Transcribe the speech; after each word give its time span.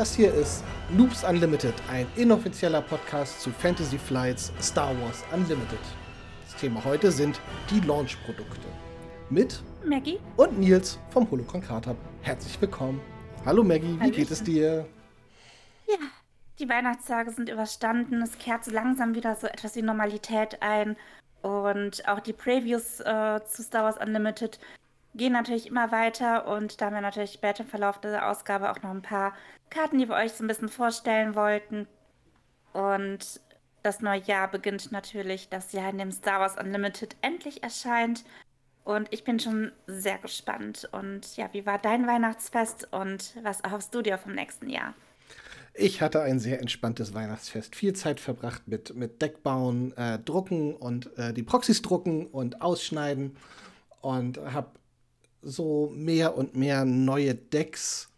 Das 0.00 0.14
hier 0.14 0.32
ist 0.32 0.64
Loops 0.96 1.24
Unlimited, 1.24 1.74
ein 1.90 2.06
inoffizieller 2.16 2.80
Podcast 2.80 3.38
zu 3.42 3.50
Fantasy 3.50 3.98
Flights 3.98 4.50
Star 4.58 4.98
Wars 4.98 5.22
Unlimited. 5.30 5.78
Das 6.46 6.58
Thema 6.58 6.82
heute 6.86 7.12
sind 7.12 7.38
die 7.68 7.80
Launch-Produkte. 7.80 8.66
Mit 9.28 9.62
Maggie 9.84 10.18
und 10.38 10.58
Nils 10.58 10.98
vom 11.10 11.30
Holocron 11.30 11.60
Card 11.60 11.86
Hub. 11.86 11.98
Herzlich 12.22 12.58
willkommen. 12.62 12.98
Hallo 13.44 13.62
Maggie, 13.62 14.00
wie 14.00 14.10
geht 14.10 14.30
es 14.30 14.42
dir? 14.42 14.86
Ja, 15.86 15.98
die 16.58 16.70
Weihnachtstage 16.70 17.32
sind 17.32 17.50
überstanden. 17.50 18.22
Es 18.22 18.38
kehrt 18.38 18.64
so 18.64 18.70
langsam 18.70 19.14
wieder 19.14 19.36
so 19.36 19.48
etwas 19.48 19.76
wie 19.76 19.82
Normalität 19.82 20.62
ein. 20.62 20.96
Und 21.42 22.08
auch 22.08 22.20
die 22.20 22.32
Previews 22.32 23.00
äh, 23.00 23.40
zu 23.44 23.62
Star 23.62 23.84
Wars 23.84 23.98
Unlimited 23.98 24.60
gehen 25.14 25.34
natürlich 25.34 25.66
immer 25.66 25.92
weiter. 25.92 26.48
Und 26.48 26.80
da 26.80 26.86
haben 26.86 26.94
wir 26.94 27.02
natürlich 27.02 27.32
später 27.32 27.64
im 27.64 27.68
Verlauf 27.68 28.00
dieser 28.00 28.30
Ausgabe 28.30 28.70
auch 28.70 28.80
noch 28.82 28.92
ein 28.92 29.02
paar 29.02 29.34
Karten, 29.70 29.98
die 29.98 30.08
wir 30.08 30.16
euch 30.16 30.32
so 30.32 30.44
ein 30.44 30.48
bisschen 30.48 30.68
vorstellen 30.68 31.34
wollten. 31.34 31.86
Und 32.72 33.40
das 33.82 34.00
neue 34.00 34.20
Jahr 34.20 34.50
beginnt 34.50 34.92
natürlich 34.92 35.48
das 35.48 35.72
Jahr, 35.72 35.90
in 35.90 35.98
dem 35.98 36.12
Star 36.12 36.40
Wars 36.40 36.56
Unlimited 36.58 37.16
endlich 37.22 37.62
erscheint. 37.62 38.24
Und 38.84 39.08
ich 39.10 39.24
bin 39.24 39.38
schon 39.38 39.72
sehr 39.86 40.18
gespannt. 40.18 40.88
Und 40.92 41.36
ja, 41.36 41.48
wie 41.52 41.66
war 41.66 41.78
dein 41.78 42.06
Weihnachtsfest 42.06 42.88
und 42.92 43.36
was 43.42 43.60
erhoffst 43.60 43.94
du 43.94 44.02
dir 44.02 44.18
vom 44.18 44.34
nächsten 44.34 44.68
Jahr? 44.68 44.94
Ich 45.74 46.02
hatte 46.02 46.20
ein 46.22 46.40
sehr 46.40 46.60
entspanntes 46.60 47.14
Weihnachtsfest. 47.14 47.76
Viel 47.76 47.92
Zeit 47.94 48.18
verbracht 48.18 48.66
mit, 48.66 48.94
mit 48.94 49.22
Deckbauen, 49.22 49.96
äh, 49.96 50.18
Drucken 50.18 50.74
und 50.74 51.16
äh, 51.16 51.32
die 51.32 51.44
Proxys 51.44 51.82
drucken 51.82 52.26
und 52.26 52.60
ausschneiden. 52.60 53.36
Und 54.00 54.38
habe 54.38 54.70
so 55.42 55.90
mehr 55.94 56.36
und 56.36 56.56
mehr 56.56 56.84
neue 56.84 57.34
Decks 57.34 58.09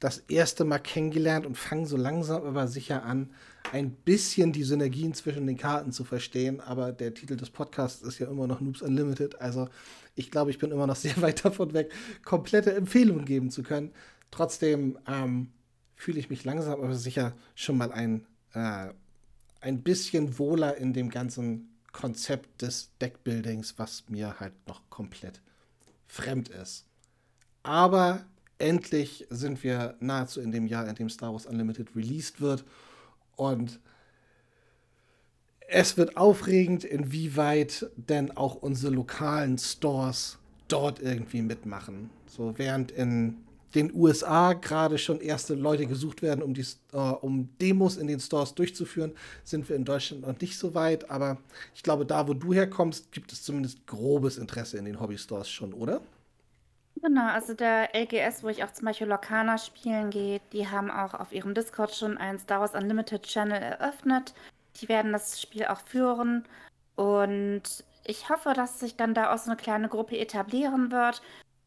das 0.00 0.18
erste 0.28 0.64
Mal 0.64 0.78
kennengelernt 0.78 1.44
und 1.46 1.56
fange 1.56 1.86
so 1.86 1.96
langsam 1.96 2.44
aber 2.44 2.68
sicher 2.68 3.04
an, 3.04 3.30
ein 3.72 3.90
bisschen 3.90 4.52
die 4.52 4.62
Synergien 4.62 5.12
zwischen 5.14 5.46
den 5.46 5.56
Karten 5.56 5.92
zu 5.92 6.04
verstehen. 6.04 6.60
Aber 6.60 6.92
der 6.92 7.14
Titel 7.14 7.36
des 7.36 7.50
Podcasts 7.50 8.02
ist 8.02 8.18
ja 8.18 8.28
immer 8.28 8.46
noch 8.46 8.60
Noobs 8.60 8.82
Unlimited. 8.82 9.40
Also 9.40 9.68
ich 10.14 10.30
glaube, 10.30 10.50
ich 10.50 10.58
bin 10.58 10.70
immer 10.70 10.86
noch 10.86 10.96
sehr 10.96 11.20
weit 11.20 11.44
davon 11.44 11.72
weg, 11.74 11.92
komplette 12.24 12.74
Empfehlungen 12.74 13.24
geben 13.24 13.50
zu 13.50 13.62
können. 13.62 13.92
Trotzdem 14.30 14.98
ähm, 15.06 15.50
fühle 15.96 16.20
ich 16.20 16.30
mich 16.30 16.44
langsam 16.44 16.80
aber 16.80 16.94
sicher 16.94 17.34
schon 17.54 17.76
mal 17.76 17.92
ein, 17.92 18.26
äh, 18.54 18.88
ein 19.60 19.82
bisschen 19.82 20.38
wohler 20.38 20.76
in 20.76 20.92
dem 20.92 21.10
ganzen 21.10 21.74
Konzept 21.92 22.62
des 22.62 22.90
Deckbuildings, 23.00 23.78
was 23.78 24.04
mir 24.08 24.38
halt 24.38 24.52
noch 24.68 24.88
komplett 24.90 25.40
fremd 26.06 26.48
ist. 26.48 26.86
Aber 27.62 28.24
endlich 28.58 29.26
sind 29.30 29.62
wir 29.62 29.96
nahezu 30.00 30.40
in 30.40 30.52
dem 30.52 30.66
Jahr, 30.66 30.88
in 30.88 30.94
dem 30.94 31.08
Star 31.08 31.32
Wars 31.32 31.46
Unlimited 31.46 31.94
released 31.94 32.40
wird. 32.40 32.64
Und 33.36 33.80
es 35.68 35.96
wird 35.96 36.16
aufregend, 36.16 36.84
inwieweit 36.84 37.90
denn 37.96 38.36
auch 38.36 38.56
unsere 38.56 38.92
lokalen 38.92 39.58
Stores 39.58 40.38
dort 40.66 41.00
irgendwie 41.00 41.42
mitmachen. 41.42 42.10
So 42.26 42.54
während 42.56 42.90
in 42.90 43.36
den 43.74 43.94
USA 43.94 44.54
gerade 44.54 44.96
schon 44.96 45.20
erste 45.20 45.54
Leute 45.54 45.86
gesucht 45.86 46.22
werden, 46.22 46.42
um, 46.42 46.54
die, 46.54 46.64
äh, 46.92 46.96
um 46.96 47.50
Demos 47.60 47.96
in 47.96 48.06
den 48.06 48.18
Stores 48.18 48.54
durchzuführen, 48.54 49.12
sind 49.44 49.68
wir 49.68 49.76
in 49.76 49.84
Deutschland 49.84 50.26
noch 50.26 50.40
nicht 50.40 50.58
so 50.58 50.74
weit. 50.74 51.10
Aber 51.10 51.38
ich 51.74 51.82
glaube, 51.82 52.06
da, 52.06 52.26
wo 52.26 52.34
du 52.34 52.54
herkommst, 52.54 53.12
gibt 53.12 53.32
es 53.32 53.42
zumindest 53.42 53.86
grobes 53.86 54.38
Interesse 54.38 54.78
in 54.78 54.86
den 54.86 55.00
Hobby-Stores 55.00 55.50
schon, 55.50 55.74
oder? 55.74 56.00
Genau, 57.02 57.26
also 57.28 57.54
der 57.54 57.94
LGS, 57.94 58.42
wo 58.42 58.48
ich 58.48 58.64
auch 58.64 58.72
zum 58.72 58.86
Beispiel 58.86 59.06
Locana 59.06 59.58
spielen 59.58 60.10
gehe, 60.10 60.40
die 60.52 60.68
haben 60.68 60.90
auch 60.90 61.14
auf 61.14 61.32
ihrem 61.32 61.54
Discord 61.54 61.94
schon 61.94 62.16
einen 62.18 62.38
Star 62.38 62.60
Wars 62.60 62.74
Unlimited 62.74 63.22
Channel 63.22 63.60
eröffnet. 63.62 64.34
Die 64.80 64.88
werden 64.88 65.12
das 65.12 65.40
Spiel 65.40 65.66
auch 65.66 65.80
führen. 65.80 66.44
Und 66.96 67.84
ich 68.04 68.28
hoffe, 68.30 68.52
dass 68.54 68.80
sich 68.80 68.96
dann 68.96 69.14
da 69.14 69.32
auch 69.32 69.38
so 69.38 69.50
eine 69.50 69.56
kleine 69.56 69.88
Gruppe 69.88 70.18
etablieren 70.18 70.90
wird. 70.90 71.22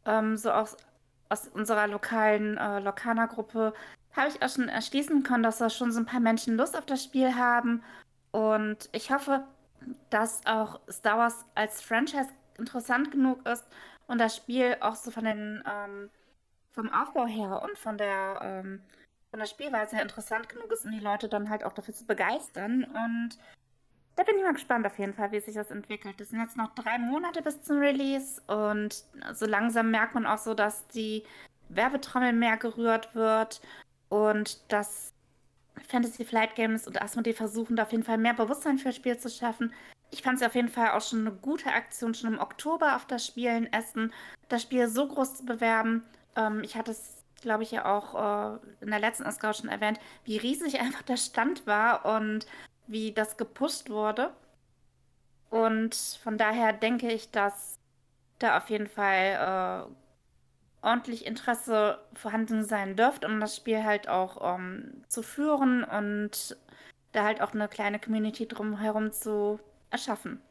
Ähm, 0.05 0.35
so 0.37 0.51
aus, 0.51 0.75
aus 1.29 1.47
unserer 1.49 1.87
lokalen 1.87 2.57
äh, 2.57 2.79
Locana-Gruppe 2.79 3.73
habe 4.13 4.29
ich 4.29 4.41
auch 4.41 4.49
schon 4.49 4.69
erschließen 4.69 5.23
können, 5.23 5.43
dass 5.43 5.59
da 5.59 5.69
schon 5.69 5.91
so 5.91 5.99
ein 5.99 6.05
paar 6.05 6.19
Menschen 6.19 6.57
Lust 6.57 6.77
auf 6.77 6.85
das 6.85 7.03
Spiel 7.03 7.35
haben. 7.35 7.83
Und 8.31 8.89
ich 8.91 9.11
hoffe, 9.11 9.45
dass 10.09 10.45
auch 10.45 10.79
Star 10.89 11.17
Wars 11.19 11.45
als 11.55 11.81
Franchise 11.81 12.29
interessant 12.57 13.11
genug 13.11 13.45
ist, 13.47 13.65
und 14.11 14.17
das 14.17 14.35
Spiel 14.35 14.75
auch 14.81 14.95
so 14.95 15.09
von 15.09 15.23
den, 15.23 15.63
ähm, 15.65 16.09
vom 16.71 16.91
Aufbau 16.91 17.25
her 17.25 17.61
und 17.63 17.77
von 17.77 17.97
der, 17.97 18.39
ähm, 18.41 18.81
von 19.29 19.39
der 19.39 19.47
Spielweise 19.47 19.95
her 19.95 20.03
interessant 20.03 20.49
genug 20.49 20.69
ist, 20.73 20.83
um 20.83 20.91
die 20.91 20.99
Leute 20.99 21.29
dann 21.29 21.49
halt 21.49 21.63
auch 21.63 21.71
dafür 21.71 21.93
zu 21.93 22.05
begeistern. 22.05 22.83
Und 22.83 23.37
da 24.17 24.23
bin 24.23 24.35
ich 24.35 24.43
mal 24.43 24.51
gespannt 24.51 24.85
auf 24.85 24.99
jeden 24.99 25.13
Fall, 25.13 25.31
wie 25.31 25.39
sich 25.39 25.55
das 25.55 25.71
entwickelt. 25.71 26.19
Es 26.19 26.29
sind 26.29 26.41
jetzt 26.41 26.57
noch 26.57 26.75
drei 26.75 26.99
Monate 26.99 27.41
bis 27.41 27.63
zum 27.63 27.79
Release 27.79 28.41
und 28.47 29.05
so 29.33 29.45
langsam 29.45 29.91
merkt 29.91 30.13
man 30.13 30.27
auch 30.27 30.39
so, 30.39 30.53
dass 30.53 30.85
die 30.89 31.23
Werbetrommel 31.69 32.33
mehr 32.33 32.57
gerührt 32.57 33.15
wird 33.15 33.61
und 34.09 34.69
dass 34.73 35.13
Fantasy 35.87 36.25
Flight 36.25 36.55
Games 36.55 36.85
und 36.85 37.01
Asmodee 37.01 37.33
versuchen, 37.33 37.77
da 37.77 37.83
auf 37.83 37.93
jeden 37.93 38.03
Fall 38.03 38.17
mehr 38.17 38.33
Bewusstsein 38.33 38.77
für 38.77 38.89
das 38.89 38.97
Spiel 38.97 39.17
zu 39.17 39.29
schaffen. 39.29 39.73
Ich 40.11 40.21
fand 40.21 40.39
es 40.39 40.45
auf 40.45 40.55
jeden 40.55 40.69
Fall 40.69 40.91
auch 40.91 41.01
schon 41.01 41.21
eine 41.21 41.31
gute 41.31 41.71
Aktion, 41.71 42.13
schon 42.13 42.33
im 42.33 42.39
Oktober 42.39 42.95
auf 42.95 43.05
das 43.05 43.25
Spiel 43.25 43.49
in 43.49 43.71
Essen, 43.71 44.13
das 44.49 44.61
Spiel 44.61 44.87
so 44.87 45.07
groß 45.07 45.35
zu 45.35 45.45
bewerben. 45.45 46.03
Ähm, 46.35 46.63
ich 46.63 46.75
hatte 46.75 46.91
es, 46.91 47.23
glaube 47.41 47.63
ich, 47.63 47.71
ja 47.71 47.85
auch 47.85 48.55
äh, 48.55 48.59
in 48.81 48.89
der 48.91 48.99
letzten 48.99 49.25
Ausgabe 49.25 49.53
schon 49.53 49.69
erwähnt, 49.69 49.99
wie 50.25 50.37
riesig 50.37 50.79
einfach 50.81 51.01
der 51.01 51.17
Stand 51.17 51.65
war 51.65 52.05
und 52.17 52.45
wie 52.87 53.13
das 53.13 53.37
gepusht 53.37 53.89
wurde. 53.89 54.33
Und 55.49 55.95
von 55.95 56.37
daher 56.37 56.73
denke 56.73 57.11
ich, 57.11 57.31
dass 57.31 57.77
da 58.39 58.57
auf 58.57 58.69
jeden 58.69 58.87
Fall 58.87 59.87
äh, 59.87 60.85
ordentlich 60.85 61.25
Interesse 61.25 61.99
vorhanden 62.13 62.63
sein 62.63 62.95
dürfte, 62.95 63.27
um 63.27 63.39
das 63.39 63.55
Spiel 63.55 63.83
halt 63.83 64.07
auch 64.07 64.55
ähm, 64.55 65.03
zu 65.07 65.23
führen 65.23 65.83
und 65.83 66.57
da 67.11 67.23
halt 67.23 67.41
auch 67.41 67.53
eine 67.53 67.67
kleine 67.67 67.99
Community 67.99 68.47
drumherum 68.47 69.11
zu 69.11 69.59
erschaffen. 69.91 70.41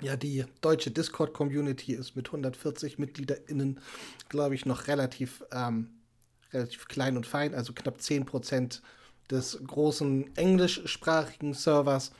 Ja, 0.00 0.16
die 0.16 0.44
deutsche 0.60 0.90
Discord-Community 0.90 1.92
ist 1.92 2.16
mit 2.16 2.28
140 2.28 2.98
MitgliederInnen, 2.98 3.80
glaube 4.28 4.54
ich, 4.54 4.66
noch 4.66 4.86
relativ, 4.86 5.44
ähm, 5.52 5.90
relativ 6.52 6.88
klein 6.88 7.16
und 7.16 7.26
fein, 7.26 7.54
also 7.54 7.72
knapp 7.72 8.00
10 8.00 8.24
Prozent 8.24 8.82
des 9.30 9.62
großen 9.64 10.36
englischsprachigen 10.36 11.54
Servers. 11.54 12.12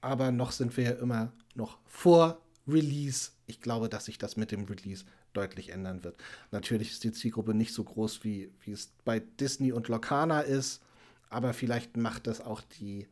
Aber 0.00 0.30
noch 0.30 0.52
sind 0.52 0.76
wir 0.76 0.84
ja 0.84 0.90
immer 0.92 1.32
noch 1.54 1.78
vor 1.86 2.42
Release. 2.68 3.30
Ich 3.46 3.60
glaube, 3.60 3.88
dass 3.88 4.06
sich 4.06 4.18
das 4.18 4.36
mit 4.36 4.50
dem 4.50 4.64
Release 4.64 5.04
deutlich 5.32 5.70
ändern 5.70 6.04
wird. 6.04 6.16
Natürlich 6.50 6.90
ist 6.92 7.04
die 7.04 7.12
Zielgruppe 7.12 7.54
nicht 7.54 7.72
so 7.72 7.84
groß, 7.84 8.24
wie, 8.24 8.52
wie 8.60 8.72
es 8.72 8.92
bei 9.04 9.20
Disney 9.20 9.72
und 9.72 9.88
Locana 9.88 10.40
ist, 10.40 10.82
aber 11.30 11.52
vielleicht 11.52 11.96
macht 11.96 12.26
das 12.26 12.40
auch 12.40 12.60
die 12.60 13.08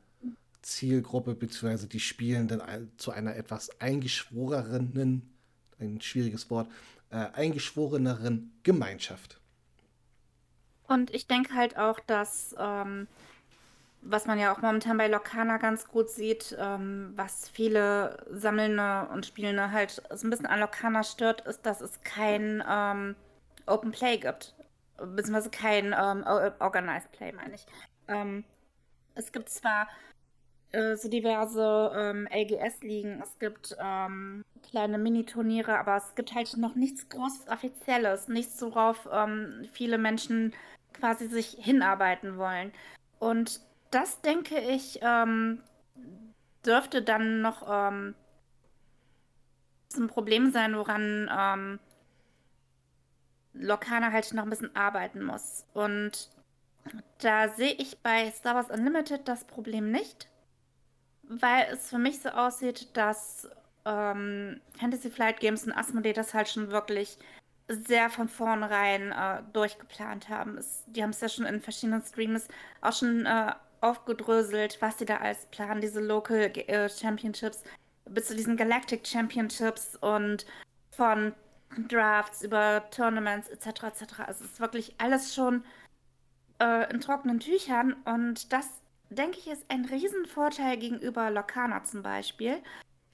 Zielgruppe 0.63 1.35
bzw. 1.35 1.87
die 1.87 2.01
Spielenden 2.01 2.63
zu 2.97 3.11
einer 3.11 3.37
etwas 3.37 3.81
eingeschworenen, 3.81 5.31
ein 5.81 6.01
schwieriges 6.01 6.51
Wort, 6.51 6.69
äh, 7.11 7.29
eingeschworeneren 7.35 8.53
Gemeinschaft. 8.63 9.41
Und 10.87 11.13
ich 11.15 11.27
denke 11.27 11.55
halt 11.55 11.77
auch, 11.77 12.01
dass, 12.01 12.55
ähm, 12.59 13.09
was 14.03 14.27
man 14.27 14.39
ja 14.39 14.53
auch 14.53 14.61
momentan 14.61 14.99
bei 14.99 15.09
Lokana 15.09 15.59
ganz 15.59 15.89
gut 15.89 16.11
sieht, 16.11 16.57
ähm, 16.59 17.13
was 17.17 17.49
viele 17.49 18.25
Sammelnde 18.31 19.09
und 19.13 19.27
Spielende 19.27 19.71
halt 19.71 20.03
so 20.13 20.27
ein 20.27 20.31
bisschen 20.31 20.47
an 20.47 20.61
Lokana 20.61 21.03
stört, 21.03 21.43
ist, 21.43 21.65
dass 21.67 21.81
es 21.81 22.01
kein 22.03 22.63
ähm, 22.69 23.15
Open 23.67 23.93
Play 23.93 24.19
gibt. 24.19 24.55
Beziehungsweise 24.97 25.51
kein 25.51 25.95
ähm, 25.99 26.25
Organized 26.59 27.11
Play, 27.13 27.33
meine 27.33 27.55
ich. 27.55 27.67
Ähm, 28.09 28.45
es 29.15 29.33
gibt 29.33 29.49
zwar 29.49 29.89
äh, 30.73 30.97
so 30.97 31.09
diverse 31.09 31.93
ähm, 31.95 32.29
LGS-Ligen, 32.33 33.21
es 33.23 33.39
gibt 33.39 33.77
ähm, 33.79 34.45
kleine 34.63 34.99
Mini-Turniere, 34.99 35.79
aber 35.79 35.97
es 35.97 36.15
gibt 36.15 36.35
halt 36.35 36.57
noch 36.57 36.75
nichts 36.75 37.09
Großes 37.09 37.49
Offizielles, 37.49 38.29
nichts, 38.29 38.61
worauf 38.63 39.09
ähm, 39.13 39.67
viele 39.73 39.99
Menschen 39.99 40.55
quasi 40.95 41.29
sich 41.29 41.57
hinarbeiten 41.59 42.39
wollen. 42.39 42.73
Und 43.19 43.61
das, 43.91 44.21
denke 44.23 44.59
ich, 44.59 44.99
ähm, 45.03 45.61
dürfte 46.65 47.03
dann 47.03 47.43
noch 47.43 47.67
ähm, 47.69 48.15
ein 49.95 50.09
Problem 50.09 50.53
sein, 50.53 50.75
woran 50.75 51.31
ähm, 51.31 51.79
Lokana 53.53 54.11
halt 54.11 54.33
noch 54.33 54.45
ein 54.45 54.51
bisschen 54.51 54.75
arbeiten 54.75 55.23
muss. 55.23 55.67
Und 55.75 56.31
da 57.19 57.51
sehe 57.51 57.73
ich 57.73 57.99
bei 57.99 58.31
Star 58.31 58.55
Wars 58.55 58.71
Unlimited 58.71 59.29
das 59.29 59.45
Problem 59.45 59.91
nicht 59.91 60.29
weil 61.41 61.67
es 61.73 61.89
für 61.89 61.99
mich 61.99 62.21
so 62.21 62.31
aussieht, 62.31 62.89
dass 62.97 63.49
ähm, 63.85 64.61
Fantasy 64.79 65.11
Flight 65.11 65.41
Games 65.41 65.65
und 65.65 65.73
Asmodee 65.73 66.13
das 66.13 66.35
halt 66.35 66.49
schon 66.49 66.71
wirklich 66.71 67.19
sehr 67.69 68.11
von 68.11 68.29
vornherein 68.29 69.13
äh, 69.13 69.43
durchgeplant 69.53 70.29
haben. 70.29 70.59
Es, 70.59 70.85
die 70.87 71.03
haben 71.03 71.11
es 71.11 71.21
ja 71.21 71.29
schon 71.29 71.47
in 71.47 71.61
verschiedenen 71.61 72.03
Streams 72.03 72.49
auch 72.81 72.93
schon 72.93 73.27
äh, 73.27 73.53
aufgedröselt, 73.81 74.79
was 74.81 74.99
sie 74.99 75.05
da 75.05 75.19
alles 75.19 75.47
planen, 75.47 75.81
diese 75.81 76.01
Local 76.01 76.39
äh, 76.39 76.89
Championships 76.89 77.63
bis 78.09 78.27
zu 78.27 78.37
diesen 78.37 78.57
Galactic 78.57 79.07
Championships 79.07 79.97
und 79.97 80.47
von 80.91 81.33
Drafts 81.89 82.43
über 82.43 82.85
Tournaments 82.91 83.49
etc. 83.49 83.85
etc. 83.85 84.03
Also 84.27 84.45
es 84.45 84.53
ist 84.53 84.61
wirklich 84.61 84.95
alles 84.99 85.35
schon 85.35 85.65
äh, 86.61 86.91
in 86.93 87.01
trockenen 87.01 87.41
Tüchern 87.41 87.95
und 88.05 88.53
das, 88.53 88.69
denke 89.13 89.39
ich, 89.39 89.49
ist 89.49 89.65
ein 89.69 89.85
Riesenvorteil 89.85 90.77
gegenüber 90.77 91.31
Locana 91.31 91.85
zum 91.85 92.03
Beispiel. 92.03 92.63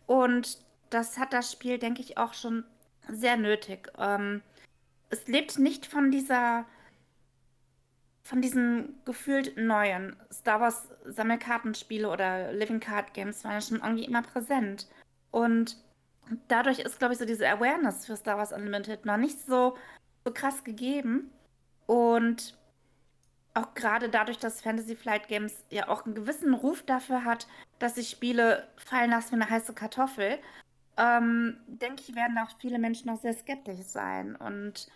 Und 0.06 0.58
das 0.90 1.18
hat 1.18 1.32
das 1.32 1.52
Spiel, 1.52 1.78
denke 1.78 2.00
ich, 2.00 2.18
auch 2.18 2.34
schon 2.34 2.64
sehr 3.08 3.36
nötig. 3.36 3.90
Ähm, 3.98 4.42
es 5.10 5.26
lebt 5.26 5.58
nicht 5.58 5.86
von 5.86 6.10
dieser 6.10 6.66
von 8.22 8.42
diesen 8.42 9.00
gefühlt 9.06 9.56
neuen 9.56 10.14
Star 10.30 10.60
Wars 10.60 10.86
Sammelkartenspiele 11.06 12.10
oder 12.10 12.52
Living 12.52 12.78
Card 12.78 13.14
Games 13.14 13.42
waren 13.42 13.62
schon 13.62 13.78
irgendwie 13.78 14.04
immer 14.04 14.20
präsent. 14.20 14.86
Und 15.30 15.78
dadurch 16.48 16.80
ist, 16.80 16.98
glaube 16.98 17.14
ich, 17.14 17.18
so 17.18 17.24
diese 17.24 17.48
Awareness 17.48 18.04
für 18.04 18.16
Star 18.16 18.36
Wars 18.36 18.52
Unlimited 18.52 19.06
noch 19.06 19.16
nicht 19.16 19.40
so, 19.46 19.78
so 20.26 20.32
krass 20.34 20.62
gegeben. 20.62 21.30
Und 21.86 22.57
auch 23.58 23.74
gerade 23.74 24.08
dadurch, 24.08 24.38
dass 24.38 24.60
Fantasy 24.60 24.96
Flight 24.96 25.28
Games 25.28 25.64
ja 25.70 25.88
auch 25.88 26.04
einen 26.04 26.14
gewissen 26.14 26.54
Ruf 26.54 26.82
dafür 26.82 27.24
hat, 27.24 27.46
dass 27.78 27.94
sie 27.94 28.04
Spiele 28.04 28.68
fallen 28.76 29.10
lassen 29.10 29.32
wie 29.32 29.42
eine 29.42 29.50
heiße 29.50 29.74
Kartoffel, 29.74 30.38
ähm, 30.96 31.58
denke 31.66 32.02
ich, 32.06 32.14
werden 32.14 32.38
auch 32.38 32.50
viele 32.58 32.78
Menschen 32.78 33.06
noch 33.06 33.20
sehr 33.20 33.34
skeptisch 33.34 33.80
sein. 33.80 34.36
Und 34.36 34.88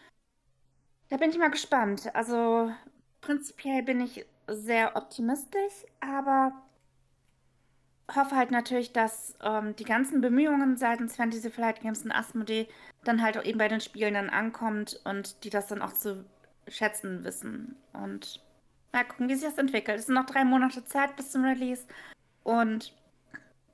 da 1.09 1.17
bin 1.17 1.31
ich 1.31 1.39
mal 1.39 1.51
gespannt. 1.51 2.15
Also 2.15 2.73
prinzipiell 3.21 3.83
bin 3.83 4.01
ich 4.01 4.27
sehr 4.49 4.97
optimistisch, 4.97 5.85
aber 6.01 6.53
hoffe 8.15 8.37
halt 8.37 8.51
natürlich, 8.51 8.93
dass 8.93 9.35
ähm, 9.43 9.77
die 9.77 9.85
ganzen 9.85 10.21
Bemühungen 10.21 10.77
seitens 10.77 11.17
Fantasy 11.17 11.51
Flight 11.51 11.81
Games 11.81 12.03
und 12.03 12.13
Asmodee 12.13 12.69
dann 13.05 13.23
halt 13.23 13.39
auch 13.39 13.45
eben 13.45 13.59
bei 13.59 13.69
den 13.69 13.81
Spielen 13.81 14.15
dann 14.15 14.31
ankommt 14.31 15.01
und 15.05 15.45
die 15.45 15.51
das 15.51 15.69
dann 15.69 15.83
auch 15.83 15.93
zu 15.93 16.25
schätzen 16.69 17.25
wissen. 17.25 17.77
Und 17.93 18.41
mal 18.93 19.05
gucken, 19.05 19.29
wie 19.29 19.35
sich 19.35 19.49
das 19.49 19.59
entwickelt. 19.59 19.99
Es 19.99 20.07
sind 20.07 20.15
noch 20.15 20.27
drei 20.27 20.45
Monate 20.45 20.85
Zeit 20.85 21.17
bis 21.17 21.31
zum 21.31 21.45
Release 21.45 21.85
und 22.43 22.93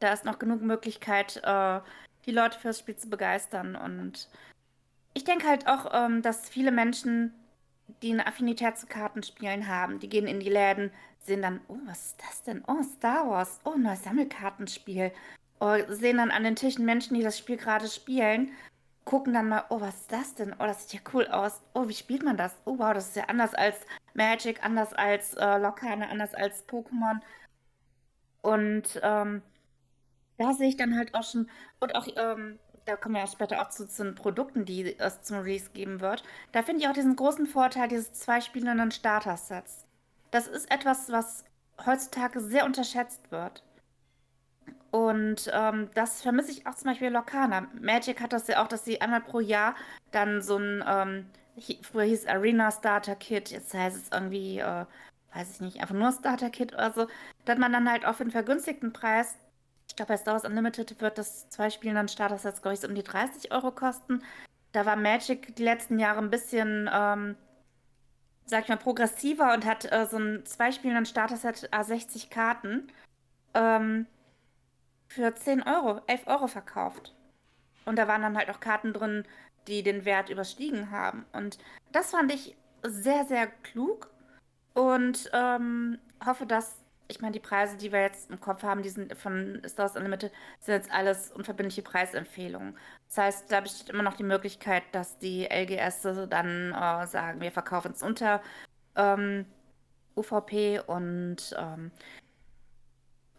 da 0.01 0.13
ist 0.13 0.25
noch 0.25 0.39
genug 0.39 0.63
Möglichkeit, 0.63 1.41
äh, 1.43 1.81
die 2.27 2.33
Leute 2.33 2.59
fürs 2.59 2.79
Spiel 2.79 2.97
zu 2.97 3.09
begeistern. 3.11 3.75
Und 3.75 4.29
ich 5.15 5.25
denke 5.25 5.49
halt 5.49 5.67
auch, 5.67 5.91
ähm, 5.93 6.23
dass 6.23 6.49
viele 6.49 6.71
Menschen 6.71 7.33
die 8.03 8.13
eine 8.13 8.27
Affinität 8.27 8.79
zu 8.79 8.87
Kartenspielen 8.87 9.67
haben, 9.67 9.99
die 9.99 10.09
gehen 10.09 10.27
in 10.27 10.41
die 10.41 10.51
Läden, 10.51 10.91
sehen 11.21 11.43
dann, 11.43 11.61
oh, 11.69 11.79
was 11.87 12.09
ist 12.09 12.23
das 12.27 12.43
denn? 12.43 12.63
Oh, 12.67 12.83
Star 12.83 13.29
Wars, 13.29 13.61
oh, 13.65 13.77
neues 13.77 14.05
Sammelkartenspiel. 14.05 15.13
Oh, 15.61 15.77
sehen 15.89 16.19
dann 16.19 16.31
an 16.31 16.45
den 16.45 16.57
Tischen 16.57 16.85
Menschen, 16.85 17.15
die 17.15 17.23
das 17.23 17.39
Spiel 17.39 17.57
gerade 17.57 17.89
spielen, 17.89 18.53
gucken 19.09 19.33
dann 19.33 19.49
mal, 19.49 19.65
oh, 19.71 19.81
was 19.81 19.95
ist 20.03 20.13
das 20.13 20.35
denn? 20.35 20.53
Oh, 20.59 20.67
das 20.67 20.83
sieht 20.83 21.01
ja 21.01 21.11
cool 21.15 21.27
aus. 21.29 21.63
Oh, 21.73 21.89
wie 21.89 21.95
spielt 21.95 22.23
man 22.23 22.37
das? 22.37 22.55
Oh, 22.67 22.79
wow, 22.79 22.93
das 22.93 23.09
ist 23.09 23.17
ja 23.17 23.25
anders 23.25 23.55
als 23.55 23.79
Magic, 24.13 24.63
anders 24.63 24.93
als 24.93 25.33
äh, 25.33 25.57
Lokane, 25.57 26.11
anders 26.11 26.35
als 26.35 26.69
Pokémon. 26.69 27.21
Und 28.43 29.01
ähm, 29.03 29.41
da 30.37 30.53
sehe 30.53 30.69
ich 30.69 30.77
dann 30.77 30.95
halt 30.95 31.15
auch 31.15 31.23
schon, 31.23 31.49
und 31.81 31.95
auch 31.95 32.07
ähm, 32.17 32.59
da 32.85 32.97
kommen 32.97 33.15
wir 33.15 33.23
ja 33.23 33.27
später 33.27 33.63
auch 33.63 33.71
zu, 33.71 33.89
zu 33.89 34.05
den 34.05 34.15
Produkten, 34.15 34.67
die 34.67 34.99
es 34.99 35.23
zum 35.23 35.39
Release 35.39 35.71
geben 35.71 36.03
wird. 36.03 36.23
Da 36.53 36.63
finde 36.63 36.83
ich 36.83 36.89
auch 36.89 36.93
diesen 36.93 37.17
großen 37.17 37.47
Vorteil 37.47 37.89
dieses 37.89 38.13
zweispielenden 38.13 38.91
Starter-Sets. 38.91 39.87
Das 40.31 40.47
ist 40.49 40.71
etwas, 40.71 41.11
was 41.11 41.45
heutzutage 41.87 42.43
sehr 42.43 42.67
unterschätzt 42.67 43.31
wird. 43.31 43.63
Und 44.91 45.51
ähm, 45.53 45.91
das 45.95 46.23
vermisse 46.23 46.51
ich 46.51 46.67
auch 46.67 46.75
zum 46.75 46.91
Beispiel 46.91 47.11
Lokana. 47.11 47.69
Magic 47.81 48.21
hat 48.21 48.33
das 48.33 48.47
ja 48.49 48.63
auch, 48.63 48.69
dass 48.69 48.85
sie 48.85 49.01
einmal 49.01 49.21
pro 49.21 49.41
Jahr 49.41 49.75
dann 50.13 50.41
so 50.41 50.57
ein, 50.57 50.83
ähm, 50.87 51.27
früher 51.83 52.05
hieß 52.05 52.27
Arena 52.27 52.71
Starter 52.71 53.17
Kit, 53.17 53.51
jetzt 53.51 53.75
heißt 53.75 53.97
es 53.97 54.13
irgendwie, 54.13 54.61
äh, 54.61 54.87
weiß 55.35 55.51
ich 55.55 55.61
nicht, 55.61 55.81
einfach 55.81 55.95
nur 55.95 56.13
Starter 56.13 56.51
Kit 56.51 56.73
oder 56.73 56.93
so, 56.93 57.07
dass 57.45 57.59
man 57.59 57.73
dann 57.73 57.91
halt 57.91 58.07
auch 58.07 58.15
für 58.15 58.23
einen 58.23 58.31
vergünstigten 58.31 58.93
Preis 58.93 59.37
ich 59.89 59.97
glaube, 59.97 60.13
bei 60.13 60.17
Star 60.17 60.35
Wars 60.35 60.45
Unlimited 60.45 61.01
wird 61.01 61.19
das 61.19 61.49
zwei 61.49 61.71
Spielen 61.71 61.95
dann 61.95 62.09
Starter 62.09 62.39
Sets, 62.39 62.63
glaube 62.63 62.75
ich, 62.75 62.81
so 62.81 62.89
um 62.89 62.95
die 62.95 63.03
30 63.03 63.53
Euro 63.53 63.73
kosten. 63.73 64.23
Da 64.73 64.85
war 64.87 64.97
Magic 64.97 65.57
die 65.57 65.65
letzten 65.65 65.99
Jahre 65.99 66.19
ein 66.19 66.31
bisschen, 66.31 66.89
ähm, 66.93 67.37
sag 68.45 68.65
ich 68.65 68.69
mal, 68.69 68.77
progressiver 68.77 69.55
und 69.55 69.65
hat 69.65 69.91
äh, 69.91 70.07
so 70.07 70.19
ein 70.19 70.45
zwei 70.45 70.73
Spielen 70.73 71.07
Starter-Set 71.07 71.71
A60 71.73 72.31
Karten 72.31 72.89
ähm, 73.55 74.07
für 75.09 75.35
10 75.35 75.63
Euro, 75.63 76.01
11 76.07 76.27
Euro 76.27 76.47
verkauft. 76.47 77.15
Und 77.85 77.97
da 77.97 78.07
waren 78.07 78.23
dann 78.23 78.37
halt 78.37 78.51
auch 78.51 78.61
Karten 78.61 78.93
drin, 78.93 79.25
die 79.67 79.83
den 79.83 80.05
Wert 80.05 80.31
überstiegen 80.31 80.91
haben. 80.91 81.25
Und 81.33 81.59
das 81.93 82.11
fand 82.11 82.33
ich 82.33 82.57
sehr, 82.83 83.25
sehr 83.25 83.47
klug 83.47 84.11
und 84.75 85.31
ähm, 85.33 85.99
hoffe, 86.25 86.47
dass 86.47 86.77
ich 87.09 87.21
meine, 87.23 87.33
die 87.33 87.41
Preise, 87.41 87.77
die 87.79 87.91
wir 87.91 88.03
jetzt 88.03 88.31
im 88.31 88.39
Kopf 88.39 88.63
haben, 88.63 88.83
die 88.83 88.91
sind 88.91 89.17
von 89.17 89.63
Star 89.67 89.87
Wars 89.87 89.97
Unlimited, 89.97 90.31
sind 90.61 90.75
jetzt 90.75 90.93
alles 90.93 91.33
unverbindliche 91.33 91.83
Preisempfehlungen. 91.83 92.77
Das 93.09 93.19
heißt, 93.19 93.53
da 93.53 93.63
besteht 93.63 93.89
immer 93.89 94.03
noch 94.03 94.15
die 94.15 94.25
Möglichkeit, 94.25 94.83
dass 94.93 95.19
die 95.19 95.47
LGS 95.47 96.03
dann 96.29 96.73
äh, 96.73 97.07
sagen, 97.07 97.41
wir 97.41 97.51
verkaufen 97.51 97.93
es 97.93 98.03
unter 98.03 98.43
ähm, 98.95 99.47
UVP 100.17 100.81
und 100.87 101.57
ähm, 101.59 101.91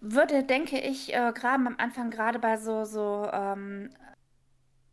würde, 0.01 0.43
denke 0.43 0.79
ich, 0.79 1.13
äh, 1.13 1.31
gerade 1.33 1.65
am 1.65 1.75
Anfang, 1.77 2.09
gerade 2.09 2.39
bei 2.39 2.57
so, 2.57 2.85
so, 2.85 3.29
ähm, 3.31 3.89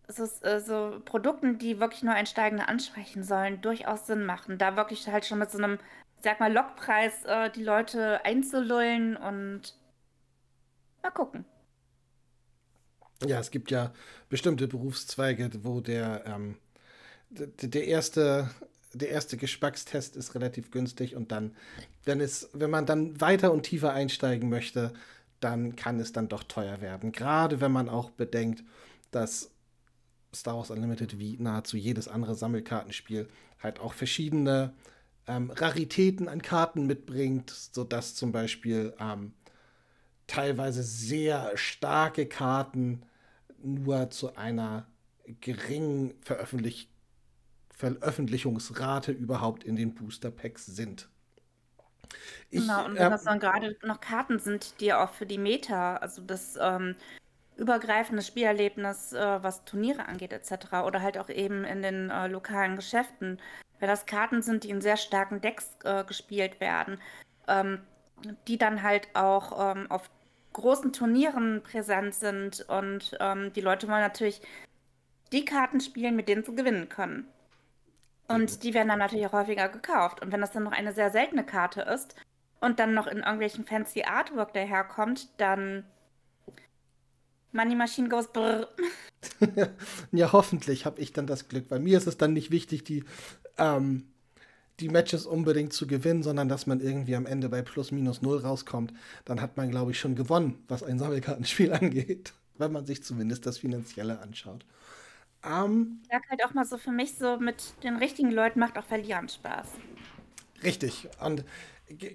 so, 0.09 0.25
äh, 0.43 0.61
so, 0.61 1.01
Produkten, 1.05 1.59
die 1.59 1.81
wirklich 1.81 2.03
nur 2.03 2.15
Einsteigende 2.15 2.69
ansprechen 2.69 3.23
sollen, 3.23 3.61
durchaus 3.61 4.07
Sinn 4.07 4.25
machen. 4.25 4.59
Da 4.59 4.77
wirklich 4.77 5.07
halt 5.09 5.25
schon 5.25 5.39
mit 5.39 5.51
so 5.51 5.59
einem 5.59 5.79
sag 6.23 6.41
mal, 6.41 6.53
Lockpreis 6.53 7.25
äh, 7.25 7.51
die 7.51 7.63
Leute 7.63 8.25
einzulullen 8.25 9.17
und 9.17 9.75
mal 11.03 11.11
gucken. 11.11 11.45
Ja, 13.25 13.39
es 13.39 13.51
gibt 13.51 13.71
ja 13.71 13.93
bestimmte 14.29 14.69
Berufszweige, 14.69 15.51
wo 15.63 15.81
der, 15.81 16.25
ähm, 16.27 16.57
der 17.31 17.87
erste 17.87 18.51
der 18.99 19.11
erste 19.11 19.37
Geschmackstest 19.37 20.17
ist 20.17 20.35
relativ 20.35 20.71
günstig 20.71 21.17
und 21.17 21.33
dann, 21.33 21.55
wenn 22.05 22.21
es, 22.21 22.49
wenn 22.53 22.71
man 22.71 22.87
dann 22.87 23.21
weiter 23.21 23.53
und 23.53 23.63
tiefer 23.63 23.93
einsteigen 23.93 24.49
möchte, 24.49 24.93
dann 25.41 25.77
kann 25.77 26.01
es 26.01 26.13
dann 26.13 26.29
doch 26.29 26.45
teuer 26.45 26.81
werden. 26.81 27.13
Gerade 27.13 27.61
wenn 27.61 27.73
man 27.73 27.89
auch 27.89 28.11
bedenkt, 28.11 28.65
dass 29.11 29.51
Star 30.35 30.57
Wars 30.57 30.71
Unlimited 30.71 31.19
wie 31.19 31.37
nahezu 31.39 31.77
jedes 31.77 32.09
andere 32.09 32.35
Sammelkartenspiel 32.35 33.29
halt 33.63 33.81
auch 33.81 33.95
verschiedene 33.95 34.75
ähm, 35.27 35.51
Raritäten 35.51 36.29
an 36.29 36.43
Karten 36.43 36.87
mitbringt, 36.87 37.51
sodass 37.51 38.15
zum 38.15 38.33
Beispiel 38.33 38.95
ähm, 39.01 39.33
teilweise 40.27 40.83
sehr 40.83 41.53
starke 41.57 42.27
Karten 42.27 43.03
nur 43.63 44.11
zu 44.11 44.37
einer 44.37 44.87
geringen 45.41 46.15
Veröffentlich 46.23 46.89
Veröffentlichungsrate 47.77 49.13
überhaupt 49.13 49.63
in 49.63 49.77
den 49.77 49.95
Booster 49.95 50.31
Packs 50.31 50.67
sind. 50.67 51.09
Ich, 52.51 52.61
genau, 52.61 52.85
und 52.85 52.97
wenn 52.97 53.07
äh, 53.07 53.11
das 53.11 53.25
dann 53.25 53.39
gerade 53.39 53.77
noch 53.85 54.01
Karten 54.01 54.39
sind, 54.39 54.81
die 54.81 54.93
auch 54.93 55.11
für 55.11 55.27
die 55.27 55.39
Meta, 55.39 55.97
also 55.97 56.23
das 56.23 56.59
ähm, 56.61 56.97
übergreifende 57.57 58.23
Spielerlebnis, 58.23 59.13
äh, 59.13 59.43
was 59.43 59.65
Turniere 59.65 60.07
angeht, 60.07 60.33
etc., 60.33 60.73
oder 60.85 61.03
halt 61.03 61.19
auch 61.19 61.29
eben 61.29 61.65
in 61.65 61.83
den 61.83 62.11
äh, 62.11 62.27
lokalen 62.27 62.77
Geschäften 62.77 63.39
weil 63.81 63.89
das 63.89 64.07
Karten 64.07 64.43
sind, 64.43 64.65
die 64.65 64.71
in 64.71 64.81
sehr 64.81 64.97
starken 64.97 65.41
Decks 65.41 65.77
äh, 65.85 66.05
gespielt 66.05 66.61
werden, 66.61 66.99
ähm, 67.49 67.81
die 68.49 68.59
dann 68.59 68.83
halt 68.83 69.09
auch 69.15 69.77
ähm, 69.77 69.91
auf 69.91 70.11
großen 70.53 70.93
Turnieren 70.93 71.63
präsent 71.63 72.15
sind 72.15 72.65
und 72.69 73.17
ähm, 73.21 73.53
die 73.53 73.61
Leute 73.61 73.89
wollen 73.89 74.01
natürlich 74.01 74.41
die 75.33 75.45
Karten 75.45 75.81
spielen, 75.81 76.17
mit 76.17 76.29
denen 76.29 76.45
sie 76.45 76.55
gewinnen 76.55 76.89
können. 76.89 77.29
Und 78.29 78.57
mhm. 78.57 78.61
die 78.61 78.75
werden 78.75 78.89
dann 78.89 78.99
natürlich 78.99 79.27
auch 79.27 79.33
häufiger 79.33 79.69
gekauft. 79.69 80.23
Und 80.23 80.33
wenn 80.33 80.41
das 80.41 80.53
dann 80.53 80.65
noch 80.65 80.73
eine 80.73 80.93
sehr 80.93 81.11
seltene 81.11 81.45
Karte 81.45 81.83
ist 81.83 82.15
und 82.61 82.79
dann 82.79 82.95
noch 82.95 83.07
in 83.07 83.19
irgendwelchen 83.19 83.65
fancy 83.65 84.03
Artwork 84.03 84.53
daherkommt, 84.53 85.29
dann 85.39 85.85
Money 87.53 87.75
Machine 87.75 88.09
goes 88.09 88.29
brrr. 88.29 88.69
ja, 90.13 90.33
hoffentlich 90.33 90.85
habe 90.85 91.01
ich 91.01 91.13
dann 91.13 91.27
das 91.27 91.49
Glück. 91.49 91.69
Bei 91.69 91.79
mir 91.79 91.99
ist 91.99 92.07
es 92.07 92.19
dann 92.19 92.33
nicht 92.33 92.51
wichtig, 92.51 92.85
die 92.85 93.05
ähm, 93.59 94.05
die 94.81 94.89
Matches 94.89 95.27
unbedingt 95.27 95.73
zu 95.73 95.87
gewinnen, 95.87 96.23
sondern 96.23 96.49
dass 96.49 96.67
man 96.67 96.81
irgendwie 96.81 97.17
am 97.17 97.27
Ende 97.27 97.49
bei 97.49 97.63
plus 97.63 97.93
minus 97.93 98.23
null 98.23 98.39
rauskommt, 98.39 98.93
dann 99.25 99.41
hat 99.41 99.57
man, 99.57 99.71
glaube 99.71 99.93
ich, 99.93 99.99
schon 99.99 100.15
gewonnen, 100.15 100.63
was 100.69 100.83
ein 100.83 100.99
Sammelkartenspiel 100.99 101.73
angeht, 101.73 102.35
wenn 102.59 102.73
man 102.73 102.87
sich 102.87 103.03
zumindest 103.03 103.47
das 103.47 103.59
Finanzielle 103.59 104.21
anschaut. 104.21 104.65
Ähm, 105.45 106.01
ich 106.03 106.09
sag 106.11 106.29
halt 106.29 106.45
auch 106.45 106.55
mal 106.55 106.65
so, 106.65 106.79
für 106.79 106.91
mich 106.91 107.17
so 107.17 107.39
mit 107.39 107.75
den 107.83 107.97
richtigen 107.97 108.31
Leuten 108.31 108.61
macht 108.61 108.79
auch 108.79 108.85
Verlieren 108.85 109.29
Spaß. 109.29 109.69
Richtig. 110.63 111.09
Und 111.21 111.45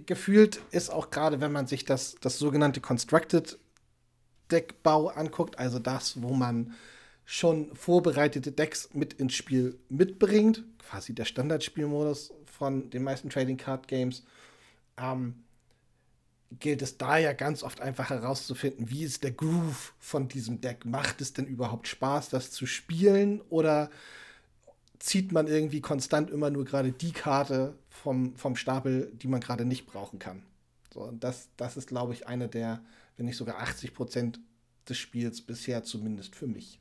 gefühlt 0.05 0.61
ist 0.71 0.89
auch 0.89 1.09
gerade, 1.11 1.41
wenn 1.41 1.51
man 1.51 1.67
sich 1.67 1.85
das, 1.85 2.15
das 2.21 2.37
sogenannte 2.37 2.81
Constructed 2.81 3.57
Deckbau 4.51 5.07
anguckt, 5.07 5.57
also 5.59 5.79
das, 5.79 6.21
wo 6.21 6.33
man 6.33 6.73
schon 7.25 7.73
vorbereitete 7.75 8.51
Decks 8.51 8.89
mit 8.93 9.13
ins 9.13 9.33
Spiel 9.33 9.79
mitbringt, 9.87 10.63
quasi 10.79 11.15
der 11.15 11.25
Standardspielmodus 11.25 12.33
von 12.45 12.89
den 12.89 13.03
meisten 13.03 13.29
Trading 13.29 13.57
Card 13.57 13.87
Games, 13.87 14.23
ähm, 14.97 15.43
gilt 16.59 16.81
es 16.81 16.97
da 16.97 17.17
ja 17.17 17.33
ganz 17.33 17.63
oft 17.63 17.81
einfach 17.81 18.09
herauszufinden, 18.09 18.89
wie 18.89 19.03
ist 19.03 19.23
der 19.23 19.31
Groove 19.31 19.93
von 19.99 20.27
diesem 20.27 20.61
Deck? 20.61 20.85
Macht 20.85 21.21
es 21.21 21.33
denn 21.33 21.45
überhaupt 21.45 21.87
Spaß, 21.87 22.29
das 22.29 22.51
zu 22.51 22.65
spielen? 22.65 23.41
Oder 23.49 23.89
zieht 24.99 25.31
man 25.31 25.47
irgendwie 25.47 25.81
konstant 25.81 26.29
immer 26.29 26.49
nur 26.49 26.65
gerade 26.65 26.91
die 26.91 27.13
Karte 27.13 27.75
vom, 27.89 28.35
vom 28.35 28.55
Stapel, 28.55 29.11
die 29.15 29.27
man 29.27 29.39
gerade 29.39 29.65
nicht 29.65 29.85
brauchen 29.85 30.19
kann? 30.19 30.43
So, 30.93 31.01
und 31.01 31.23
das, 31.23 31.49
das 31.55 31.77
ist, 31.77 31.87
glaube 31.87 32.13
ich, 32.13 32.27
eine 32.27 32.49
der, 32.49 32.83
wenn 33.15 33.25
nicht 33.25 33.37
sogar 33.37 33.59
80 33.59 33.93
Prozent 33.93 34.39
des 34.89 34.97
Spiels 34.97 35.41
bisher, 35.41 35.83
zumindest 35.83 36.35
für 36.35 36.47
mich. 36.47 36.79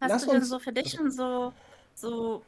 Hast 0.00 0.10
Lass 0.10 0.24
du 0.24 0.32
denn 0.32 0.44
so 0.44 0.58
für 0.58 0.72
dich 0.72 0.92
schon 0.92 1.10
so, 1.10 1.52
so 1.94 2.42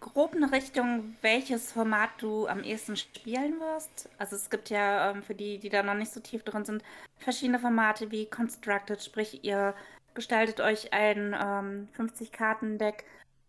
grob 0.00 0.34
eine 0.34 0.50
Richtung, 0.52 1.16
welches 1.22 1.72
Format 1.72 2.10
du 2.18 2.46
am 2.46 2.62
ehesten 2.62 2.96
spielen 2.96 3.58
wirst? 3.60 4.08
Also 4.18 4.36
es 4.36 4.50
gibt 4.50 4.70
ja 4.70 5.10
ähm, 5.10 5.22
für 5.22 5.34
die, 5.34 5.58
die 5.58 5.68
da 5.68 5.82
noch 5.82 5.94
nicht 5.94 6.12
so 6.12 6.20
tief 6.20 6.42
drin 6.42 6.64
sind, 6.64 6.82
verschiedene 7.18 7.58
Formate 7.58 8.10
wie 8.10 8.26
Constructed, 8.26 9.02
sprich 9.02 9.44
ihr 9.44 9.74
gestaltet 10.14 10.60
euch 10.60 10.92
ein 10.92 11.36
ähm, 11.40 11.88
50-Karten-Deck, 11.96 13.04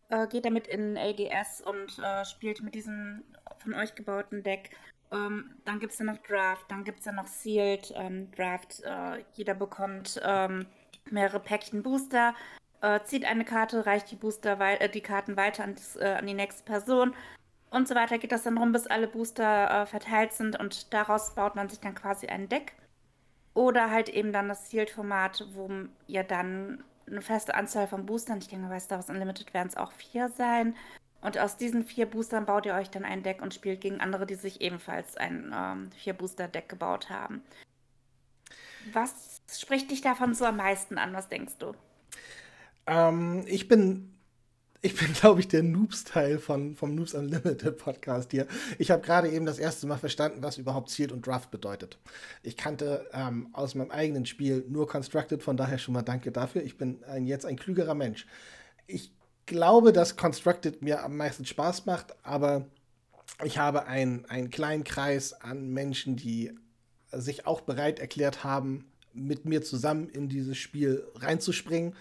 äh, 0.10 0.28
geht 0.28 0.46
damit 0.46 0.68
in 0.68 0.96
LGS 0.96 1.62
und 1.62 2.00
äh, 2.00 2.26
spielt 2.26 2.62
mit 2.62 2.76
diesem 2.76 3.24
von 3.58 3.74
euch 3.74 3.96
gebauten 3.96 4.44
Deck. 4.44 4.72
Ähm, 5.12 5.56
dann 5.66 5.80
gibt 5.80 5.94
es 5.94 6.00
ja 6.00 6.06
noch 6.06 6.18
Draft, 6.20 6.66
dann 6.70 6.84
gibt 6.84 7.00
es 7.00 7.06
ja 7.06 7.12
noch 7.12 7.28
Sealed 7.28 7.94
ähm, 7.96 8.32
Draft. 8.32 8.84
Äh, 8.84 9.24
jeder 9.34 9.56
bekommt 9.56 10.22
ähm, 10.24 10.68
mehrere 11.10 11.40
Päckchen 11.40 11.82
Booster 11.84 12.36
äh, 12.82 13.00
zieht 13.04 13.26
eine 13.26 13.46
Karte, 13.46 13.86
reicht 13.86 14.12
die 14.12 14.16
Booster 14.16 14.60
äh, 14.60 14.90
die 14.90 15.02
Karten 15.02 15.38
weiter 15.38 15.64
an, 15.64 15.76
das, 15.76 15.96
äh, 15.96 16.16
an, 16.18 16.28
die 16.28 16.34
nächste 16.34 16.64
Person 16.64 17.14
und 17.70 17.88
so 17.88 17.96
weiter 17.96 18.18
geht 18.18 18.32
das 18.32 18.44
dann 18.44 18.58
rum, 18.58 18.72
bis 18.72 18.88
alle 18.88 19.08
Booster 19.08 19.84
äh, 19.84 19.86
verteilt 19.86 20.34
sind 20.34 20.60
und 20.60 20.94
daraus 20.94 21.36
baut 21.36 21.56
man 21.56 21.70
sich 21.70 21.80
dann 21.80 21.96
quasi 21.96 22.28
ein 22.28 22.50
Deck. 22.50 22.74
Oder 23.54 23.92
halt 23.92 24.10
eben 24.10 24.32
dann 24.32 24.48
das 24.48 24.70
Sealed-Format, 24.70 25.48
wo 25.54 25.70
ihr 26.08 26.24
dann 26.24 26.84
eine 27.08 27.22
feste 27.22 27.56
Anzahl 27.56 27.88
von 27.88 28.06
Boostern, 28.06 28.40
ich 28.40 28.48
denke 28.48 28.70
bei 28.70 28.80
Star 28.80 29.00
Wars 29.00 29.10
Unlimited 29.10 29.54
werden 29.54 29.68
es 29.68 29.78
auch 29.78 29.92
vier 29.92 30.30
sein. 30.30 30.76
Und 31.22 31.38
aus 31.38 31.58
diesen 31.58 31.84
vier 31.84 32.06
Boostern 32.06 32.46
baut 32.46 32.66
ihr 32.66 32.76
euch 32.76 32.90
dann 32.90 33.04
ein 33.04 33.24
Deck 33.24 33.42
und 33.42 33.54
spielt 33.54 33.82
gegen 33.82 34.00
andere, 34.00 34.26
die 34.26 34.36
sich 34.36 34.62
ebenfalls 34.62 35.18
ein 35.18 35.54
ähm, 35.54 35.92
Vier-Booster-Deck 35.98 36.70
gebaut 36.70 37.10
haben. 37.10 37.44
Was 38.94 39.42
spricht 39.52 39.92
dich 39.92 40.02
davon 40.02 40.34
so 40.34 40.46
am 40.46 40.56
meisten 40.56 40.98
an? 40.98 41.14
Was 41.14 41.28
denkst 41.28 41.58
du? 41.60 41.74
Ähm, 42.90 43.44
ich 43.46 43.68
bin, 43.68 44.16
ich 44.82 44.96
bin, 44.96 45.14
glaube 45.14 45.40
ich, 45.40 45.48
der 45.48 45.64
Noobs-Teil 45.64 46.40
vom 46.40 46.76
Noobs 46.96 47.14
Unlimited 47.14 47.78
Podcast 47.78 48.32
hier. 48.32 48.48
Ich 48.80 48.90
habe 48.92 49.04
gerade 49.04 49.30
eben 49.30 49.46
das 49.46 49.60
erste 49.60 49.86
Mal 49.86 49.98
verstanden, 49.98 50.42
was 50.42 50.58
überhaupt 50.58 50.90
Sealed 50.90 51.12
und 51.12 51.26
Draft 51.26 51.52
bedeutet. 51.52 52.00
Ich 52.42 52.58
kannte 52.58 53.08
ähm, 53.14 53.50
aus 53.54 53.76
meinem 53.76 53.92
eigenen 53.92 54.26
Spiel 54.26 54.66
nur 54.68 54.88
Constructed, 54.88 55.44
von 55.44 55.56
daher 55.56 55.78
schon 55.78 55.94
mal 55.94 56.02
danke 56.02 56.32
dafür. 56.32 56.64
Ich 56.64 56.78
bin 56.78 57.04
ein, 57.04 57.28
jetzt 57.28 57.46
ein 57.46 57.58
klügerer 57.58 57.94
Mensch. 57.94 58.26
Ich 58.88 59.14
glaube, 59.46 59.94
dass 59.94 60.18
Constructed 60.18 60.82
mir 60.82 61.04
am 61.04 61.16
meisten 61.16 61.46
Spaß 61.46 61.86
macht, 61.86 62.16
aber 62.24 62.66
ich 63.44 63.60
habe 63.60 63.86
einen, 63.86 64.26
einen 64.26 64.50
kleinen 64.50 64.84
Kreis 64.84 65.34
an 65.34 65.70
Menschen, 65.70 66.16
die 66.16 66.52
sich 67.12 67.46
auch 67.46 67.62
bereit 67.62 68.00
erklärt 68.00 68.44
haben, 68.44 68.86
mit 69.14 69.46
mir 69.46 69.64
zusammen 69.64 70.10
in 70.10 70.30
dieses 70.30 70.58
Spiel 70.58 71.04
reinzuspringen 71.16 71.96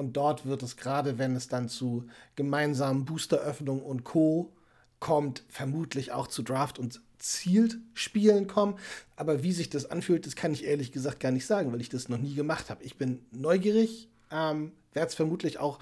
und 0.00 0.14
dort 0.16 0.46
wird 0.46 0.62
es 0.62 0.78
gerade, 0.78 1.18
wenn 1.18 1.36
es 1.36 1.46
dann 1.46 1.68
zu 1.68 2.06
gemeinsamen 2.34 3.04
Boosteröffnungen 3.04 3.82
und 3.82 4.02
Co. 4.02 4.50
kommt, 4.98 5.44
vermutlich 5.50 6.10
auch 6.12 6.26
zu 6.26 6.42
Draft 6.42 6.78
und 6.78 7.02
Zielspielen 7.18 8.46
kommen. 8.46 8.78
Aber 9.14 9.42
wie 9.42 9.52
sich 9.52 9.68
das 9.68 9.90
anfühlt, 9.90 10.24
das 10.24 10.36
kann 10.36 10.54
ich 10.54 10.64
ehrlich 10.64 10.90
gesagt 10.90 11.20
gar 11.20 11.32
nicht 11.32 11.44
sagen, 11.44 11.70
weil 11.70 11.82
ich 11.82 11.90
das 11.90 12.08
noch 12.08 12.16
nie 12.16 12.34
gemacht 12.34 12.70
habe. 12.70 12.82
Ich 12.82 12.96
bin 12.96 13.20
neugierig, 13.30 14.08
ähm, 14.30 14.72
werde 14.94 15.08
es 15.08 15.14
vermutlich 15.14 15.58
auch 15.58 15.80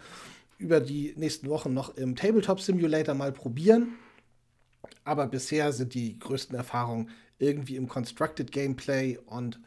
über 0.59 0.81
die 0.81 1.15
nächsten 1.17 1.49
Wochen 1.49 1.73
noch 1.73 1.97
im 1.97 2.17
Tabletop 2.17 2.61
Simulator 2.61 3.15
mal 3.15 3.31
probieren. 3.31 3.95
Aber 5.05 5.29
bisher 5.29 5.73
sind 5.73 5.95
die 5.95 6.19
größten 6.19 6.57
Erfahrungen 6.57 7.11
irgendwie 7.39 7.77
im 7.77 7.87
Constructed 7.87 8.51
Gameplay 8.51 9.17
und 9.27 9.61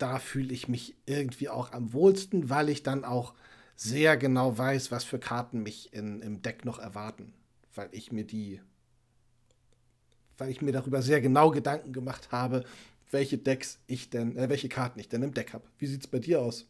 da 0.00 0.18
fühle 0.18 0.52
ich 0.52 0.68
mich 0.68 0.96
irgendwie 1.06 1.48
auch 1.48 1.72
am 1.72 1.92
wohlsten, 1.92 2.50
weil 2.50 2.68
ich 2.68 2.82
dann 2.82 3.04
auch 3.04 3.34
sehr 3.76 4.16
genau 4.16 4.56
weiß, 4.56 4.90
was 4.90 5.04
für 5.04 5.18
Karten 5.18 5.62
mich 5.62 5.92
in, 5.92 6.20
im 6.22 6.42
Deck 6.42 6.64
noch 6.64 6.78
erwarten. 6.78 7.32
Weil 7.74 7.88
ich 7.92 8.12
mir 8.12 8.24
die, 8.24 8.60
weil 10.38 10.50
ich 10.50 10.60
mir 10.60 10.72
darüber 10.72 11.02
sehr 11.02 11.20
genau 11.20 11.50
Gedanken 11.50 11.92
gemacht 11.92 12.32
habe, 12.32 12.64
welche 13.10 13.38
Decks 13.38 13.78
ich 13.86 14.10
denn, 14.10 14.36
äh, 14.36 14.48
welche 14.48 14.68
Karten 14.68 14.98
ich 15.00 15.08
denn 15.08 15.22
im 15.22 15.34
Deck 15.34 15.52
habe. 15.52 15.64
Wie 15.78 15.86
sieht 15.86 16.02
es 16.02 16.06
bei 16.06 16.18
dir 16.18 16.40
aus? 16.40 16.66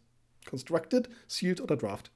Constructed, 0.49 1.09
Sealed 1.27 1.61
oder 1.61 1.77
Draft? 1.77 2.11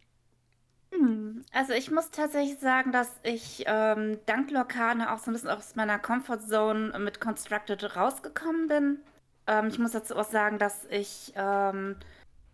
Hm, 0.93 1.45
also 1.53 1.73
ich 1.73 1.91
muss 1.91 2.11
tatsächlich 2.11 2.59
sagen, 2.59 2.93
dass 2.93 3.11
ich 3.23 3.65
ähm, 3.67 4.19
dank 4.27 4.51
Lokane 4.51 5.13
auch 5.13 5.19
so 5.19 5.31
ein 5.31 5.35
bisschen 5.35 5.51
aus 5.51 5.77
meiner 5.77 5.99
Comfortzone 5.99 6.99
mit 6.99 7.21
Constructed 7.21 7.97
rausgekommen 7.97 8.69
bin. 8.69 8.99
Ähm, 9.47 9.69
ich 9.69 9.79
muss 9.79 9.93
dazu 9.93 10.17
auch 10.17 10.25
sagen, 10.25 10.59
dass 10.59 10.85
ich 10.87 11.33
ähm, 11.37 11.97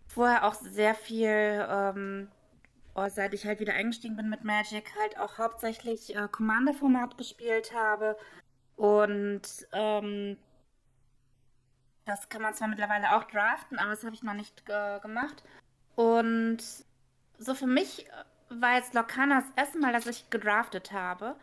vorher 0.07 0.45
auch 0.45 0.55
sehr 0.55 0.95
viel, 0.95 1.65
ähm, 1.69 2.29
oh, 2.95 3.07
seit 3.09 3.33
ich 3.33 3.45
halt 3.45 3.59
wieder 3.59 3.73
eingestiegen 3.73 4.15
bin 4.15 4.29
mit 4.29 4.43
Magic, 4.43 4.91
halt 4.99 5.17
auch 5.19 5.37
hauptsächlich 5.37 6.15
äh, 6.15 6.27
Commander-Format 6.29 7.17
gespielt 7.17 7.73
habe. 7.73 8.17
Und 8.75 9.41
ähm, 9.71 10.37
das 12.05 12.29
kann 12.29 12.41
man 12.41 12.53
zwar 12.53 12.67
mittlerweile 12.67 13.15
auch 13.15 13.23
draften, 13.25 13.77
aber 13.77 13.91
das 13.91 14.03
habe 14.03 14.15
ich 14.15 14.23
noch 14.23 14.33
nicht 14.33 14.63
äh, 14.67 14.99
gemacht. 14.99 15.43
Und 15.95 16.59
so 17.37 17.53
für 17.53 17.67
mich 17.67 18.05
war 18.49 18.75
jetzt 18.75 18.93
Lokana 18.93 19.41
das 19.41 19.51
erste 19.55 19.79
Mal, 19.79 19.93
dass 19.93 20.07
ich 20.07 20.29
gedraftet 20.29 20.91
habe. 20.91 21.35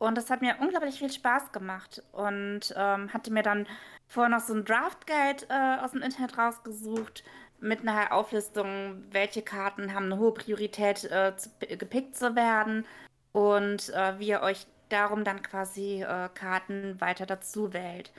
Und 0.00 0.16
das 0.16 0.30
hat 0.30 0.40
mir 0.40 0.56
unglaublich 0.60 0.98
viel 0.98 1.12
Spaß 1.12 1.52
gemacht 1.52 2.02
und 2.12 2.74
ähm, 2.74 3.12
hatte 3.12 3.30
mir 3.30 3.42
dann 3.42 3.66
vorher 4.08 4.30
noch 4.30 4.40
so 4.40 4.54
ein 4.54 4.64
Draft 4.64 5.06
Guide 5.06 5.44
äh, 5.50 5.84
aus 5.84 5.90
dem 5.90 6.00
Internet 6.00 6.38
rausgesucht 6.38 7.22
mit 7.60 7.82
einer 7.82 8.10
Auflistung, 8.10 9.04
welche 9.10 9.42
Karten 9.42 9.92
haben 9.92 10.06
eine 10.06 10.16
hohe 10.16 10.32
Priorität 10.32 11.04
äh, 11.04 11.36
zu, 11.36 11.50
gepickt 11.60 12.16
zu 12.16 12.34
werden 12.34 12.86
und 13.32 13.90
äh, 13.90 14.18
wie 14.18 14.28
ihr 14.28 14.40
euch 14.40 14.66
darum 14.88 15.22
dann 15.22 15.42
quasi 15.42 16.02
äh, 16.02 16.30
Karten 16.32 16.98
weiter 16.98 17.26
dazu 17.26 17.74
wählt. 17.74 18.10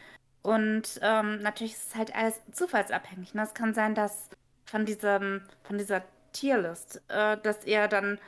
Und 0.43 0.99
ähm, 1.01 1.41
natürlich 1.41 1.73
ist 1.73 1.87
es 1.89 1.95
halt 1.95 2.15
alles 2.15 2.39
zufallsabhängig. 2.51 3.33
Ne? 3.33 3.41
Es 3.41 3.55
kann 3.55 3.73
sein, 3.73 3.95
dass 3.95 4.29
von 4.65 4.85
diesem, 4.85 5.41
von 5.63 5.79
dieser 5.79 6.03
Tierlist, 6.31 7.01
äh, 7.07 7.37
dass 7.37 7.65
ihr 7.65 7.87
dann 7.87 8.19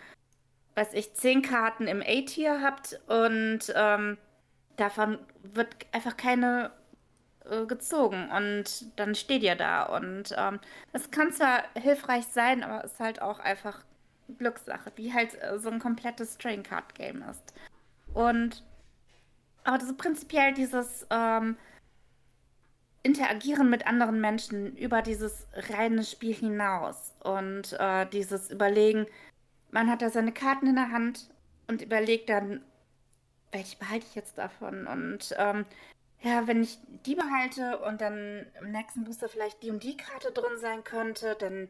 weiß 0.75 0.94
ich, 0.94 1.13
zehn 1.13 1.42
Karten 1.42 1.88
im 1.88 2.01
A-Tier 2.01 2.62
habt 2.62 3.00
und 3.08 3.74
ähm, 3.75 4.18
davon 4.77 5.20
wird 5.44 5.68
einfach 5.92 6.18
keine 6.18 6.72
äh, 7.50 7.65
gezogen 7.65 8.30
und 8.36 8.98
dann 8.98 9.15
steht 9.15 9.44
ihr 9.44 9.56
da 9.56 9.84
und 9.84 10.34
ähm, 10.38 10.60
das 10.92 11.12
kann 11.12 11.32
zwar 11.32 11.63
hilfreich 11.80 12.25
sein, 12.25 12.63
aber 12.63 12.84
ist 12.84 13.00
halt 13.00 13.22
auch 13.22 13.39
einfach 13.39 13.84
Glückssache, 14.38 14.92
wie 14.96 15.13
halt 15.13 15.42
äh, 15.42 15.60
so 15.60 15.70
ein 15.70 15.80
komplettes 15.80 16.38
Train 16.38 16.63
Card 16.63 16.96
Game 16.96 17.24
ist. 17.30 17.53
Und 18.13 18.63
aber 19.63 19.84
so 19.84 19.94
prinzipiell 19.94 20.53
dieses 20.53 21.06
ähm, 21.10 21.58
Interagieren 23.06 23.70
mit 23.70 23.86
anderen 23.86 24.22
Menschen 24.22 24.77
über 24.77 25.01
dieses 25.01 25.46
reine 25.53 26.06
Spiel 26.06 26.34
hinaus 26.34 27.13
und 27.22 27.74
äh, 27.74 28.06
dieses 28.06 28.50
Überlegen, 28.50 29.08
man 29.74 29.89
hat 29.89 30.01
da 30.01 30.10
seine 30.10 30.32
Karten 30.32 30.68
in 30.68 30.75
der 30.75 30.92
Hand 30.92 31.30
und 31.68 31.82
überlegt 31.82 32.30
dann, 32.30 32.62
welche 33.51 33.77
behalte 33.77 34.06
ich 34.08 34.15
jetzt 34.15 34.38
davon? 34.38 34.88
Und 34.88 35.36
ähm, 35.38 35.65
ja, 36.22 36.48
wenn 36.48 36.63
ich 36.63 36.77
die 37.06 37.15
behalte 37.15 37.80
und 37.80 38.00
dann 38.00 38.46
im 38.62 38.72
nächsten 38.72 39.03
Booster 39.03 39.27
vielleicht 39.27 39.62
die 39.63 39.72
und 39.72 39.84
die 39.84 39.98
Karte 39.98 40.32
drin 40.32 40.58
sein 40.58 40.84
könnte, 40.84 41.36
dann 41.38 41.68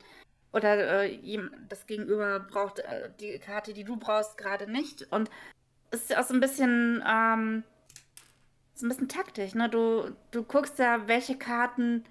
oder 0.52 1.06
äh, 1.06 1.40
das 1.68 1.88
Gegenüber 1.88 2.40
braucht 2.42 2.80
äh, 2.80 3.10
die 3.20 3.40
Karte, 3.40 3.74
die 3.74 3.84
du 3.84 3.96
brauchst, 3.98 4.38
gerade 4.38 4.70
nicht. 4.70 5.12
Und 5.12 5.32
es 5.90 6.02
ist 6.02 6.10
ja 6.12 6.20
auch 6.22 6.26
so 6.26 6.34
ein 6.34 6.40
bisschen, 6.40 7.04
ähm, 7.08 7.64
so 8.76 8.86
ein 8.86 8.90
bisschen 8.90 9.10
taktisch, 9.10 9.56
ne? 9.56 9.70
Du, 9.70 10.12
du 10.32 10.44
guckst 10.44 10.78
ja, 10.78 11.08
welche 11.08 11.38
Karten 11.38 12.04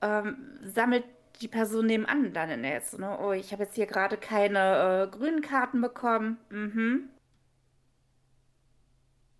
ähm, 0.00 0.58
sammelt 0.64 1.04
die 1.42 1.48
Person 1.48 1.86
nebenan 1.86 2.32
dann 2.32 2.64
jetzt, 2.64 2.98
ne? 2.98 3.18
Oh, 3.20 3.32
ich 3.32 3.52
habe 3.52 3.64
jetzt 3.64 3.74
hier 3.74 3.86
gerade 3.86 4.16
keine 4.16 5.08
äh, 5.12 5.16
grünen 5.16 5.42
Karten 5.42 5.80
bekommen. 5.80 6.38
Mhm. 6.50 7.10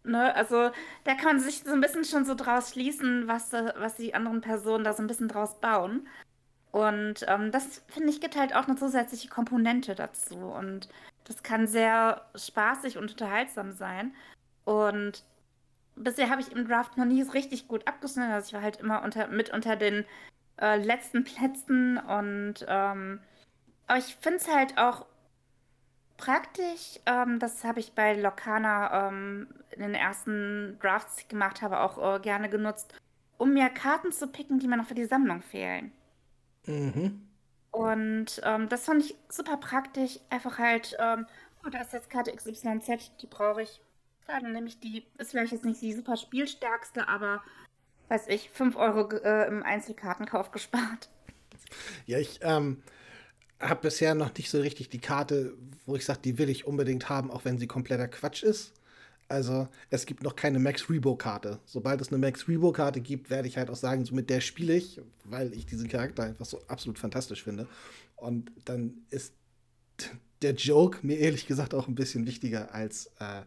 Ne, 0.05 0.35
also 0.35 0.71
da 1.05 1.15
kann 1.15 1.37
man 1.37 1.41
sich 1.41 1.63
so 1.63 1.73
ein 1.73 1.81
bisschen 1.81 2.05
schon 2.05 2.25
so 2.25 2.35
draus 2.35 2.71
schließen, 2.71 3.29
was, 3.29 3.53
was 3.53 3.95
die 3.95 4.15
anderen 4.15 4.41
Personen 4.41 4.83
da 4.83 4.93
so 4.95 5.03
ein 5.03 5.07
bisschen 5.07 5.29
draus 5.29 5.61
bauen. 5.61 6.09
Und 6.73 7.25
ähm, 7.29 7.53
das, 7.53 7.85
finde 7.89 8.11
ich, 8.11 8.21
gibt 8.21 8.37
halt 8.37 8.55
auch 8.57 8.67
eine 8.67 8.77
zusätzliche 8.77 9.29
Komponente 9.29 9.95
dazu. 9.95 10.37
Und 10.37 10.89
das 11.25 11.43
kann 11.45 11.69
sehr 11.69 12.23
spaßig 12.35 12.99
und 12.99 13.13
unterhaltsam 13.13 13.73
sein. 13.73 14.15
Und 14.65 15.25
bisher 15.97 16.31
habe 16.31 16.41
ich 16.41 16.51
im 16.53 16.67
Draft 16.67 16.97
noch 16.97 17.05
nie 17.05 17.23
richtig 17.23 17.69
gut 17.69 17.87
abgeschnitten. 17.87 18.33
Also 18.33 18.49
ich 18.49 18.55
war 18.55 18.63
halt 18.63 18.79
immer 18.79 19.03
unter, 19.03 19.29
mit 19.29 19.51
unter 19.51 19.77
den 19.77 20.05
äh, 20.61 20.77
letzten 20.77 21.25
Plätzen. 21.25 21.99
Und 21.99 22.65
ähm, 22.69 23.21
aber 23.87 23.99
ich 23.99 24.17
finde 24.21 24.39
es 24.39 24.49
halt 24.49 24.79
auch 24.79 25.07
praktisch. 26.17 27.01
Ähm, 27.07 27.39
das 27.39 27.65
habe 27.65 27.81
ich 27.81 27.93
bei 27.93 28.15
Lokana 28.15 29.09
ähm, 29.09 29.49
in 29.71 29.83
den 29.83 29.95
ersten 29.95 30.79
Drafts 30.81 31.17
die 31.17 31.23
ich 31.23 31.29
gemacht 31.29 31.63
habe, 31.63 31.81
auch 31.81 32.17
äh, 32.17 32.21
gerne 32.21 32.49
genutzt, 32.49 32.95
um 33.39 33.53
mir 33.55 33.69
Karten 33.69 34.13
zu 34.13 34.29
picken, 34.29 34.59
die 34.59 34.69
mir 34.69 34.77
noch 34.77 34.87
für 34.87 34.95
die 34.95 35.05
Sammlung 35.05 35.43
fehlen. 35.43 35.93
Mhm. 36.67 37.29
Und 37.73 38.41
ähm, 38.45 38.69
das 38.69 38.85
fand 38.85 39.05
ich 39.05 39.17
super 39.29 39.57
praktisch. 39.57 40.21
Einfach 40.31 40.59
halt, 40.59 40.97
ähm, 41.01 41.27
oh, 41.65 41.71
da 41.71 41.81
ist 41.81 41.93
jetzt 41.93 42.11
Karte 42.11 42.35
XYZ, 42.35 43.17
die 43.21 43.27
brauche 43.27 43.63
ich. 43.63 43.81
Klar, 44.27 44.41
dann 44.41 44.53
nehme 44.53 44.69
ich 44.69 44.79
die, 44.79 45.05
ist 45.19 45.33
vielleicht 45.33 45.53
jetzt 45.53 45.65
nicht 45.65 45.81
die 45.81 45.93
super 45.93 46.17
spielstärkste, 46.17 47.09
aber 47.09 47.43
weiß 48.09 48.29
ich, 48.29 48.51
5 48.51 48.77
Euro 48.77 49.11
äh, 49.17 49.47
im 49.49 49.63
Einzelkartenkauf 49.63 50.51
gespart. 50.51 51.11
Ja, 52.07 52.19
ich 52.19 52.41
ähm, 52.43 52.83
habe 53.61 53.83
bisher 53.83 54.15
noch 54.15 54.35
nicht 54.37 54.51
so 54.51 54.61
richtig 54.61 54.91
die 54.91 55.01
Karte, 55.01 55.55
wo 55.87 55.97
ich 55.97 56.05
sage, 56.05 56.21
die 56.25 56.39
will 56.39 56.51
ich 56.51 56.67
unbedingt 56.67 57.09
haben, 57.09 57.31
auch 57.31 57.45
wenn 57.45 57.59
sie 57.59 57.67
kompletter 57.67 58.09
Quatsch 58.09 58.43
ist. 58.43 58.75
Also 59.29 59.69
es 59.89 60.05
gibt 60.05 60.23
noch 60.23 60.37
keine 60.37 60.59
Max 60.59 60.91
Rebo-Karte. 60.91 61.59
Sobald 61.65 62.01
es 62.03 62.09
eine 62.09 62.19
Max 62.19 62.49
Rebo-Karte 62.49 63.01
gibt, 63.01 63.31
werde 63.31 63.49
ich 63.49 63.57
halt 63.57 63.71
auch 63.71 63.77
sagen, 63.77 64.05
so 64.05 64.15
mit 64.15 64.29
der 64.29 64.43
spiele 64.43 64.75
ich, 64.75 65.01
weil 65.25 65.55
ich 65.55 65.65
diesen 65.65 65.89
Charakter 65.89 66.25
einfach 66.25 66.45
so 66.45 66.61
absolut 66.69 66.99
fantastisch 66.99 67.43
finde. 67.43 67.67
Und 68.17 68.53
dann 68.67 69.07
ist 69.09 69.33
der 70.43 70.55
Joke 70.55 70.99
mir 71.03 71.19
ehrlich 71.19 71.47
gesagt 71.47 71.73
auch 71.73 71.89
ein 71.89 71.95
bisschen 71.95 72.27
wichtiger 72.27 72.75
als, 72.75 73.07
äh, 73.21 73.43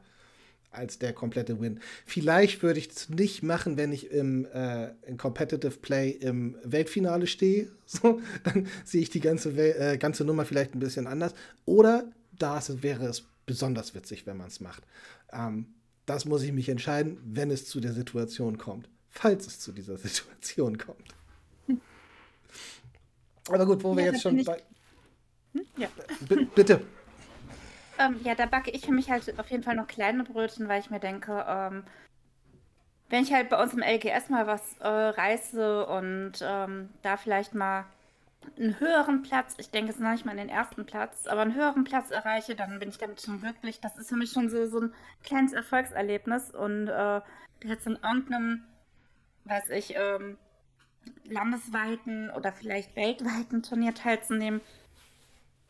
als 0.75 0.99
der 0.99 1.13
komplette 1.13 1.59
Win. 1.59 1.79
Vielleicht 2.05 2.63
würde 2.63 2.79
ich 2.79 2.89
es 2.89 3.09
nicht 3.09 3.43
machen, 3.43 3.77
wenn 3.77 3.91
ich 3.91 4.11
im, 4.11 4.45
äh, 4.45 4.89
in 5.07 5.17
Competitive 5.17 5.77
Play 5.77 6.09
im 6.11 6.55
Weltfinale 6.63 7.27
stehe. 7.27 7.71
So, 7.87 8.19
dann 8.43 8.67
sehe 8.83 9.03
ich 9.03 9.11
die 9.11 9.19
ganze, 9.19 9.55
Wel 9.55 9.75
äh, 9.79 9.97
ganze 9.99 10.25
Nummer 10.25 10.43
vielleicht 10.45 10.73
ein 10.73 10.79
bisschen 10.79 11.05
anders. 11.05 11.35
Oder 11.65 12.11
da 12.37 12.59
wäre 12.81 13.05
es 13.05 13.23
besonders 13.45 13.93
witzig, 13.93 14.25
wenn 14.25 14.37
man 14.37 14.47
es 14.47 14.59
macht. 14.59 14.83
Ähm, 15.31 15.67
das 16.07 16.25
muss 16.25 16.41
ich 16.41 16.51
mich 16.51 16.67
entscheiden, 16.67 17.19
wenn 17.23 17.51
es 17.51 17.67
zu 17.67 17.79
der 17.79 17.93
Situation 17.93 18.57
kommt. 18.57 18.89
Falls 19.11 19.45
es 19.45 19.59
zu 19.59 19.71
dieser 19.71 19.97
Situation 19.99 20.79
kommt. 20.79 21.13
Aber 23.49 23.65
gut, 23.65 23.83
wo 23.83 23.91
ja, 23.91 23.97
wir 23.97 24.05
jetzt 24.05 24.21
schon 24.21 24.43
bei. 24.43 24.61
Hm? 25.53 25.65
Ja. 25.77 25.87
Bitte. 26.55 26.81
Ähm, 27.97 28.19
ja, 28.23 28.35
da 28.35 28.45
backe 28.45 28.71
ich 28.71 28.85
für 28.85 28.91
mich 28.91 29.09
halt 29.09 29.39
auf 29.39 29.49
jeden 29.49 29.63
Fall 29.63 29.75
noch 29.75 29.87
kleine 29.87 30.23
Brötchen, 30.23 30.67
weil 30.67 30.81
ich 30.81 30.89
mir 30.89 30.99
denke, 30.99 31.45
ähm, 31.47 31.83
wenn 33.09 33.23
ich 33.23 33.33
halt 33.33 33.49
bei 33.49 33.61
uns 33.61 33.73
im 33.73 33.83
LGS 33.83 34.29
mal 34.29 34.47
was 34.47 34.77
äh, 34.79 34.87
reiße 34.87 35.85
und 35.85 36.33
ähm, 36.41 36.89
da 37.01 37.17
vielleicht 37.17 37.53
mal 37.53 37.85
einen 38.57 38.79
höheren 38.79 39.23
Platz, 39.23 39.55
ich 39.57 39.69
denke 39.69 39.91
es 39.91 39.99
noch 39.99 40.11
nicht 40.11 40.25
mal 40.25 40.31
in 40.31 40.37
den 40.37 40.49
ersten 40.49 40.85
Platz, 40.85 41.27
aber 41.27 41.41
einen 41.41 41.55
höheren 41.55 41.83
Platz 41.83 42.11
erreiche, 42.11 42.55
dann 42.55 42.79
bin 42.79 42.89
ich 42.89 42.97
damit 42.97 43.21
schon 43.21 43.41
glücklich. 43.41 43.79
Das 43.79 43.97
ist 43.97 44.09
für 44.09 44.15
mich 44.15 44.31
schon 44.31 44.49
so, 44.49 44.67
so 44.67 44.81
ein 44.81 44.93
kleines 45.23 45.53
Erfolgserlebnis 45.53 46.51
und 46.51 46.87
äh, 46.87 47.21
jetzt 47.63 47.87
in 47.87 47.97
irgendeinem, 48.03 48.63
weiß 49.45 49.69
ich, 49.69 49.95
ähm, 49.95 50.37
landesweiten 51.23 52.31
oder 52.31 52.51
vielleicht 52.51 52.95
weltweiten 52.95 53.63
Turnier 53.63 53.93
teilzunehmen, 53.93 54.61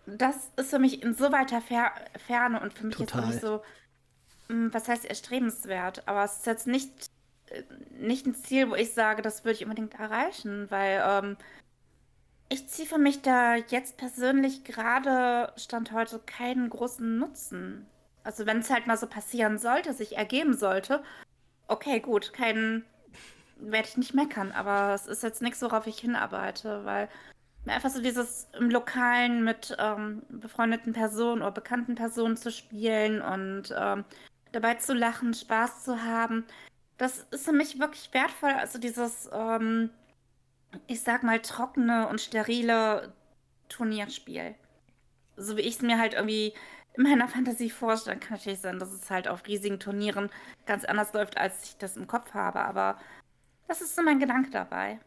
das 0.06 0.52
ist 0.58 0.70
für 0.70 0.80
mich 0.80 1.04
in 1.04 1.16
so 1.16 1.32
weiter 1.32 1.62
Fer 1.62 1.92
Ferne 2.28 2.60
und 2.60 2.74
für 2.74 2.86
mich 2.86 2.96
Total. 2.96 3.22
jetzt 3.22 3.26
auch 3.26 3.32
nicht 3.32 3.42
so, 3.42 3.64
hm, 4.50 4.74
was 4.74 4.88
heißt 4.88 5.06
erstrebenswert, 5.06 6.08
aber 6.08 6.24
es 6.24 6.38
ist 6.38 6.46
jetzt 6.46 6.68
nicht, 6.68 7.10
äh, 7.48 7.64
nicht 8.00 8.26
ein 8.26 8.36
Ziel, 8.36 8.70
wo 8.70 8.76
ich 8.76 8.94
sage, 8.94 9.22
das 9.22 9.44
würde 9.44 9.54
ich 9.54 9.64
unbedingt 9.64 9.96
erreichen, 9.96 10.70
weil 10.70 11.04
ähm, 11.06 11.38
ich 12.50 12.68
ziehe 12.68 12.88
für 12.88 13.00
mich 13.00 13.22
da 13.22 13.56
jetzt 13.56 13.98
persönlich 13.98 14.64
gerade 14.64 15.52
Stand 15.58 15.92
heute 15.92 16.20
keinen 16.20 16.70
großen 16.70 17.18
Nutzen. 17.18 17.88
Also 18.24 18.46
wenn 18.46 18.60
es 18.60 18.70
halt 18.70 18.88
mal 18.88 18.98
so 18.98 19.08
passieren 19.08 19.58
sollte, 19.58 19.94
sich 19.94 20.18
ergeben 20.18 20.56
sollte, 20.56 21.04
okay, 21.68 22.00
gut, 22.00 22.34
keinen 22.34 22.86
werde 23.58 23.88
ich 23.88 23.98
nicht 23.98 24.14
meckern, 24.14 24.52
aber 24.52 24.94
es 24.94 25.08
ist 25.08 25.24
jetzt 25.24 25.42
nichts, 25.42 25.62
worauf 25.62 25.88
ich 25.88 26.00
hinarbeite, 26.00 26.86
weil 26.86 27.10
einfach 27.68 27.90
so 27.90 28.02
dieses 28.02 28.48
im 28.58 28.70
Lokalen 28.70 29.44
mit 29.44 29.76
ähm, 29.80 30.24
befreundeten 30.30 30.94
Personen 30.94 31.42
oder 31.42 31.52
bekannten 31.52 31.96
Personen 31.96 32.38
zu 32.38 32.52
spielen 32.52 33.22
und 33.22 33.74
ähm, 33.78 34.06
dabei 34.52 34.76
zu 34.76 34.94
lachen, 34.94 35.34
Spaß 35.34 35.84
zu 35.84 36.04
haben, 36.04 36.46
das 36.98 37.26
ist 37.32 37.46
für 37.46 37.54
mich 37.54 37.80
wirklich 37.80 38.14
wertvoll. 38.14 38.52
Also 38.52 38.80
dieses 38.80 39.30
ähm, 39.34 39.90
ich 40.88 41.02
sag 41.02 41.24
mal, 41.24 41.42
trockene 41.42 42.08
und 42.08 42.22
sterile 42.22 43.14
Turnierspiel. 43.70 44.56
So 45.38 45.58
wie 45.58 45.62
ich 45.62 45.76
es 45.76 45.82
mir 45.82 46.00
halt 46.00 46.14
irgendwie 46.14 46.54
in 46.96 47.04
meiner 47.04 47.28
Fantasie 47.28 47.70
vorstelle, 47.70 48.18
kann 48.18 48.38
natürlich 48.38 48.60
sein, 48.60 48.80
dass 48.80 48.92
es 48.92 49.10
halt 49.10 49.28
auf 49.28 49.46
riesigen 49.48 49.80
Turnieren 49.80 50.30
ganz 50.66 50.86
anders 50.86 51.14
läuft, 51.14 51.38
als 51.38 51.64
ich 51.64 51.78
das 51.78 51.98
im 51.98 52.08
Kopf 52.08 52.34
habe. 52.34 52.62
Aber 52.62 52.98
das 53.68 53.82
ist 53.82 53.96
so 53.96 54.02
mein 54.02 54.20
Gedanke 54.20 54.50
dabei. 54.50 55.00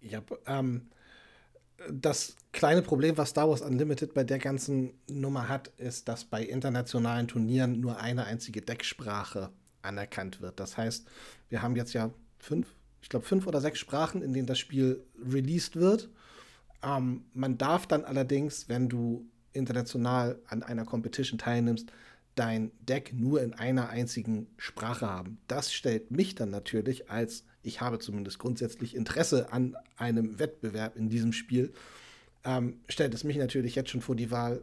Ja, 0.00 0.20
ähm, 0.46 0.88
das 1.90 2.36
kleine 2.52 2.82
Problem, 2.82 3.16
was 3.16 3.30
Star 3.30 3.48
Wars 3.48 3.60
Unlimited 3.60 4.14
bei 4.14 4.24
der 4.24 4.38
ganzen 4.38 4.94
Nummer 5.08 5.48
hat, 5.48 5.68
ist, 5.76 6.08
dass 6.08 6.24
bei 6.24 6.42
internationalen 6.42 7.28
Turnieren 7.28 7.80
nur 7.80 8.00
eine 8.00 8.24
einzige 8.24 8.62
Decksprache 8.62 9.50
anerkannt 9.82 10.40
wird. 10.40 10.58
Das 10.58 10.76
heißt, 10.76 11.06
wir 11.48 11.62
haben 11.62 11.76
jetzt 11.76 11.92
ja 11.92 12.10
fünf, 12.38 12.66
ich 13.02 13.08
glaube, 13.08 13.26
fünf 13.26 13.46
oder 13.46 13.60
sechs 13.60 13.78
Sprachen, 13.78 14.22
in 14.22 14.32
denen 14.32 14.46
das 14.46 14.58
Spiel 14.58 15.04
released 15.24 15.76
wird. 15.76 16.08
Ähm, 16.82 17.24
man 17.34 17.58
darf 17.58 17.86
dann 17.86 18.04
allerdings, 18.04 18.68
wenn 18.68 18.88
du 18.88 19.26
international 19.52 20.38
an 20.46 20.62
einer 20.62 20.84
Competition 20.84 21.38
teilnimmst, 21.38 21.90
dein 22.36 22.70
Deck 22.80 23.12
nur 23.12 23.42
in 23.42 23.54
einer 23.54 23.88
einzigen 23.88 24.46
Sprache 24.58 25.08
haben. 25.08 25.38
Das 25.48 25.72
stellt 25.72 26.10
mich 26.10 26.34
dann 26.34 26.50
natürlich 26.50 27.10
als, 27.10 27.44
ich 27.62 27.80
habe 27.80 27.98
zumindest 27.98 28.38
grundsätzlich 28.38 28.94
Interesse 28.94 29.52
an 29.52 29.76
einem 29.96 30.38
Wettbewerb 30.38 30.96
in 30.96 31.08
diesem 31.08 31.32
Spiel, 31.32 31.72
ähm, 32.44 32.78
stellt 32.88 33.14
es 33.14 33.24
mich 33.24 33.36
natürlich 33.36 33.74
jetzt 33.74 33.90
schon 33.90 34.02
vor 34.02 34.14
die 34.14 34.30
Wahl, 34.30 34.62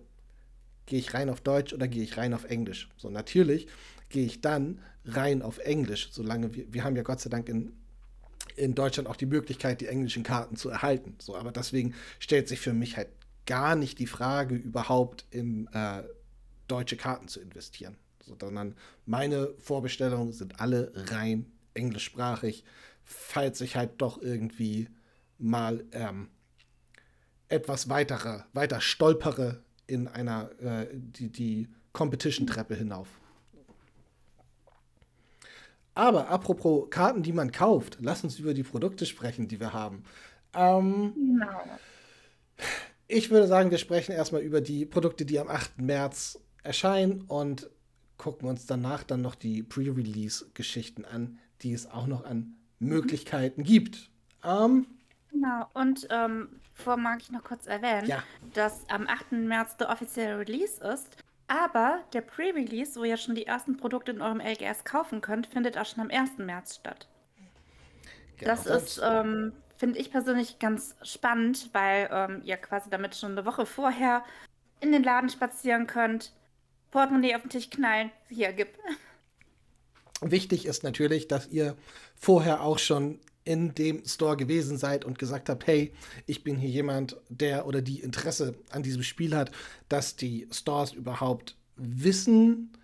gehe 0.86 1.00
ich 1.00 1.14
rein 1.14 1.30
auf 1.30 1.42
Deutsch 1.42 1.74
oder 1.74 1.88
gehe 1.88 2.04
ich 2.04 2.18
rein 2.18 2.34
auf 2.34 2.46
Englisch. 2.46 2.90
So, 2.98 3.10
natürlich 3.10 3.68
gehe 4.10 4.26
ich 4.26 4.42
dann 4.42 4.80
rein 5.06 5.42
auf 5.42 5.58
Englisch, 5.58 6.10
solange 6.12 6.56
wir, 6.56 6.72
wir 6.72 6.84
haben 6.84 6.96
ja 6.96 7.04
Gott 7.04 7.20
sei 7.20 7.30
Dank 7.30 7.50
in 7.50 7.74
in 8.56 8.76
Deutschland 8.76 9.10
auch 9.10 9.16
die 9.16 9.26
Möglichkeit, 9.26 9.82
die 9.82 9.88
englischen 9.88 10.22
Karten 10.22 10.56
zu 10.56 10.70
erhalten. 10.70 11.16
So, 11.20 11.36
aber 11.36 11.52
deswegen 11.52 11.96
stellt 12.20 12.48
sich 12.48 12.60
für 12.60 12.74
mich 12.74 12.98
halt 12.98 13.08
gar 13.46 13.76
nicht 13.76 14.00
die 14.00 14.08
Frage, 14.08 14.56
überhaupt 14.56 15.26
in 15.32 15.68
äh, 15.74 16.04
deutsche 16.68 16.98
Karten 16.98 17.28
zu 17.28 17.40
investieren. 17.40 17.98
Sondern 18.40 18.76
meine 19.06 19.54
Vorbestellungen 19.58 20.32
sind 20.32 20.60
alle 20.60 20.92
rein 20.96 21.52
englischsprachig, 21.74 22.64
falls 23.04 23.60
ich 23.62 23.76
halt 23.76 24.02
doch 24.02 24.22
irgendwie 24.22 24.90
mal 25.38 25.84
ähm, 25.92 26.30
etwas 27.50 27.90
weiterer, 27.90 28.46
weiter 28.54 28.80
stolpere 28.82 29.64
in 29.88 30.08
einer 30.08 30.52
äh, 30.62 30.88
die, 30.94 31.30
die 31.30 31.68
Competition-Treppe 31.92 32.76
hinauf. 32.76 33.08
Aber 35.96 36.30
apropos 36.30 36.90
Karten, 36.90 37.22
die 37.22 37.34
man 37.34 37.52
kauft, 37.52 37.98
lass 38.00 38.24
uns 38.24 38.40
über 38.40 38.54
die 38.54 38.64
Produkte 38.64 39.06
sprechen, 39.06 39.48
die 39.48 39.60
wir 39.60 39.74
haben. 39.74 40.04
Ähm, 40.56 41.14
genau. 41.16 41.62
Ich 43.08 43.30
würde 43.30 43.48
sagen, 43.48 43.70
wir 43.70 43.78
sprechen 43.78 44.14
erstmal 44.14 44.42
über 44.42 44.62
die 44.62 44.86
Produkte, 44.86 45.26
die 45.26 45.40
am 45.40 45.50
8. 45.50 45.80
März 45.80 46.40
erscheinen 46.64 47.22
und 47.28 47.70
gucken 48.18 48.48
uns 48.48 48.66
danach 48.66 49.04
dann 49.04 49.22
noch 49.22 49.36
die 49.36 49.64
Pre-Release-Geschichten 49.64 51.06
an, 51.06 51.40
die 51.62 51.74
es 51.74 51.90
auch 51.90 52.08
noch 52.08 52.26
an 52.26 52.56
Möglichkeiten 52.80 53.64
gibt. 53.64 54.10
Ähm, 54.44 54.88
genau, 55.32 55.68
und 55.74 56.08
ähm, 56.10 56.60
vor 56.74 56.98
mag 56.98 57.22
ich 57.22 57.32
noch 57.32 57.44
kurz 57.44 57.68
erwähnen, 57.68 58.08
ja. 58.08 58.24
dass 58.54 58.90
am 58.90 59.08
8. 59.08 59.34
März 59.34 59.78
der 59.78 59.90
offizielle 59.90 60.40
Release 60.40 60.84
ist. 60.84 61.18
Aber 61.48 62.00
der 62.14 62.22
Pre-Release, 62.22 63.00
wo 63.00 63.04
ihr 63.04 63.18
schon 63.18 63.36
die 63.36 63.46
ersten 63.46 63.78
Produkte 63.78 64.12
in 64.12 64.22
eurem 64.22 64.40
LGS 64.40 64.86
kaufen 64.86 65.22
könnt, 65.22 65.48
findet 65.48 65.78
auch 65.78 65.86
schon 65.86 66.02
am 66.02 66.10
1. 66.10 66.38
März 66.38 66.76
statt. 66.76 67.08
Genau, 68.38 68.52
das 68.52 68.66
ist, 68.66 69.02
ähm, 69.04 69.54
finde 69.78 70.00
ich 70.00 70.12
persönlich 70.12 70.60
ganz 70.60 70.96
spannend, 71.04 71.70
weil 71.74 72.10
ähm, 72.12 72.42
ihr 72.44 72.58
quasi 72.58 72.90
damit 72.90 73.16
schon 73.16 73.34
eine 73.34 73.46
Woche 73.46 73.66
vorher 73.66 74.24
in 74.80 74.92
den 74.92 75.04
Laden 75.04 75.30
spazieren 75.30 75.88
könnt, 75.88 76.34
Portemonnaie 76.94 77.36
auf 77.36 77.42
den 77.42 77.50
Tisch 77.50 77.72
knallen, 77.72 78.12
hier, 78.30 78.54
gib. 78.54 78.68
Wichtig 80.22 80.68
ist 80.68 80.84
natürlich, 80.84 81.28
dass 81.28 81.48
ihr 81.48 81.76
vorher 82.16 82.62
auch 82.62 82.78
schon 82.78 83.20
in 83.46 83.74
dem 83.74 84.06
Store 84.06 84.38
gewesen 84.38 84.78
seid 84.78 85.04
und 85.04 85.18
gesagt 85.18 85.50
habt, 85.50 85.66
hey, 85.66 85.92
ich 86.28 86.44
bin 86.44 86.56
hier 86.56 86.70
jemand, 86.70 87.18
der 87.30 87.66
oder 87.66 87.82
die 87.82 88.00
Interesse 88.00 88.54
an 88.70 88.84
diesem 88.84 89.02
Spiel 89.02 89.36
hat, 89.36 89.52
dass 89.90 90.16
die 90.18 90.48
Stores 90.52 90.94
überhaupt 90.94 91.58
wissen, 91.78 92.78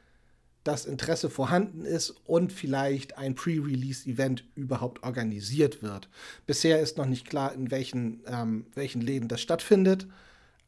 dass 0.64 0.88
Interesse 0.88 1.30
vorhanden 1.30 1.86
ist 1.86 2.10
und 2.26 2.52
vielleicht 2.52 3.16
ein 3.16 3.36
Pre-Release-Event 3.36 4.44
überhaupt 4.56 5.04
organisiert 5.04 5.84
wird. 5.84 6.10
Bisher 6.48 6.80
ist 6.80 6.98
noch 6.98 7.06
nicht 7.06 7.30
klar, 7.30 7.54
in 7.54 7.70
welchen, 7.70 8.24
ähm, 8.26 8.66
welchen 8.74 9.02
Läden 9.02 9.28
das 9.28 9.40
stattfindet. 9.40 10.08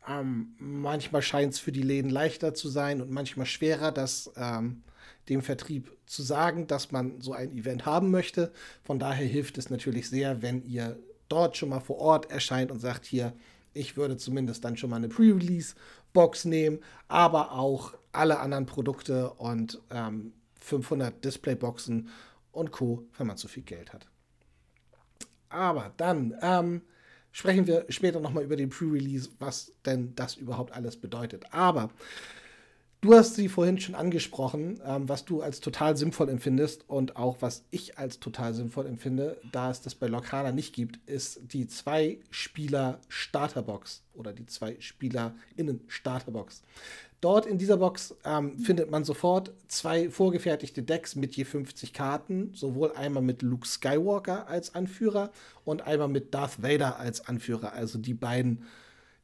Ähm, 0.08 0.56
manchmal 0.58 1.22
scheint 1.22 1.54
es 1.54 1.60
für 1.60 1.72
die 1.72 1.84
Läden 1.84 2.10
leichter 2.10 2.54
zu 2.54 2.70
sein 2.70 3.02
und 3.02 3.12
manchmal 3.12 3.46
schwerer, 3.46 3.92
das 3.92 4.32
ähm, 4.36 4.84
dem 5.30 5.42
Vertrieb 5.42 5.96
zu 6.06 6.24
sagen, 6.24 6.68
dass 6.68 6.92
man 6.92 7.22
so 7.22 7.34
ein 7.34 7.56
Event 7.56 7.86
haben 7.86 8.10
möchte. 8.10 8.52
Von 8.84 9.00
daher 9.00 9.28
hilft 9.28 9.58
es 9.58 9.70
natürlich 9.70 10.10
sehr, 10.10 10.42
wenn 10.42 10.64
ihr 10.66 10.98
dort 11.30 11.56
schon 11.56 11.70
mal 11.70 11.80
vor 11.80 12.00
Ort 12.00 12.32
erscheint 12.32 12.72
und 12.72 12.80
sagt 12.80 13.06
hier, 13.06 13.34
ich 13.74 13.96
würde 13.96 14.18
zumindest 14.18 14.66
dann 14.66 14.76
schon 14.76 14.90
mal 14.90 14.98
eine 14.98 15.08
Pre-Release-Box 15.08 16.46
nehmen, 16.46 16.80
aber 17.08 17.54
auch 17.54 17.94
alle 18.12 18.40
anderen 18.40 18.66
Produkte 18.66 19.32
und 19.34 19.82
ähm, 19.92 20.34
500 20.60 21.24
Displayboxen 21.24 22.10
und 22.52 22.72
Co., 22.72 23.06
wenn 23.18 23.28
man 23.28 23.38
zu 23.38 23.48
viel 23.48 23.64
Geld 23.64 23.94
hat. 23.94 24.08
Aber 25.50 25.94
dann 25.98 26.36
ähm, 26.42 26.82
sprechen 27.32 27.68
wir 27.68 27.86
später 27.90 28.20
nochmal 28.20 28.44
über 28.44 28.56
den 28.56 28.70
Pre-Release, 28.70 29.30
was 29.40 29.74
denn 29.86 30.14
das 30.16 30.36
überhaupt 30.36 30.74
alles 30.74 30.98
bedeutet. 30.98 31.46
Aber 31.52 31.90
Du 33.02 33.14
hast 33.16 33.34
sie 33.34 33.50
vorhin 33.50 33.80
schon 33.80 33.96
angesprochen, 33.96 34.80
ähm, 34.86 35.10
was 35.10 35.26
du 35.26 35.42
als 35.42 35.60
total 35.60 35.98
sinnvoll 35.98 36.30
empfindest 36.30 36.88
und 36.88 37.16
auch 37.16 37.38
was 37.40 37.64
ich 37.72 37.98
als 37.98 38.20
total 38.20 38.54
sinnvoll 38.54 38.86
empfinde, 38.86 39.42
da 39.52 39.72
es 39.72 39.82
das 39.82 39.96
bei 39.96 40.06
Locana 40.06 40.52
nicht 40.52 40.76
gibt, 40.76 41.00
ist 41.10 41.52
die 41.52 41.66
Zwei-Spieler-Starterbox 41.66 44.04
oder 44.14 44.34
die 44.34 44.46
Zwei-Spieler-Innen-Starterbox. 44.46 46.62
Dort 47.22 47.48
in 47.48 47.58
dieser 47.58 47.78
Box 47.78 48.14
ähm, 48.24 48.60
findet 48.60 48.92
man 48.92 49.04
sofort 49.04 49.52
zwei 49.68 50.12
vorgefertigte 50.12 50.84
Decks 50.84 51.16
mit 51.16 51.36
je 51.36 51.46
50 51.46 51.94
Karten, 51.94 52.52
sowohl 52.54 52.92
einmal 52.92 53.24
mit 53.24 53.42
Luke 53.42 53.68
Skywalker 53.68 54.48
als 54.48 54.76
Anführer 54.76 55.32
und 55.66 55.82
einmal 55.82 56.08
mit 56.08 56.36
Darth 56.36 56.62
Vader 56.62 57.00
als 57.00 57.28
Anführer, 57.28 57.74
also 57.74 57.98
die 57.98 58.14
beiden 58.14 58.68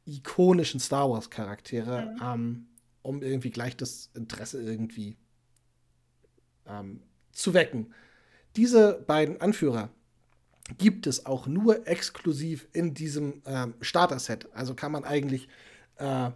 ikonischen 0.04 0.80
Star 0.80 1.08
Wars 1.08 1.30
Charaktere. 1.30 2.16
Mhm. 2.16 2.22
Ähm, 2.24 2.66
um 3.08 3.22
irgendwie 3.22 3.48
gleich 3.48 3.74
das 3.74 4.10
Interesse 4.12 4.62
irgendwie 4.62 5.16
ähm, 6.66 7.00
zu 7.32 7.54
wecken. 7.54 7.94
Diese 8.54 9.02
beiden 9.06 9.40
Anführer 9.40 9.88
gibt 10.76 11.06
es 11.06 11.24
auch 11.24 11.46
nur 11.46 11.88
exklusiv 11.88 12.68
in 12.74 12.92
diesem 12.92 13.40
ähm, 13.46 13.72
Starter-Set. 13.80 14.48
Also 14.52 14.74
kann 14.74 14.92
man 14.92 15.04
eigentlich, 15.04 15.48
äh, 15.96 16.30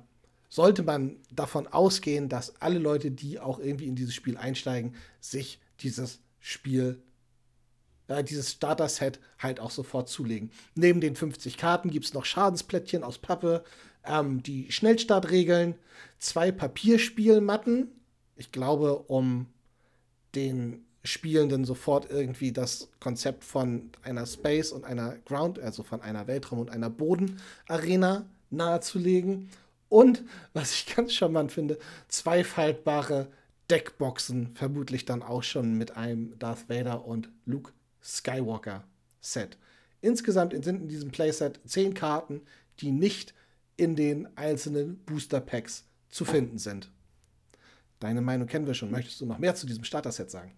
sollte 0.49 0.83
man 0.83 1.17
davon 1.31 1.67
ausgehen, 1.67 2.31
dass 2.31 2.59
alle 2.63 2.79
Leute, 2.79 3.11
die 3.11 3.39
auch 3.39 3.59
irgendwie 3.59 3.87
in 3.87 3.95
dieses 3.95 4.15
Spiel 4.15 4.39
einsteigen, 4.39 4.95
sich 5.21 5.61
dieses 5.81 6.21
Spiel 6.41 7.03
äh, 8.09 8.25
dieses 8.25 8.53
Starter-Set 8.53 9.21
halt 9.39 9.61
auch 9.61 9.71
sofort 9.71 10.09
zulegen. 10.09 10.51
Neben 10.75 11.03
den 11.03 11.17
50 11.17 11.59
Karten 11.59 11.91
gibt 11.91 12.07
es 12.07 12.15
noch 12.15 12.25
Schadensplättchen 12.25 13.05
aus 13.05 13.19
Pappe, 13.19 13.63
ähm, 14.05 14.43
die 14.43 14.71
Schnellstartregeln, 14.73 15.75
zwei 16.19 16.53
Papierspielmatten. 16.53 17.89
Ich 18.37 18.53
glaube, 18.53 18.99
um 19.09 19.47
den 20.35 20.85
Spielenden 21.05 21.65
sofort 21.65 22.11
irgendwie 22.11 22.53
das 22.53 22.89
Konzept 23.01 23.45
von 23.45 23.91
einer 24.03 24.25
Space 24.27 24.71
und 24.73 24.85
einer 24.85 25.17
Ground, 25.25 25.59
also 25.59 25.83
von 25.83 26.01
einer 26.01 26.27
Weltraum- 26.27 26.61
und 26.61 26.71
einer 26.71 26.91
Bodenarena 26.91 28.27
nahezulegen. 28.51 29.51
Und, 29.89 30.23
was 30.53 30.75
ich 30.75 30.95
ganz 30.95 31.13
charmant 31.13 31.53
finde, 31.53 31.79
zwei 32.09 32.45
faltbare 32.45 33.29
Deckboxen, 33.69 34.55
vermutlich 34.55 35.05
dann 35.05 35.23
auch 35.23 35.43
schon 35.43 35.77
mit 35.77 35.97
einem 35.97 36.39
Darth 36.39 36.69
Vader 36.69 37.05
und 37.05 37.29
Luke 37.47 37.73
Skywalker 38.03 38.85
Set. 39.21 39.57
Insgesamt 40.01 40.53
sind 40.65 40.83
in 40.83 40.89
diesem 40.89 41.11
Playset 41.11 41.61
zehn 41.65 41.95
Karten, 41.95 42.43
die 42.81 42.91
nicht 42.91 43.35
in 43.77 43.97
den 43.97 44.29
einzelnen 44.37 44.99
Booster 45.05 45.41
Packs 45.41 45.89
zu 46.09 46.25
finden 46.25 46.59
sind. 46.59 46.91
Deine 48.01 48.21
Meinung 48.21 48.49
kennen 48.49 48.67
wir 48.67 48.75
schon. 48.75 48.91
Möchtest 48.91 49.21
du 49.21 49.27
noch 49.27 49.39
mehr 49.39 49.55
zu 49.55 49.67
diesem 49.67 49.85
Starter-Set 49.85 50.31
sagen? 50.31 50.53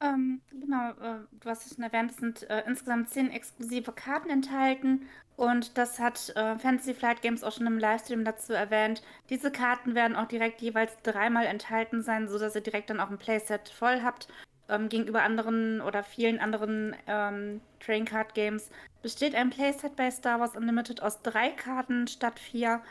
Ähm, 0.00 0.40
genau, 0.50 0.90
äh, 0.90 1.24
du 1.40 1.48
hast 1.48 1.66
es 1.66 1.74
schon 1.74 1.82
erwähnt, 1.82 2.12
es 2.12 2.18
sind 2.18 2.48
äh, 2.48 2.62
insgesamt 2.66 3.10
zehn 3.10 3.30
exklusive 3.30 3.90
Karten 3.90 4.30
enthalten 4.30 5.06
und 5.36 5.76
das 5.76 5.98
hat 5.98 6.30
äh, 6.36 6.56
Fantasy 6.56 6.94
Flight 6.94 7.20
Games 7.20 7.42
auch 7.42 7.52
schon 7.52 7.66
im 7.66 7.78
Livestream 7.78 8.24
dazu 8.24 8.52
erwähnt. 8.52 9.02
Diese 9.28 9.50
Karten 9.50 9.96
werden 9.96 10.16
auch 10.16 10.28
direkt 10.28 10.60
jeweils 10.60 10.92
dreimal 11.02 11.46
enthalten 11.46 12.02
sein, 12.02 12.28
sodass 12.28 12.54
ihr 12.54 12.60
direkt 12.60 12.90
dann 12.90 13.00
auch 13.00 13.10
ein 13.10 13.18
Playset 13.18 13.68
voll 13.70 14.02
habt 14.02 14.28
ähm, 14.68 14.88
gegenüber 14.88 15.22
anderen 15.22 15.80
oder 15.80 16.02
vielen 16.02 16.38
anderen 16.40 16.94
ähm, 17.06 17.60
Train 17.80 18.04
Card 18.04 18.34
Games 18.34 18.70
besteht 19.02 19.34
ein 19.34 19.50
Playset 19.50 19.96
bei 19.96 20.10
Star 20.10 20.40
Wars 20.40 20.56
Unlimited 20.56 21.02
aus 21.02 21.22
drei 21.22 21.50
Karten 21.50 22.06
statt 22.08 22.38
vier. 22.38 22.82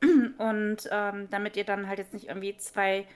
Und 0.02 0.88
ähm, 0.90 1.28
damit 1.30 1.56
ihr 1.56 1.64
dann 1.64 1.88
halt 1.88 1.98
jetzt 1.98 2.12
nicht 2.12 2.28
irgendwie 2.28 2.56
zwei, 2.58 3.06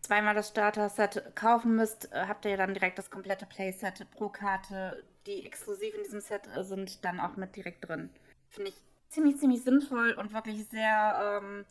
zweimal 0.00 0.34
das 0.34 0.48
Starter-Set 0.48 1.36
kaufen 1.36 1.76
müsst, 1.76 2.12
äh, 2.12 2.26
habt 2.26 2.44
ihr 2.44 2.56
dann 2.56 2.74
direkt 2.74 2.98
das 2.98 3.10
komplette 3.10 3.46
Playset 3.46 4.10
pro 4.10 4.28
Karte, 4.28 5.04
die 5.26 5.46
exklusiv 5.46 5.94
in 5.94 6.02
diesem 6.02 6.20
Set 6.20 6.48
äh, 6.54 6.64
sind, 6.64 7.04
dann 7.04 7.20
auch 7.20 7.36
mit 7.36 7.54
direkt 7.54 7.88
drin. 7.88 8.10
Finde 8.48 8.70
ich 8.70 8.76
ziemlich, 9.08 9.38
ziemlich 9.38 9.62
sinnvoll 9.62 10.12
und 10.12 10.32
wirklich 10.32 10.66
sehr 10.66 11.40
ähm, 11.42 11.64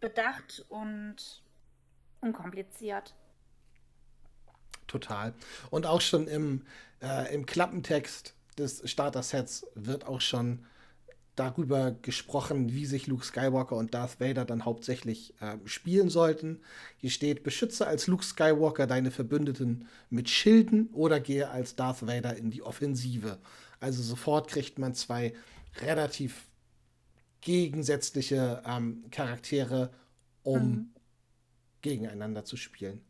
bedacht 0.00 0.64
und 0.68 1.42
unkompliziert. 2.20 3.14
Total. 4.86 5.34
Und 5.70 5.86
auch 5.86 6.00
schon 6.00 6.28
im, 6.28 6.62
äh, 7.02 7.34
im 7.34 7.46
Klappentext 7.46 8.34
des 8.58 8.88
Starter-Sets 8.88 9.66
wird 9.74 10.06
auch 10.06 10.20
schon 10.20 10.64
darüber 11.36 11.94
gesprochen, 12.02 12.72
wie 12.72 12.86
sich 12.86 13.06
Luke 13.06 13.24
Skywalker 13.24 13.76
und 13.76 13.92
Darth 13.92 14.20
Vader 14.20 14.46
dann 14.46 14.64
hauptsächlich 14.64 15.34
äh, 15.40 15.56
spielen 15.66 16.08
sollten. 16.08 16.60
Hier 16.96 17.10
steht, 17.10 17.42
beschütze 17.42 17.86
als 17.86 18.06
Luke 18.06 18.24
Skywalker 18.24 18.86
deine 18.86 19.10
Verbündeten 19.10 19.86
mit 20.08 20.30
Schilden 20.30 20.88
oder 20.94 21.20
gehe 21.20 21.50
als 21.50 21.76
Darth 21.76 22.06
Vader 22.06 22.36
in 22.36 22.50
die 22.50 22.62
Offensive. 22.62 23.38
Also 23.80 24.02
sofort 24.02 24.48
kriegt 24.48 24.78
man 24.78 24.94
zwei 24.94 25.34
relativ 25.82 26.46
gegensätzliche 27.42 28.62
ähm, 28.66 29.04
Charaktere, 29.10 29.92
um 30.42 30.62
mhm. 30.62 30.90
gegeneinander 31.82 32.44
zu 32.44 32.56
spielen. 32.56 33.02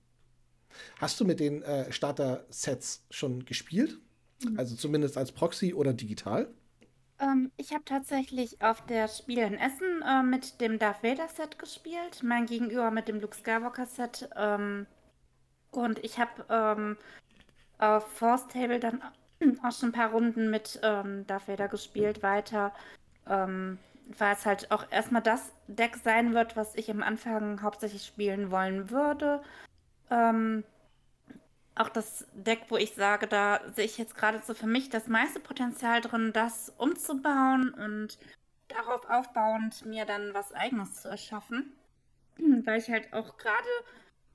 Hast 0.98 1.20
du 1.20 1.24
mit 1.24 1.40
den 1.40 1.62
äh, 1.62 1.92
Starter-Sets 1.92 3.04
schon 3.10 3.44
gespielt? 3.44 3.98
Mhm. 4.44 4.58
Also 4.58 4.76
zumindest 4.76 5.16
als 5.16 5.32
Proxy 5.32 5.74
oder 5.74 5.92
digital? 5.92 6.48
Ähm, 7.18 7.50
ich 7.56 7.72
habe 7.72 7.84
tatsächlich 7.84 8.60
auf 8.62 8.84
der 8.86 9.08
Spiel 9.08 9.38
in 9.38 9.54
Essen 9.54 10.02
äh, 10.06 10.22
mit 10.22 10.60
dem 10.60 10.78
Darth 10.78 11.02
Vader 11.02 11.28
Set 11.28 11.58
gespielt, 11.58 12.22
mein 12.22 12.46
Gegenüber 12.46 12.90
mit 12.90 13.08
dem 13.08 13.20
Luke 13.20 13.36
Skywalker 13.36 13.86
Set. 13.86 14.28
Ähm, 14.36 14.86
und 15.70 15.98
ich 16.04 16.18
habe 16.18 16.44
ähm, 16.50 16.96
auf 17.78 18.06
Force 18.12 18.46
Table 18.48 18.80
dann 18.80 19.02
auch 19.62 19.72
schon 19.72 19.90
ein 19.90 19.92
paar 19.92 20.10
Runden 20.10 20.50
mit 20.50 20.78
ähm, 20.82 21.26
Darth 21.26 21.48
Vader 21.48 21.68
gespielt 21.68 22.22
weiter. 22.22 22.72
Ähm, 23.26 23.78
weil 24.18 24.34
es 24.34 24.46
halt 24.46 24.70
auch 24.70 24.84
erstmal 24.90 25.22
das 25.22 25.52
Deck 25.66 25.96
sein 25.96 26.34
wird, 26.34 26.56
was 26.56 26.74
ich 26.76 26.90
am 26.90 27.02
Anfang 27.02 27.62
hauptsächlich 27.62 28.04
spielen 28.04 28.50
wollen 28.50 28.90
würde. 28.90 29.42
Ähm, 30.10 30.64
auch 31.74 31.90
das 31.90 32.26
Deck, 32.32 32.62
wo 32.68 32.76
ich 32.76 32.94
sage, 32.94 33.26
da 33.26 33.60
sehe 33.74 33.84
ich 33.84 33.98
jetzt 33.98 34.16
gerade 34.16 34.40
so 34.42 34.54
für 34.54 34.66
mich 34.66 34.88
das 34.88 35.08
meiste 35.08 35.40
Potenzial 35.40 36.00
drin, 36.00 36.32
das 36.32 36.72
umzubauen 36.78 37.74
und 37.74 38.18
darauf 38.68 39.08
aufbauend 39.08 39.84
mir 39.84 40.06
dann 40.06 40.32
was 40.32 40.52
Eigenes 40.52 41.02
zu 41.02 41.08
erschaffen. 41.08 41.72
Weil 42.64 42.80
ich 42.80 42.90
halt 42.90 43.12
auch 43.12 43.36
gerade 43.36 43.68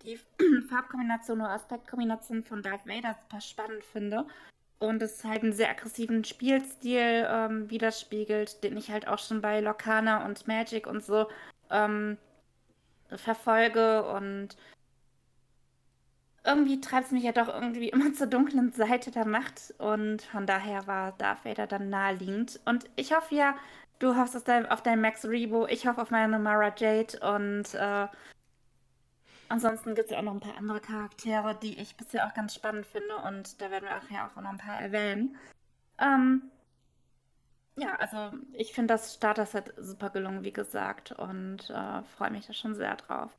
die 0.04 0.20
Farbkombination 0.70 1.42
oder 1.42 1.52
Aspektkombination 1.52 2.44
von 2.44 2.62
Darth 2.62 2.86
Vader 2.86 3.16
super 3.20 3.42
spannend 3.42 3.84
finde. 3.84 4.28
Und 4.80 5.02
es 5.02 5.24
halt 5.24 5.44
einen 5.44 5.54
sehr 5.54 5.70
aggressiven 5.70 6.24
Spielstil 6.24 7.28
ähm, 7.30 7.70
widerspiegelt, 7.70 8.64
den 8.64 8.78
ich 8.78 8.90
halt 8.92 9.08
auch 9.08 9.20
schon 9.20 9.42
bei 9.42 9.62
Locana 9.62 10.26
und 10.26 10.48
Magic 10.48 10.88
und 10.88 11.04
so 11.04 11.28
ähm, 11.70 12.18
verfolge 13.10 14.04
und 14.12 14.58
irgendwie 16.44 16.82
treibt 16.82 17.08
es 17.08 17.12
mich 17.12 17.24
ja 17.24 17.32
doch 17.32 17.48
irgendwie 17.48 17.90
immer 17.90 18.14
zur 18.14 18.28
dunklen 18.28 18.72
Seite 18.72 19.12
der 19.12 19.26
Macht 19.26 19.74
und 19.78 20.22
von 20.24 20.46
daher 20.46 20.88
war 20.88 21.14
Darth 21.14 21.46
Vader 21.46 21.68
dann 21.68 21.90
naheliegend. 21.90 22.60
Und 22.66 22.86
ich 22.96 23.16
hoffe 23.16 23.36
ja, 23.36 23.56
du 24.00 24.16
hoffst 24.16 24.36
auf 24.36 24.44
dein, 24.44 24.66
auf 24.66 24.82
dein 24.82 25.02
Max 25.02 25.26
Rebo, 25.26 25.68
ich 25.68 25.88
hoffe 25.88 26.02
auf 26.02 26.12
meine 26.12 26.40
Mara 26.40 26.74
Jade 26.76 27.20
und 27.20 27.74
äh, 27.76 28.08
ansonsten 29.50 29.96
gibt 29.96 30.06
es 30.06 30.12
ja 30.12 30.20
auch 30.20 30.24
noch 30.24 30.34
ein 30.34 30.40
paar 30.40 30.58
andere 30.58 30.82
Charaktere, 30.82 31.58
die 31.62 31.80
ich 31.80 31.96
bisher 31.96 32.26
auch 32.28 32.34
ganz 32.34 32.56
spannend 32.56 32.86
finde 32.86 33.16
und 33.28 33.62
da 33.62 33.70
werden 33.72 33.86
wir 33.86 33.98
auch 33.98 34.10
ja 34.10 34.28
auch 34.28 34.42
noch 34.42 34.50
ein 34.50 34.58
paar 34.58 34.82
erwähnen. 34.82 35.38
Ähm, 36.00 36.52
ja, 37.78 37.96
also 37.96 38.38
ich 38.54 38.74
finde 38.74 38.94
das 38.94 39.14
Starter-Set 39.16 39.74
super 39.78 40.10
gelungen, 40.10 40.44
wie 40.44 40.52
gesagt, 40.52 41.12
und 41.14 41.70
äh, 41.70 42.04
freue 42.18 42.32
mich 42.32 42.48
da 42.48 42.54
schon 42.54 42.76
sehr 42.76 42.96
drauf. 42.96 43.32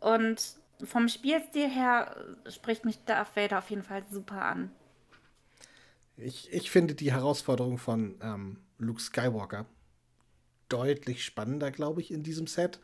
Und 0.00 0.56
vom 0.84 1.08
Spielstil 1.08 1.68
her 1.68 2.16
spricht 2.48 2.84
mich 2.84 2.98
Darth 3.04 3.36
Vader 3.36 3.58
auf 3.58 3.70
jeden 3.70 3.82
Fall 3.82 4.04
super 4.10 4.42
an. 4.42 4.70
Ich, 6.16 6.52
ich 6.52 6.70
finde 6.70 6.94
die 6.94 7.12
Herausforderung 7.12 7.78
von 7.78 8.16
ähm, 8.22 8.58
Luke 8.78 9.00
Skywalker 9.00 9.66
deutlich 10.68 11.24
spannender, 11.24 11.70
glaube 11.70 12.00
ich, 12.00 12.10
in 12.10 12.22
diesem 12.22 12.46
Set. 12.46 12.80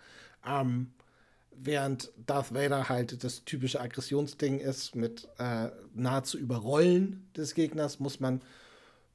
Ähm, 0.46 0.92
während 1.50 2.12
Darth 2.26 2.54
Vader 2.54 2.88
halt 2.88 3.24
das 3.24 3.44
typische 3.44 3.80
Aggressionsding 3.80 4.58
ist 4.58 4.94
mit 4.94 5.28
äh, 5.38 5.68
nahezu 5.94 6.38
Überrollen 6.38 7.28
des 7.36 7.54
Gegners, 7.54 8.00
muss 8.00 8.20
man 8.20 8.40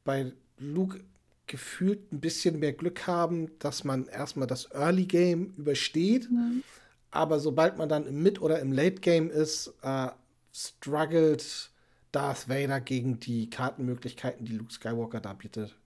bei 0.04 0.32
Luke 0.58 1.00
gefühlt 1.48 2.12
ein 2.12 2.20
bisschen 2.20 2.60
mehr 2.60 2.74
Glück 2.74 3.08
haben, 3.08 3.58
dass 3.60 3.84
man 3.84 4.08
erstmal 4.08 4.48
das 4.48 4.70
Early 4.72 5.06
Game 5.06 5.54
übersteht. 5.58 6.30
Mhm. 6.30 6.64
Aber 7.12 7.40
sobald 7.40 7.78
man 7.78 7.90
dann 7.90 8.06
im 8.06 8.22
Mid- 8.22 8.42
oder 8.42 8.60
im 8.60 8.72
Late 8.72 9.02
Game 9.02 9.30
ist, 9.30 9.74
äh, 9.82 10.10
struggelt 10.54 11.72
Darth 12.12 12.50
Vader 12.50 12.82
gegen 12.82 13.20
die 13.20 13.50
Kartenmöglichkeiten, 13.50 14.46
die 14.46 14.58
Luke 14.58 14.74
Skywalker 14.74 15.22
da 15.22 15.34
bietet, 15.34 15.78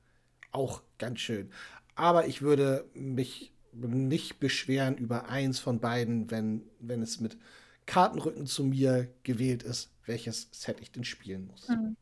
auch 0.51 0.81
ganz 0.97 1.19
schön. 1.19 1.51
Aber 1.95 2.27
ich 2.27 2.41
würde 2.41 2.89
mich 2.93 3.53
nicht 3.73 4.39
beschweren 4.39 4.97
über 4.97 5.29
eins 5.29 5.59
von 5.59 5.79
beiden, 5.79 6.31
wenn, 6.31 6.63
wenn 6.79 7.01
es 7.01 7.19
mit 7.19 7.37
Kartenrücken 7.85 8.45
zu 8.47 8.63
mir 8.63 9.07
gewählt 9.23 9.63
ist, 9.63 9.91
welches 10.05 10.49
Set 10.51 10.79
ich 10.81 10.91
denn 10.91 11.03
spielen 11.03 11.47
muss. 11.47 11.69
Mhm. 11.69 11.95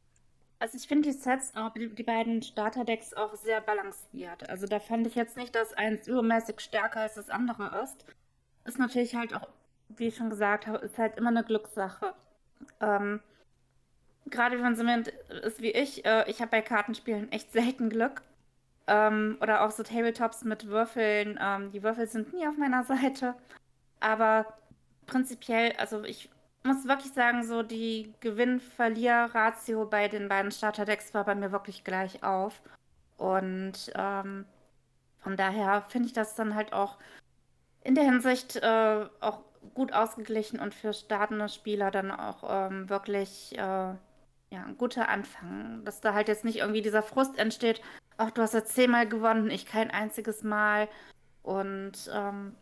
Also 0.59 0.77
ich 0.77 0.87
finde 0.87 1.09
die 1.09 1.17
Sets, 1.17 1.53
die, 1.77 1.87
die 1.95 2.03
beiden 2.03 2.41
Starterdecks 2.41 3.13
auch 3.13 3.33
sehr 3.35 3.61
balanciert. 3.61 4.49
Also 4.49 4.67
da 4.67 4.81
fand 4.81 5.07
ich 5.07 5.15
jetzt 5.15 5.37
nicht, 5.37 5.55
dass 5.55 5.73
eins 5.73 6.05
übermäßig 6.05 6.59
stärker 6.59 6.99
als 6.99 7.15
das 7.15 7.29
andere 7.29 7.81
ist. 7.81 8.03
Ist 8.65 8.79
natürlich 8.79 9.15
halt 9.15 9.33
auch, 9.33 9.47
wie 9.89 10.07
ich 10.07 10.15
schon 10.15 10.29
gesagt 10.29 10.67
habe, 10.67 10.77
ist 10.79 10.97
halt 10.97 11.17
immer 11.17 11.29
eine 11.29 11.43
Glückssache. 11.43 12.13
Ähm, 12.79 13.21
Gerade 14.25 14.61
wenn 14.61 14.73
es 14.73 14.79
jemand 14.79 15.07
ist 15.07 15.61
wie 15.61 15.71
ich, 15.71 16.05
äh, 16.05 16.29
ich 16.29 16.41
habe 16.41 16.51
bei 16.51 16.61
Kartenspielen 16.61 17.31
echt 17.31 17.51
selten 17.51 17.89
Glück. 17.89 18.21
Ähm, 18.87 19.37
oder 19.41 19.63
auch 19.63 19.71
so 19.71 19.83
Tabletops 19.83 20.43
mit 20.43 20.67
Würfeln. 20.67 21.39
Ähm, 21.41 21.71
die 21.71 21.83
Würfel 21.83 22.07
sind 22.07 22.33
nie 22.33 22.47
auf 22.47 22.57
meiner 22.57 22.83
Seite. 22.85 23.35
Aber 23.99 24.45
prinzipiell, 25.07 25.73
also 25.77 26.03
ich 26.03 26.29
muss 26.63 26.87
wirklich 26.87 27.13
sagen, 27.13 27.43
so 27.43 27.63
die 27.63 28.13
Gewinn-Verlier-Ratio 28.19 29.85
bei 29.85 30.07
den 30.07 30.27
beiden 30.29 30.51
Starterdecks 30.51 31.13
war 31.13 31.23
bei 31.25 31.35
mir 31.35 31.51
wirklich 31.51 31.83
gleich 31.83 32.23
auf. 32.23 32.61
Und 33.17 33.91
ähm, 33.95 34.45
von 35.19 35.35
daher 35.37 35.83
finde 35.89 36.07
ich 36.07 36.13
das 36.13 36.35
dann 36.35 36.55
halt 36.55 36.73
auch 36.73 36.97
in 37.83 37.95
der 37.95 38.03
Hinsicht 38.03 38.57
äh, 38.57 39.05
auch 39.19 39.41
gut 39.73 39.93
ausgeglichen 39.93 40.59
und 40.59 40.73
für 40.73 40.93
startende 40.93 41.49
Spieler 41.49 41.91
dann 41.91 42.11
auch 42.11 42.43
ähm, 42.47 42.89
wirklich 42.89 43.53
äh, 43.53 43.57
ja, 43.57 43.97
ein 44.51 44.77
guter 44.77 45.09
Anfang. 45.09 45.83
Dass 45.85 46.01
da 46.01 46.13
halt 46.13 46.27
jetzt 46.27 46.45
nicht 46.45 46.57
irgendwie 46.57 46.81
dieser 46.81 47.03
Frust 47.03 47.37
entsteht, 47.37 47.81
ach, 48.17 48.31
du 48.31 48.41
hast 48.41 48.53
jetzt 48.53 48.75
zehnmal 48.75 49.07
gewonnen, 49.07 49.49
ich 49.49 49.65
kein 49.65 49.91
einziges 49.91 50.43
Mal. 50.43 50.87
Und 51.43 52.09
ähm, 52.13 52.55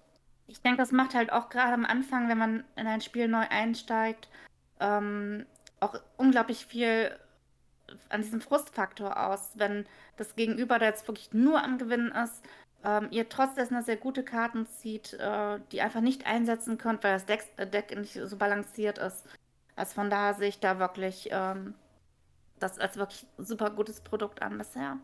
ich 0.48 0.62
denke, 0.62 0.78
das 0.78 0.92
macht 0.92 1.14
halt 1.14 1.32
auch 1.32 1.50
gerade 1.50 1.74
am 1.74 1.86
Anfang, 1.86 2.30
wenn 2.30 2.38
man 2.38 2.64
in 2.76 2.88
ein 2.88 3.02
Spiel 3.02 3.28
neu 3.28 3.46
einsteigt, 3.50 4.30
ähm, 4.80 5.46
auch 5.80 6.00
unglaublich 6.16 6.66
viel 6.66 7.12
an 8.10 8.22
diesem 8.22 8.42
Frustfaktor 8.42 9.28
aus, 9.28 9.52
wenn 9.56 9.86
das 10.18 10.36
Gegenüber 10.36 10.80
da 10.80 10.86
jetzt 10.86 11.08
wirklich 11.08 11.34
nur 11.34 11.64
am 11.64 11.78
Gewinnen 11.78 12.12
ist, 12.12 12.44
ähm, 12.84 13.08
ihr 13.12 13.28
trotz 13.30 13.56
dessen 13.56 13.82
sehr 13.84 13.98
gute 13.98 14.24
Karten 14.24 14.68
zieht, 14.68 15.14
äh, 15.14 15.60
die 15.72 15.82
einfach 15.82 16.02
nicht 16.02 16.26
einsetzen 16.26 16.78
könnt, 16.78 17.04
weil 17.04 17.14
das 17.14 17.26
Deck, 17.26 17.46
äh, 17.58 17.68
Deck 17.68 17.98
nicht 17.98 18.14
so 18.14 18.38
balanciert 18.38 18.98
ist. 18.98 19.26
Also 19.76 19.96
von 19.96 20.10
daher 20.10 20.36
sehe 20.36 20.50
ich 20.50 20.60
da 20.60 20.80
wirklich 20.80 21.30
ähm, 21.32 21.74
das 22.60 22.80
als 22.80 22.98
wirklich 22.98 23.26
super 23.38 23.70
gutes 23.70 24.02
Produkt 24.02 24.42
an 24.42 24.58
bisher. 24.58 24.98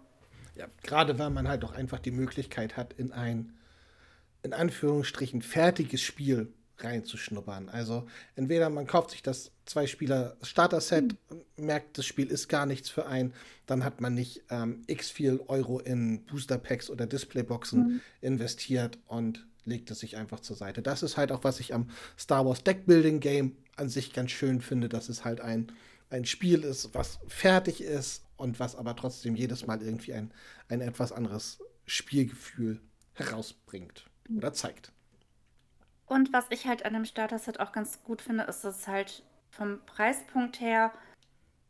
Ja, 0.55 0.67
gerade 0.83 1.17
weil 1.19 1.29
man 1.29 1.47
halt 1.47 1.63
auch 1.63 1.73
einfach 1.73 1.99
die 1.99 2.11
Möglichkeit 2.11 2.77
hat, 2.77 2.93
in 2.93 3.11
ein 3.11 3.53
in 4.43 4.53
Anführungsstrichen 4.53 5.41
fertiges 5.41 6.01
Spiel 6.01 6.53
reinzuschnuppern. 6.79 7.69
Also 7.69 8.07
entweder 8.35 8.69
man 8.69 8.87
kauft 8.87 9.11
sich 9.11 9.21
das 9.21 9.51
Zwei-Spieler-Starter-Set, 9.65 11.15
mhm. 11.29 11.65
merkt, 11.65 11.97
das 11.97 12.05
Spiel 12.05 12.27
ist 12.27 12.47
gar 12.47 12.65
nichts 12.65 12.89
für 12.89 13.05
einen, 13.05 13.33
dann 13.65 13.83
hat 13.83 14.01
man 14.01 14.13
nicht 14.13 14.43
ähm, 14.49 14.83
x 14.87 15.09
viel 15.09 15.39
Euro 15.47 15.79
in 15.79 16.25
Booster-Packs 16.25 16.89
oder 16.89 17.05
Displayboxen 17.05 17.79
mhm. 17.79 18.01
investiert 18.21 18.97
und 19.07 19.45
legt 19.65 19.89
es 19.91 19.99
sich 19.99 20.17
einfach 20.17 20.41
zur 20.41 20.55
Seite. 20.55 20.81
Das 20.81 21.03
ist 21.03 21.15
halt 21.17 21.31
auch, 21.31 21.43
was 21.43 21.59
ich 21.59 21.73
am 21.73 21.89
Star 22.17 22.45
Wars 22.45 22.63
Deck-Building-Game 22.63 23.55
an 23.77 23.89
sich 23.89 24.13
ganz 24.13 24.31
schön 24.31 24.61
finde, 24.61 24.89
dass 24.89 25.09
es 25.09 25.23
halt 25.23 25.39
ein, 25.39 25.71
ein 26.09 26.25
Spiel 26.25 26.63
ist, 26.63 26.93
was 26.93 27.19
fertig 27.27 27.81
ist 27.81 28.23
und 28.35 28.59
was 28.59 28.75
aber 28.75 28.95
trotzdem 28.95 29.35
jedes 29.35 29.65
Mal 29.65 29.81
irgendwie 29.81 30.13
ein, 30.13 30.31
ein 30.67 30.81
etwas 30.81 31.11
anderes 31.11 31.59
Spielgefühl 31.85 32.81
herausbringt 33.13 34.05
oder 34.35 34.53
zeigt. 34.53 34.91
Und 36.13 36.31
was 36.31 36.45
ich 36.51 36.67
halt 36.67 36.85
an 36.85 36.93
dem 36.93 37.05
Starter-Set 37.05 37.59
auch 37.59 37.71
ganz 37.71 38.03
gut 38.03 38.21
finde, 38.21 38.43
ist, 38.43 38.63
dass 38.63 38.81
es 38.81 38.87
halt 38.87 39.23
vom 39.49 39.83
Preispunkt 39.87 40.61
her, 40.61 40.91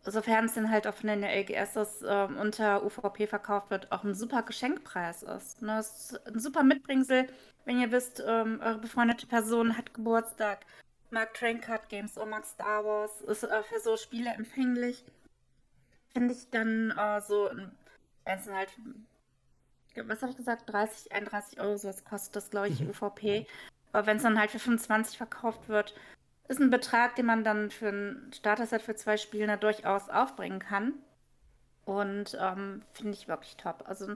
sofern 0.02 0.46
es 0.46 0.56
dann 0.56 0.70
halt 0.70 0.86
auch 0.86 0.96
von 0.96 1.08
den 1.08 1.24
LGS 1.24 2.02
äh, 2.02 2.26
unter 2.26 2.84
UVP 2.84 3.26
verkauft 3.26 3.70
wird, 3.70 3.90
auch 3.94 4.04
ein 4.04 4.14
super 4.14 4.44
Geschenkpreis 4.44 5.24
ist. 5.24 5.62
Ne? 5.62 5.80
Es 5.80 6.12
ist 6.12 6.28
ein 6.28 6.40
super 6.40 6.62
Mitbringsel, 6.64 7.30
wenn 7.64 7.80
ihr 7.80 7.90
wisst, 7.94 8.22
ähm, 8.28 8.60
eure 8.62 8.80
befreundete 8.80 9.28
Person 9.28 9.78
hat 9.78 9.94
Geburtstag, 9.94 10.66
mag 11.10 11.34
Train 11.34 11.62
Card 11.62 11.88
Games 11.88 12.18
oder 12.18 12.26
mag 12.26 12.46
Star 12.46 12.84
Wars, 12.84 13.22
ist 13.22 13.44
äh, 13.44 13.64
für 13.64 13.80
so 13.80 13.96
Spiele 13.96 14.32
empfänglich. 14.32 15.06
Finde 16.12 16.34
ich 16.34 16.50
dann 16.50 16.92
äh, 16.92 17.22
so, 17.22 17.50
wenn 18.26 18.40
es 18.40 18.52
halt 18.52 18.78
was 19.96 20.22
habe 20.22 20.32
ich 20.32 20.38
gesagt, 20.38 20.70
30, 20.70 21.12
31 21.12 21.60
Euro, 21.60 21.78
sowas 21.78 22.04
kostet 22.04 22.36
das, 22.36 22.50
glaube 22.50 22.70
ich, 22.70 22.80
mhm. 22.80 22.90
UVP. 22.90 23.46
Aber 23.94 24.08
wenn 24.08 24.18
es 24.18 24.24
dann 24.24 24.40
halt 24.40 24.52
für 24.52 24.60
25 24.60 25.18
verkauft 25.18 25.70
wird, 25.70 25.96
ist 26.50 26.60
ein 26.60 26.70
Betrag, 26.70 27.16
den 27.16 27.26
man 27.26 27.44
dann 27.44 27.72
für 27.72 27.90
ein 27.90 28.32
Starter-Set 28.34 28.82
für 28.82 28.96
zwei 28.96 29.16
Spiele 29.18 29.58
durchaus 29.58 30.10
aufbringen 30.10 30.60
kann. 30.60 30.94
Und 31.86 32.38
ähm, 32.40 32.82
finde 32.94 33.14
ich 33.14 33.28
wirklich 33.28 33.56
top. 33.56 33.84
Also 33.88 34.08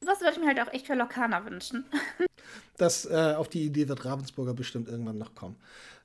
was 0.00 0.20
würde 0.20 0.32
ich 0.32 0.38
mir 0.38 0.46
halt 0.46 0.60
auch 0.60 0.72
echt 0.72 0.86
für 0.86 0.94
Lokana 0.94 1.44
wünschen. 1.44 1.84
das, 2.76 3.06
äh, 3.06 3.34
auf 3.36 3.48
die 3.48 3.64
Idee 3.64 3.88
wird 3.88 4.04
Ravensburger 4.04 4.54
bestimmt 4.54 4.88
irgendwann 4.88 5.18
noch 5.18 5.34
kommen. 5.34 5.56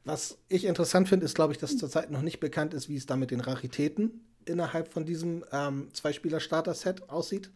Was 0.06 0.38
ich 0.48 0.66
interessant 0.66 1.10
finde, 1.10 1.26
ist, 1.26 1.36
glaube 1.36 1.54
ich, 1.54 1.60
dass 1.60 1.78
zurzeit 1.78 2.10
noch 2.10 2.22
nicht 2.22 2.40
bekannt 2.40 2.74
ist, 2.74 2.90
wie 2.90 2.96
es 2.96 3.06
da 3.06 3.16
mit 3.16 3.32
den 3.32 3.42
Raritäten 3.42 4.26
innerhalb 4.46 4.94
von 4.94 5.06
diesem 5.06 5.44
ähm, 5.52 5.90
Zwei-Spieler-Starter-Set 5.94 7.10
aussieht. 7.10 7.52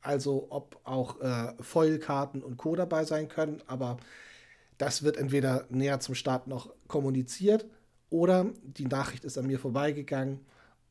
Also 0.00 0.46
ob 0.50 0.80
auch 0.84 1.20
äh, 1.20 1.52
Foil-Karten 1.60 2.42
und 2.42 2.56
Co. 2.56 2.76
dabei 2.76 3.04
sein 3.04 3.28
können, 3.28 3.60
aber 3.66 3.98
das 4.80 5.02
wird 5.02 5.16
entweder 5.16 5.66
näher 5.68 6.00
zum 6.00 6.14
Start 6.14 6.46
noch 6.46 6.72
kommuniziert 6.88 7.66
oder 8.08 8.46
die 8.62 8.86
Nachricht 8.86 9.24
ist 9.24 9.36
an 9.36 9.46
mir 9.46 9.58
vorbeigegangen 9.58 10.40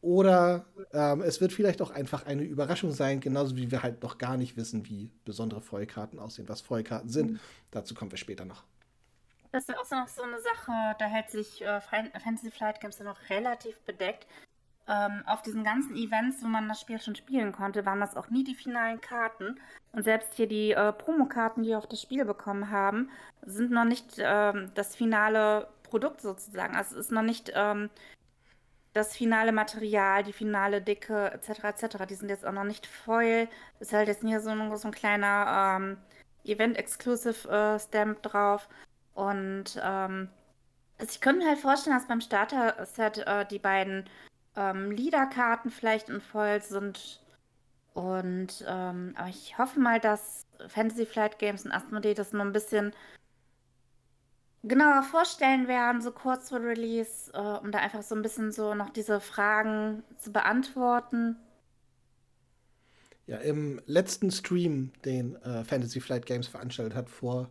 oder 0.02 0.66
ähm, 0.94 1.22
es 1.22 1.42
wird 1.42 1.52
vielleicht 1.52 1.82
auch 1.82 1.90
einfach 1.90 2.26
eine 2.26 2.44
Überraschung 2.44 2.92
sein, 2.92 3.20
genauso 3.20 3.58
wie 3.58 3.72
wir 3.72 3.84
halt 3.84 4.02
noch 4.04 4.18
gar 4.18 4.38
nicht 4.38 4.56
wissen, 4.56 4.86
wie 4.86 5.12
besondere 5.26 5.62
Foil-Karten 5.62 6.20
aussehen, 6.20 6.48
was 6.48 6.62
Foil-Karten 6.62 7.10
sind. 7.10 7.32
Mhm. 7.32 7.40
Dazu 7.72 7.96
kommen 7.96 8.12
wir 8.12 8.18
später 8.18 8.46
noch. 8.46 8.64
Das 9.52 9.68
ist 9.68 9.76
auch 9.76 9.92
noch 9.92 10.08
so 10.08 10.22
eine 10.22 10.40
Sache, 10.40 10.72
da 11.00 11.06
hält 11.06 11.32
sich 11.32 11.62
äh, 11.64 11.82
Fantasy 11.82 12.52
Flight 12.52 12.80
Games 12.80 13.00
ja 13.00 13.06
noch 13.06 13.18
relativ 13.30 13.80
bedeckt 13.80 14.28
ähm, 14.90 15.24
auf 15.28 15.42
diesen 15.44 15.64
ganzen 15.64 15.96
Events, 15.96 16.44
wo 16.44 16.48
man 16.48 16.68
das 16.68 16.82
Spiel 16.82 17.00
schon 17.00 17.16
spielen 17.16 17.52
konnte, 17.54 17.86
waren 17.86 18.00
das 18.02 18.18
auch 18.18 18.30
nie 18.30 18.44
die 18.44 18.56
finalen 18.56 19.00
Karten. 19.02 19.60
Und 19.94 20.04
selbst 20.04 20.34
hier 20.36 20.48
die 20.48 20.72
äh, 20.72 20.94
Promokarten, 20.94 21.64
die 21.64 21.70
wir 21.70 21.78
auf 21.78 21.88
das 21.88 22.02
Spiel 22.02 22.26
bekommen 22.26 22.72
haben, 22.72 23.10
sind 23.44 23.72
noch 23.72 23.86
nicht 23.86 24.16
ähm, 24.20 24.72
das 24.76 24.96
finale 24.96 25.70
Produkt 25.84 26.22
sozusagen. 26.22 26.76
Also 26.76 26.96
es 26.96 27.08
ist 27.08 27.12
noch 27.12 27.22
nicht 27.24 27.52
ähm, 27.56 27.90
das 28.94 29.16
finale 29.16 29.52
Material, 29.52 30.24
die 30.24 30.34
finale 30.34 30.82
Dicke 30.82 31.32
etc. 31.32 31.64
etc. 31.66 32.06
Die 32.10 32.16
sind 32.16 32.30
jetzt 32.30 32.46
auch 32.46 32.52
noch 32.52 32.64
nicht 32.64 32.88
voll. 32.88 33.48
Ist 33.80 33.94
halt 33.94 34.08
jetzt 34.08 34.24
hier 34.24 34.42
so 34.42 34.50
ein, 34.50 34.76
so 34.78 34.88
ein 34.88 34.94
kleiner 34.94 35.78
ähm, 35.80 35.98
Event-Exclusive 36.46 37.80
äh, 37.92 38.16
drauf. 38.22 38.68
Und 39.14 39.80
ähm, 39.84 40.30
Also 40.98 41.12
ich 41.12 41.22
könnte 41.22 41.44
mir 41.44 41.50
halt 41.50 41.60
vorstellen, 41.60 41.96
dass 41.98 42.08
beim 42.08 42.22
Starter-Set 42.22 43.20
äh, 43.28 43.46
die 43.46 43.60
beiden 43.60 44.10
ähm, 44.56 44.92
Leader-Karten 44.92 45.70
vielleicht 45.72 46.10
in 46.10 46.22
voll 46.22 46.62
sind. 46.62 47.22
Und 47.94 48.64
ähm, 48.68 49.14
aber 49.18 49.30
ich 49.30 49.58
hoffe 49.58 49.80
mal, 49.80 50.00
dass 50.00 50.46
Fantasy 50.68 51.06
Flight 51.06 51.40
Games 51.40 51.66
und 51.66 51.72
Asmodee 51.72 52.14
das 52.14 52.34
nur 52.34 52.44
ein 52.44 52.54
bisschen 52.54 52.94
genauer 54.64 55.04
vorstellen 55.04 55.68
werden, 55.68 56.02
so 56.02 56.12
kurz 56.12 56.50
vor 56.50 56.62
Release, 56.62 57.32
äh, 57.34 57.38
um 57.38 57.72
da 57.72 57.80
einfach 57.80 58.04
so 58.04 58.16
ein 58.16 58.22
bisschen 58.22 58.52
so 58.52 58.74
noch 58.74 58.90
diese 58.90 59.20
Fragen 59.20 60.04
zu 60.18 60.32
beantworten. 60.32 61.38
Ja, 63.26 63.38
im 63.38 63.82
letzten 63.86 64.32
Stream, 64.32 64.92
den 65.06 65.36
äh, 65.44 65.64
Fantasy 65.64 66.02
Flight 66.02 66.26
Games 66.26 66.48
veranstaltet 66.48 66.96
hat, 66.96 67.10
vor 67.10 67.50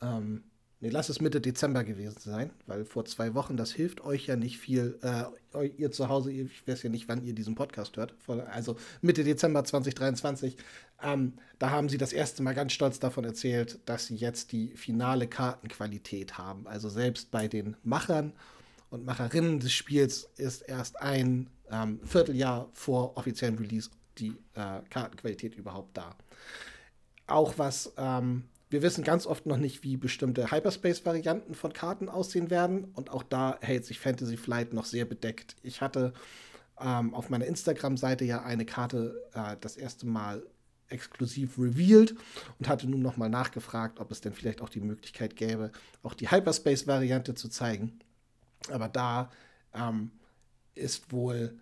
ähm, 0.00 0.44
Nee, 0.80 0.90
lass 0.90 1.08
es 1.08 1.20
Mitte 1.20 1.40
Dezember 1.40 1.82
gewesen 1.82 2.20
sein, 2.20 2.50
weil 2.66 2.84
vor 2.84 3.04
zwei 3.04 3.34
Wochen, 3.34 3.56
das 3.56 3.72
hilft 3.72 4.00
euch 4.00 4.26
ja 4.26 4.36
nicht 4.36 4.58
viel. 4.58 4.96
Äh, 5.02 5.66
ihr 5.76 5.90
zu 5.90 6.08
Hause, 6.08 6.30
ich 6.30 6.68
weiß 6.68 6.84
ja 6.84 6.90
nicht, 6.90 7.08
wann 7.08 7.24
ihr 7.24 7.34
diesen 7.34 7.56
Podcast 7.56 7.96
hört. 7.96 8.14
Also 8.52 8.76
Mitte 9.00 9.24
Dezember 9.24 9.64
2023. 9.64 10.56
Ähm, 11.02 11.32
da 11.58 11.70
haben 11.70 11.88
sie 11.88 11.98
das 11.98 12.12
erste 12.12 12.44
Mal 12.44 12.54
ganz 12.54 12.72
stolz 12.72 13.00
davon 13.00 13.24
erzählt, 13.24 13.80
dass 13.86 14.06
sie 14.06 14.14
jetzt 14.14 14.52
die 14.52 14.68
finale 14.76 15.26
Kartenqualität 15.26 16.38
haben. 16.38 16.68
Also 16.68 16.88
selbst 16.88 17.32
bei 17.32 17.48
den 17.48 17.76
Machern 17.82 18.32
und 18.90 19.04
Macherinnen 19.04 19.58
des 19.58 19.72
Spiels 19.72 20.30
ist 20.36 20.62
erst 20.62 21.02
ein 21.02 21.50
ähm, 21.72 21.98
Vierteljahr 22.04 22.68
vor 22.72 23.16
offiziellem 23.16 23.58
Release 23.58 23.90
die 24.18 24.36
äh, 24.54 24.80
Kartenqualität 24.90 25.56
überhaupt 25.56 25.96
da. 25.96 26.14
Auch 27.26 27.54
was 27.58 27.92
ähm, 27.96 28.44
wir 28.70 28.82
wissen 28.82 29.02
ganz 29.02 29.26
oft 29.26 29.46
noch 29.46 29.56
nicht, 29.56 29.82
wie 29.82 29.96
bestimmte 29.96 30.50
Hyperspace-Varianten 30.50 31.54
von 31.54 31.72
Karten 31.72 32.08
aussehen 32.08 32.50
werden. 32.50 32.84
Und 32.94 33.10
auch 33.10 33.22
da 33.22 33.58
hält 33.60 33.86
sich 33.86 33.98
Fantasy 33.98 34.36
Flight 34.36 34.74
noch 34.74 34.84
sehr 34.84 35.06
bedeckt. 35.06 35.56
Ich 35.62 35.80
hatte 35.80 36.12
ähm, 36.78 37.14
auf 37.14 37.30
meiner 37.30 37.46
Instagram-Seite 37.46 38.24
ja 38.24 38.42
eine 38.42 38.66
Karte 38.66 39.22
äh, 39.32 39.56
das 39.60 39.76
erste 39.76 40.06
Mal 40.06 40.42
exklusiv 40.88 41.58
revealed 41.58 42.14
und 42.58 42.68
hatte 42.68 42.88
nun 42.88 43.02
nochmal 43.02 43.28
nachgefragt, 43.28 44.00
ob 44.00 44.10
es 44.10 44.20
denn 44.20 44.32
vielleicht 44.32 44.60
auch 44.60 44.68
die 44.68 44.80
Möglichkeit 44.80 45.36
gäbe, 45.36 45.70
auch 46.02 46.14
die 46.14 46.30
Hyperspace-Variante 46.30 47.34
zu 47.34 47.48
zeigen. 47.48 47.98
Aber 48.70 48.88
da 48.88 49.30
ähm, 49.74 50.10
ist 50.74 51.12
wohl 51.12 51.58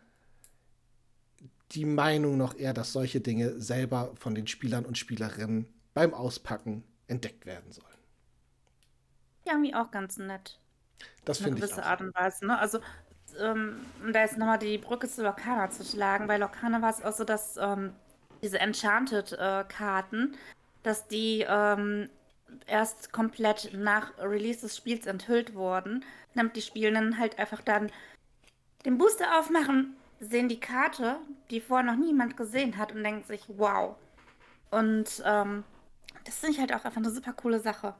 die 1.72 1.84
Meinung 1.84 2.36
noch 2.36 2.56
eher, 2.56 2.72
dass 2.72 2.92
solche 2.92 3.20
Dinge 3.20 3.60
selber 3.60 4.12
von 4.14 4.34
den 4.34 4.46
Spielern 4.46 4.84
und 4.84 4.98
Spielerinnen 4.98 5.66
beim 5.94 6.14
Auspacken 6.14 6.84
entdeckt 7.08 7.46
werden 7.46 7.72
sollen. 7.72 7.86
Ja, 9.44 9.52
irgendwie 9.52 9.74
auch 9.74 9.90
ganz 9.90 10.16
nett. 10.16 10.58
Das 11.24 11.38
finde 11.38 11.58
ich 11.58 11.62
gewisse 11.62 11.84
Art 11.84 12.00
und 12.00 12.14
Weise. 12.14 12.46
Ne? 12.46 12.58
Also, 12.58 12.80
ähm, 13.38 13.84
um 14.02 14.12
da 14.12 14.22
jetzt 14.22 14.38
nochmal 14.38 14.58
die 14.58 14.78
Brücke 14.78 15.08
zu 15.08 15.22
Locana 15.22 15.70
zu 15.70 15.84
schlagen. 15.84 16.26
Bei 16.26 16.38
Locana 16.38 16.82
war 16.82 16.90
es 16.90 17.02
auch 17.02 17.12
so, 17.12 17.24
dass 17.24 17.56
ähm, 17.56 17.92
diese 18.42 18.58
Enchanted-Karten, 18.58 20.34
äh, 20.34 20.36
dass 20.82 21.06
die 21.08 21.44
ähm, 21.48 22.08
erst 22.66 23.12
komplett 23.12 23.70
nach 23.74 24.16
Release 24.18 24.60
des 24.60 24.76
Spiels 24.76 25.06
enthüllt 25.06 25.54
wurden, 25.54 26.04
damit 26.34 26.56
die 26.56 26.62
Spielenden 26.62 27.18
halt 27.18 27.38
einfach 27.38 27.60
dann 27.60 27.90
den 28.84 28.98
Booster 28.98 29.38
aufmachen, 29.38 29.96
sehen 30.20 30.48
die 30.48 30.60
Karte, 30.60 31.18
die 31.50 31.60
vorher 31.60 31.92
noch 31.92 31.98
niemand 31.98 32.36
gesehen 32.36 32.76
hat 32.78 32.92
und 32.92 33.02
denken 33.02 33.24
sich, 33.24 33.42
wow. 33.48 33.96
Und 34.70 35.22
ähm, 35.24 35.64
das 36.26 36.36
finde 36.36 36.54
ich 36.54 36.60
halt 36.60 36.74
auch 36.74 36.84
einfach 36.84 36.96
eine 36.96 37.10
super 37.10 37.32
coole 37.32 37.60
Sache. 37.60 37.94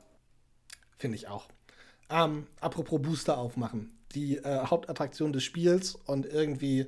Finde 0.98 1.16
ich 1.16 1.28
auch. 1.28 1.48
Ähm, 2.10 2.46
apropos 2.60 3.00
Booster 3.00 3.38
aufmachen. 3.38 3.96
Die 4.14 4.38
äh, 4.38 4.66
Hauptattraktion 4.66 5.32
des 5.32 5.44
Spiels 5.44 5.96
und 6.06 6.26
irgendwie 6.26 6.86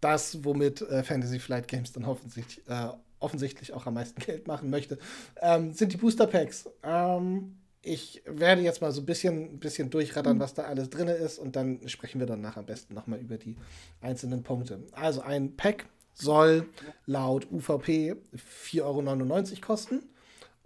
das, 0.00 0.44
womit 0.44 0.82
äh, 0.82 1.02
Fantasy 1.02 1.38
Flight 1.38 1.68
Games 1.68 1.92
dann 1.92 2.04
offensichtlich, 2.04 2.66
äh, 2.68 2.88
offensichtlich 3.18 3.72
auch 3.72 3.86
am 3.86 3.94
meisten 3.94 4.20
Geld 4.24 4.46
machen 4.46 4.70
möchte, 4.70 4.98
ähm, 5.40 5.72
sind 5.72 5.92
die 5.92 5.96
Booster 5.96 6.26
Packs. 6.26 6.68
Ähm, 6.82 7.58
ich 7.82 8.22
werde 8.26 8.62
jetzt 8.62 8.80
mal 8.80 8.90
so 8.90 9.00
ein 9.00 9.06
bisschen, 9.06 9.58
bisschen 9.60 9.90
durchrattern, 9.90 10.36
mhm. 10.36 10.40
was 10.40 10.54
da 10.54 10.64
alles 10.64 10.90
drin 10.90 11.08
ist 11.08 11.38
und 11.38 11.56
dann 11.56 11.88
sprechen 11.88 12.18
wir 12.18 12.26
danach 12.26 12.56
am 12.56 12.66
besten 12.66 12.94
nochmal 12.94 13.20
über 13.20 13.38
die 13.38 13.56
einzelnen 14.00 14.42
Punkte. 14.42 14.82
Also 14.92 15.20
ein 15.20 15.56
Pack 15.56 15.86
soll 16.12 16.68
laut 17.06 17.50
UVP 17.50 18.16
4,99 18.34 18.82
Euro 18.82 19.60
kosten. 19.60 20.02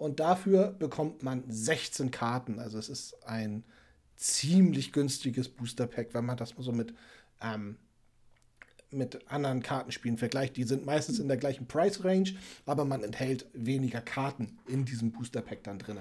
Und 0.01 0.19
dafür 0.19 0.69
bekommt 0.79 1.23
man 1.23 1.45
16 1.47 2.11
Karten. 2.11 2.59
Also 2.59 2.79
es 2.79 2.89
ist 2.89 3.23
ein 3.27 3.65
ziemlich 4.17 4.95
günstiges 4.95 5.51
Booster 5.51 5.87
Pack, 5.87 6.15
wenn 6.15 6.25
man 6.25 6.39
das 6.39 6.57
mal 6.57 6.63
so 6.63 6.73
mit, 6.73 6.95
ähm, 7.43 7.77
mit 8.91 9.31
anderen 9.31 9.63
Kartenspielen 9.63 10.17
vergleicht. 10.17 10.57
Die 10.57 10.65
sind 10.65 10.87
meistens 10.87 11.19
in 11.19 11.29
der 11.29 11.37
gleichen 11.37 11.67
Price 11.67 12.03
Range, 12.03 12.31
aber 12.65 12.87
man 12.87 13.05
enthält 13.05 13.45
weniger 13.53 14.01
Karten 14.01 14.59
in 14.67 14.87
diesem 14.87 15.13
Booster 15.13 15.43
Pack 15.43 15.65
dann 15.65 15.79
drin. 15.79 15.99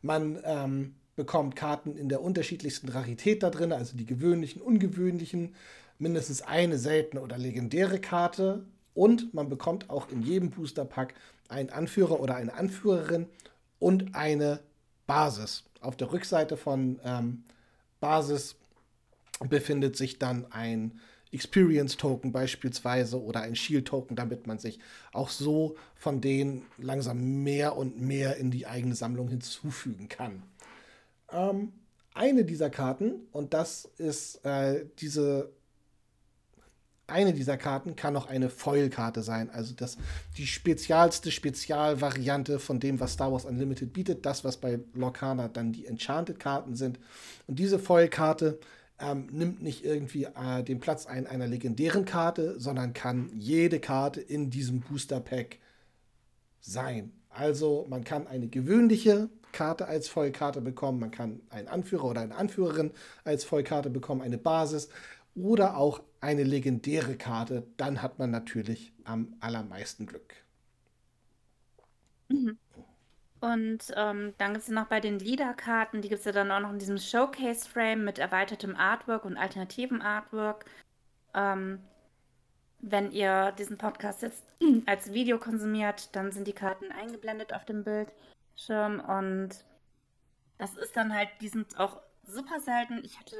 Man 0.00 0.38
ähm, 0.42 0.94
bekommt 1.14 1.56
Karten 1.56 1.94
in 1.94 2.08
der 2.08 2.22
unterschiedlichsten 2.22 2.88
Rarität 2.88 3.42
da 3.42 3.50
drin, 3.50 3.70
also 3.70 3.98
die 3.98 4.06
gewöhnlichen, 4.06 4.62
ungewöhnlichen, 4.62 5.54
mindestens 5.98 6.40
eine 6.40 6.78
seltene 6.78 7.20
oder 7.20 7.36
legendäre 7.36 8.00
Karte. 8.00 8.64
Und 8.94 9.34
man 9.34 9.50
bekommt 9.50 9.90
auch 9.90 10.08
in 10.08 10.22
jedem 10.22 10.48
Booster 10.48 10.86
Pack 10.86 11.12
ein 11.50 11.70
Anführer 11.70 12.20
oder 12.20 12.36
eine 12.36 12.54
Anführerin 12.54 13.26
und 13.78 14.14
eine 14.14 14.60
Basis. 15.06 15.64
Auf 15.80 15.96
der 15.96 16.12
Rückseite 16.12 16.56
von 16.56 17.00
ähm, 17.04 17.44
Basis 18.00 18.56
befindet 19.48 19.96
sich 19.96 20.18
dann 20.18 20.50
ein 20.50 21.00
Experience 21.32 21.96
Token 21.96 22.32
beispielsweise 22.32 23.20
oder 23.20 23.42
ein 23.42 23.56
Shield 23.56 23.86
Token, 23.88 24.16
damit 24.16 24.46
man 24.46 24.58
sich 24.58 24.78
auch 25.12 25.28
so 25.28 25.76
von 25.94 26.20
denen 26.20 26.62
langsam 26.78 27.42
mehr 27.42 27.76
und 27.76 28.00
mehr 28.00 28.36
in 28.36 28.50
die 28.50 28.66
eigene 28.66 28.94
Sammlung 28.94 29.28
hinzufügen 29.28 30.08
kann. 30.08 30.42
Ähm, 31.30 31.72
eine 32.14 32.44
dieser 32.44 32.70
Karten, 32.70 33.26
und 33.32 33.52
das 33.52 33.86
ist 33.98 34.44
äh, 34.46 34.86
diese 34.98 35.50
eine 37.08 37.32
dieser 37.32 37.56
Karten 37.56 37.94
kann 37.94 38.14
noch 38.14 38.28
eine 38.28 38.50
Foil-Karte 38.50 39.22
sein. 39.22 39.50
Also 39.50 39.74
das, 39.74 39.96
die 40.36 40.46
spezialste 40.46 41.30
Spezialvariante 41.30 42.58
von 42.58 42.80
dem, 42.80 42.98
was 42.98 43.12
Star 43.12 43.32
Wars 43.32 43.44
Unlimited 43.44 43.92
bietet. 43.92 44.26
Das, 44.26 44.44
was 44.44 44.56
bei 44.56 44.80
Lorcana 44.94 45.48
dann 45.48 45.72
die 45.72 45.86
Enchanted-Karten 45.86 46.74
sind. 46.74 46.98
Und 47.46 47.58
diese 47.58 47.78
Foil-Karte 47.78 48.58
ähm, 48.98 49.28
nimmt 49.30 49.62
nicht 49.62 49.84
irgendwie 49.84 50.24
äh, 50.24 50.62
den 50.64 50.80
Platz 50.80 51.06
ein 51.06 51.26
einer 51.26 51.46
legendären 51.46 52.04
Karte, 52.04 52.58
sondern 52.58 52.92
kann 52.92 53.30
jede 53.34 53.78
Karte 53.78 54.20
in 54.20 54.50
diesem 54.50 54.80
Booster-Pack 54.80 55.58
sein. 56.60 57.12
Also 57.28 57.86
man 57.88 58.02
kann 58.02 58.26
eine 58.26 58.48
gewöhnliche 58.48 59.28
Karte 59.52 59.86
als 59.86 60.08
Vollkarte 60.08 60.60
bekommen, 60.60 61.00
man 61.00 61.10
kann 61.10 61.40
einen 61.50 61.68
Anführer 61.68 62.04
oder 62.04 62.20
eine 62.20 62.34
Anführerin 62.34 62.90
als 63.24 63.44
Vollkarte 63.44 63.90
bekommen, 63.90 64.20
eine 64.20 64.38
Basis 64.38 64.88
oder 65.36 65.76
auch 65.76 66.02
eine 66.20 66.42
legendäre 66.42 67.16
Karte, 67.16 67.66
dann 67.76 68.02
hat 68.02 68.18
man 68.18 68.30
natürlich 68.30 68.92
am 69.04 69.36
allermeisten 69.40 70.06
Glück. 70.06 70.34
Mhm. 72.28 72.58
Und 73.40 73.92
ähm, 73.94 74.34
dann 74.38 74.54
gibt 74.54 74.64
es 74.64 74.68
noch 74.70 74.86
bei 74.86 74.98
den 74.98 75.18
Leader-Karten, 75.18 76.00
die 76.00 76.08
gibt 76.08 76.20
es 76.20 76.24
ja 76.24 76.32
dann 76.32 76.50
auch 76.50 76.60
noch 76.60 76.72
in 76.72 76.78
diesem 76.78 76.98
Showcase-Frame 76.98 78.02
mit 78.02 78.18
erweitertem 78.18 78.74
Artwork 78.74 79.24
und 79.24 79.36
alternativem 79.36 80.00
Artwork. 80.00 80.64
Ähm, 81.34 81.80
wenn 82.80 83.12
ihr 83.12 83.52
diesen 83.52 83.78
Podcast 83.78 84.22
jetzt 84.22 84.44
als 84.86 85.12
Video 85.12 85.38
konsumiert, 85.38 86.16
dann 86.16 86.32
sind 86.32 86.48
die 86.48 86.54
Karten 86.54 86.90
eingeblendet 86.90 87.52
auf 87.52 87.64
dem 87.66 87.84
Bildschirm 87.84 89.00
und 89.00 89.50
das 90.58 90.74
ist 90.76 90.96
dann 90.96 91.14
halt, 91.14 91.28
die 91.42 91.48
sind 91.48 91.78
auch 91.78 92.00
super 92.26 92.60
selten. 92.60 93.02
Ich 93.04 93.18
hatte, 93.18 93.36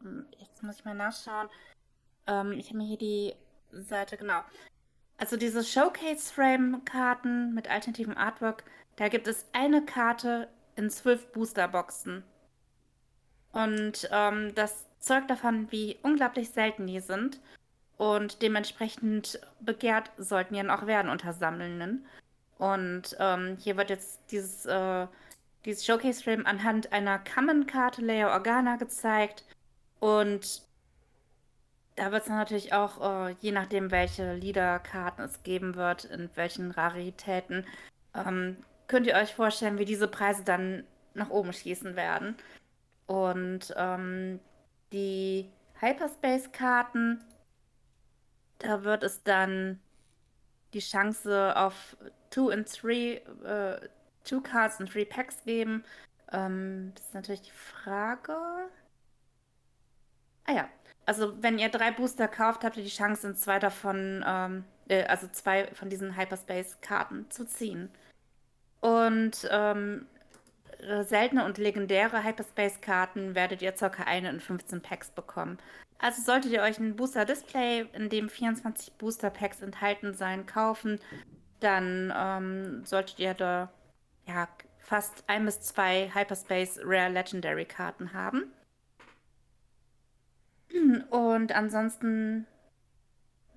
hm, 0.00 0.26
jetzt 0.38 0.62
muss 0.62 0.76
ich 0.76 0.84
mal 0.84 0.94
nachschauen, 0.94 1.48
ähm, 2.26 2.52
ich 2.52 2.68
habe 2.68 2.78
mir 2.78 2.86
hier 2.86 2.98
die 2.98 3.34
Seite, 3.72 4.16
genau. 4.16 4.40
Also 5.18 5.36
diese 5.36 5.62
Showcase-Frame-Karten 5.62 7.52
mit 7.54 7.70
alternativem 7.70 8.16
Artwork, 8.16 8.64
da 8.96 9.08
gibt 9.08 9.26
es 9.28 9.46
eine 9.52 9.84
Karte 9.84 10.48
in 10.76 10.90
zwölf 10.90 11.30
Booster-Boxen. 11.32 12.24
Und 13.52 14.08
ähm, 14.12 14.54
das 14.54 14.86
zeugt 14.98 15.30
davon, 15.30 15.70
wie 15.72 15.98
unglaublich 16.02 16.50
selten 16.50 16.86
die 16.86 17.00
sind. 17.00 17.40
Und 17.96 18.40
dementsprechend 18.40 19.40
begehrt 19.60 20.10
sollten 20.16 20.54
die 20.54 20.60
dann 20.60 20.70
auch 20.70 20.86
werden 20.86 21.10
unter 21.10 21.34
Sammlenden. 21.34 22.06
Und 22.56 23.16
ähm, 23.18 23.56
hier 23.58 23.76
wird 23.76 23.90
jetzt 23.90 24.20
dieses, 24.30 24.64
äh, 24.66 25.06
dieses 25.64 25.84
Showcase-Frame 25.84 26.46
anhand 26.46 26.92
einer 26.92 27.18
Common-Karte 27.18 28.02
Layer 28.02 28.30
Organa 28.30 28.76
gezeigt. 28.76 29.44
Und 29.98 30.62
da 31.96 32.12
wird 32.12 32.22
es 32.22 32.28
natürlich 32.28 32.72
auch, 32.72 33.28
äh, 33.28 33.34
je 33.40 33.52
nachdem, 33.52 33.90
welche 33.90 34.34
Liederkarten 34.34 35.24
es 35.24 35.42
geben 35.42 35.74
wird, 35.74 36.04
in 36.04 36.30
welchen 36.34 36.70
Raritäten, 36.70 37.66
ähm, 38.14 38.56
könnt 38.86 39.06
ihr 39.06 39.14
euch 39.14 39.34
vorstellen, 39.34 39.78
wie 39.78 39.84
diese 39.84 40.08
Preise 40.08 40.42
dann 40.44 40.84
nach 41.14 41.30
oben 41.30 41.52
schießen 41.52 41.96
werden. 41.96 42.36
Und 43.06 43.74
ähm, 43.76 44.40
die 44.92 45.50
Hyperspace-Karten, 45.80 47.22
da 48.58 48.84
wird 48.84 49.02
es 49.02 49.22
dann 49.22 49.80
die 50.72 50.80
Chance 50.80 51.54
auf 51.56 51.96
Two 52.30 52.50
and 52.50 52.70
Three, 52.72 53.16
äh, 53.44 53.88
Two 54.24 54.40
Cards 54.40 54.80
und 54.80 54.90
Three 54.90 55.04
Packs 55.04 55.42
geben. 55.44 55.84
Ähm, 56.32 56.92
das 56.94 57.06
ist 57.06 57.14
natürlich 57.14 57.42
die 57.42 57.50
Frage. 57.50 58.36
Ah 60.44 60.52
ja, 60.52 60.68
also 61.06 61.34
wenn 61.42 61.58
ihr 61.58 61.68
drei 61.68 61.90
Booster 61.90 62.28
kauft, 62.28 62.64
habt 62.64 62.76
ihr 62.76 62.84
die 62.84 62.88
Chance, 62.90 63.28
in 63.28 63.36
zwei 63.36 63.58
davon, 63.58 64.24
ähm, 64.26 64.64
äh, 64.88 65.04
also 65.04 65.28
zwei 65.28 65.66
von 65.74 65.90
diesen 65.90 66.16
Hyperspace-Karten 66.16 67.30
zu 67.30 67.46
ziehen. 67.46 67.90
Und 68.80 69.48
ähm, 69.50 70.06
seltene 71.02 71.44
und 71.44 71.58
legendäre 71.58 72.24
Hyperspace-Karten 72.24 73.34
werdet 73.34 73.60
ihr 73.62 73.72
ca. 73.72 74.04
eine 74.04 74.30
in 74.30 74.40
15 74.40 74.80
Packs 74.80 75.10
bekommen. 75.10 75.58
Also 75.98 76.22
solltet 76.22 76.52
ihr 76.52 76.62
euch 76.62 76.78
ein 76.78 76.96
Booster-Display, 76.96 77.86
in 77.92 78.08
dem 78.08 78.30
24 78.30 78.94
Booster-Packs 78.94 79.60
enthalten 79.60 80.14
sein, 80.14 80.46
kaufen, 80.46 80.98
dann 81.60 82.12
ähm, 82.16 82.84
solltet 82.86 83.18
ihr 83.18 83.34
da 83.34 83.70
ja, 84.30 84.48
fast 84.78 85.24
ein 85.26 85.44
bis 85.44 85.60
zwei 85.60 86.10
Hyperspace 86.14 86.80
Rare 86.84 87.10
Legendary 87.10 87.64
Karten 87.64 88.12
haben. 88.12 88.52
Und 91.10 91.52
ansonsten 91.52 92.46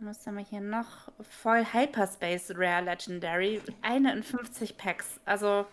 was 0.05 0.25
haben 0.27 0.37
wir 0.37 0.43
hier 0.43 0.61
noch? 0.61 1.11
Voll 1.21 1.65
Hyperspace 1.65 2.53
Rare 2.55 2.83
Legendary. 2.83 3.61
Eine 3.81 4.13
in 4.13 4.23
50 4.23 4.77
Packs. 4.77 5.19
Also 5.25 5.65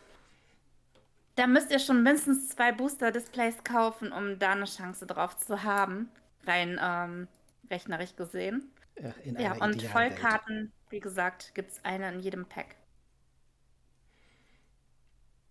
da 1.37 1.47
müsst 1.47 1.71
ihr 1.71 1.79
schon 1.79 2.03
mindestens 2.03 2.51
zwei 2.51 2.73
Booster-Displays 2.73 3.65
kaufen, 3.65 4.13
um 4.13 4.39
da 4.39 4.53
eine 4.53 4.67
Chance 4.67 5.07
drauf 5.07 5.37
zu 5.37 5.63
haben. 5.63 6.11
Rein 6.47 6.79
ähm, 6.81 7.29
rechnerisch 7.71 8.17
gesehen. 8.17 8.71
Ja, 9.01 9.15
ja 9.39 9.53
und 9.65 9.83
Vollkarten, 9.83 10.73
wie 10.91 11.01
gesagt, 11.01 11.55
gibt 11.55 11.73
es 11.73 11.85
eine 11.85 12.13
in 12.13 12.21
jedem 12.21 12.47
Pack. 12.47 12.77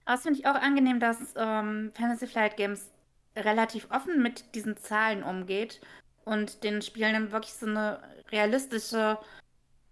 Das 0.10 0.24
finde 0.24 0.40
ich 0.40 0.48
auch 0.48 0.56
angenehm, 0.56 1.00
dass 1.00 1.20
ähm, 1.36 1.92
Fantasy 1.94 2.26
Flight 2.26 2.58
Games 2.58 2.90
relativ 3.36 3.92
offen 3.92 4.24
mit 4.24 4.56
diesen 4.56 4.76
Zahlen 4.76 5.22
umgeht 5.22 5.82
und 6.26 6.64
den 6.64 6.82
Spielern 6.82 7.32
wirklich 7.32 7.54
so 7.54 7.68
eine 7.68 8.00
realistische 8.32 9.20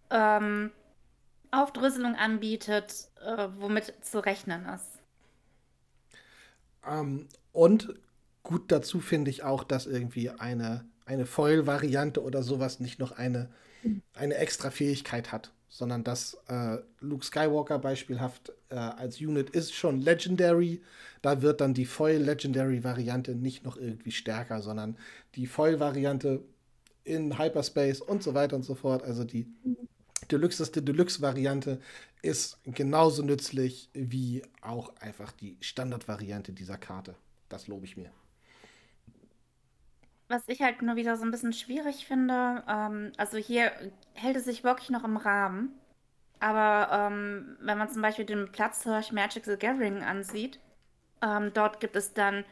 ähm, 0.09 0.71
Aufdröselung 1.51 2.15
anbietet, 2.15 3.09
äh, 3.23 3.47
womit 3.59 3.93
zu 4.01 4.17
rechnen 4.25 4.65
ist. 4.65 5.03
Ähm, 6.83 7.27
und 7.51 7.93
gut 8.41 8.71
dazu 8.71 9.01
finde 9.01 9.29
ich 9.29 9.43
auch, 9.43 9.63
dass 9.63 9.85
irgendwie 9.85 10.31
eine, 10.31 10.83
eine 11.05 11.27
Foil-Variante 11.27 12.23
oder 12.23 12.41
sowas 12.41 12.79
nicht 12.79 12.97
noch 12.97 13.11
eine, 13.11 13.51
eine 14.15 14.33
extra 14.33 14.71
Fähigkeit 14.71 15.31
hat, 15.31 15.51
sondern 15.77 16.03
dass 16.03 16.35
äh, 16.47 16.79
Luke 17.01 17.23
Skywalker 17.23 17.77
beispielhaft 17.77 18.51
äh, 18.69 18.75
als 18.75 19.21
Unit 19.21 19.51
ist 19.51 19.75
schon 19.75 20.01
Legendary. 20.01 20.81
Da 21.21 21.43
wird 21.43 21.61
dann 21.61 21.75
die 21.75 21.85
Foil-Legendary-Variante 21.85 23.35
nicht 23.35 23.63
noch 23.63 23.77
irgendwie 23.77 24.11
stärker, 24.11 24.63
sondern 24.63 24.97
die 25.35 25.45
Foil-Variante 25.45 26.41
in 27.03 27.37
Hyperspace 27.37 28.01
und 28.01 28.23
so 28.23 28.33
weiter 28.33 28.55
und 28.55 28.63
so 28.63 28.73
fort. 28.73 29.03
Also 29.03 29.23
die 29.23 29.45
deluxeste 30.31 30.81
Deluxe-Variante 30.81 31.79
ist 32.23 32.57
genauso 32.65 33.21
nützlich 33.21 33.91
wie 33.93 34.41
auch 34.61 34.95
einfach 34.99 35.31
die 35.31 35.57
Standard-Variante 35.61 36.53
dieser 36.53 36.79
Karte. 36.79 37.13
Das 37.49 37.67
lobe 37.67 37.85
ich 37.85 37.97
mir. 37.97 38.09
Was 40.29 40.43
ich 40.47 40.61
halt 40.61 40.81
nur 40.81 40.97
wieder 40.97 41.15
so 41.15 41.23
ein 41.23 41.31
bisschen 41.31 41.53
schwierig 41.53 42.05
finde, 42.05 42.63
ähm, 42.67 43.13
also 43.17 43.37
hier 43.37 43.71
hält 44.13 44.35
es 44.35 44.45
sich 44.45 44.63
wirklich 44.63 44.89
noch 44.89 45.05
im 45.05 45.17
Rahmen. 45.17 45.79
Aber 46.39 46.91
ähm, 46.91 47.57
wenn 47.61 47.77
man 47.77 47.89
zum 47.89 48.01
Beispiel 48.01 48.25
den 48.25 48.51
Platzhirsch 48.51 49.11
Magic 49.11 49.45
the 49.45 49.57
Gathering 49.57 50.03
ansieht, 50.03 50.59
ähm, 51.21 51.51
dort 51.53 51.79
gibt 51.79 51.95
es 51.95 52.13
dann 52.13 52.45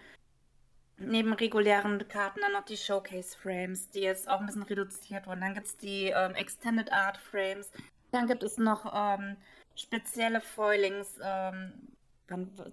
neben 0.97 1.33
regulären 1.33 2.07
Karten 2.07 2.39
dann 2.41 2.53
noch 2.53 2.65
die 2.65 2.77
Showcase 2.77 3.37
Frames, 3.37 3.89
die 3.89 3.99
jetzt 3.99 4.29
auch 4.29 4.39
ein 4.39 4.45
bisschen 4.45 4.63
reduziert 4.63 5.27
wurden. 5.27 5.41
Dann 5.41 5.53
gibt 5.53 5.67
es 5.67 5.77
die 5.77 6.07
ähm, 6.15 6.33
Extended 6.35 6.91
Art 6.91 7.17
Frames. 7.17 7.71
Dann 8.11 8.27
gibt 8.27 8.43
es 8.43 8.57
noch 8.57 8.91
ähm, 8.95 9.35
spezielle 9.75 10.39
Foilings, 10.39 11.19
ähm, 11.21 11.73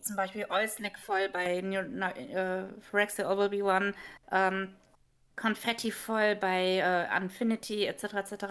zum 0.01 0.17
Beispiel 0.17 0.47
Oislick 0.49 0.99
Foil 0.99 1.29
bei 1.29 1.61
New, 1.61 1.81
äh, 1.81 2.65
Phyrexia 2.81 3.31
One, 3.31 3.93
ähm, 4.31 4.75
Confetti 5.37 5.91
Foil 5.91 6.37
bei 6.37 6.79
äh, 6.79 7.17
Infinity 7.17 7.87
etc. 7.87 8.15
etc. 8.15 8.45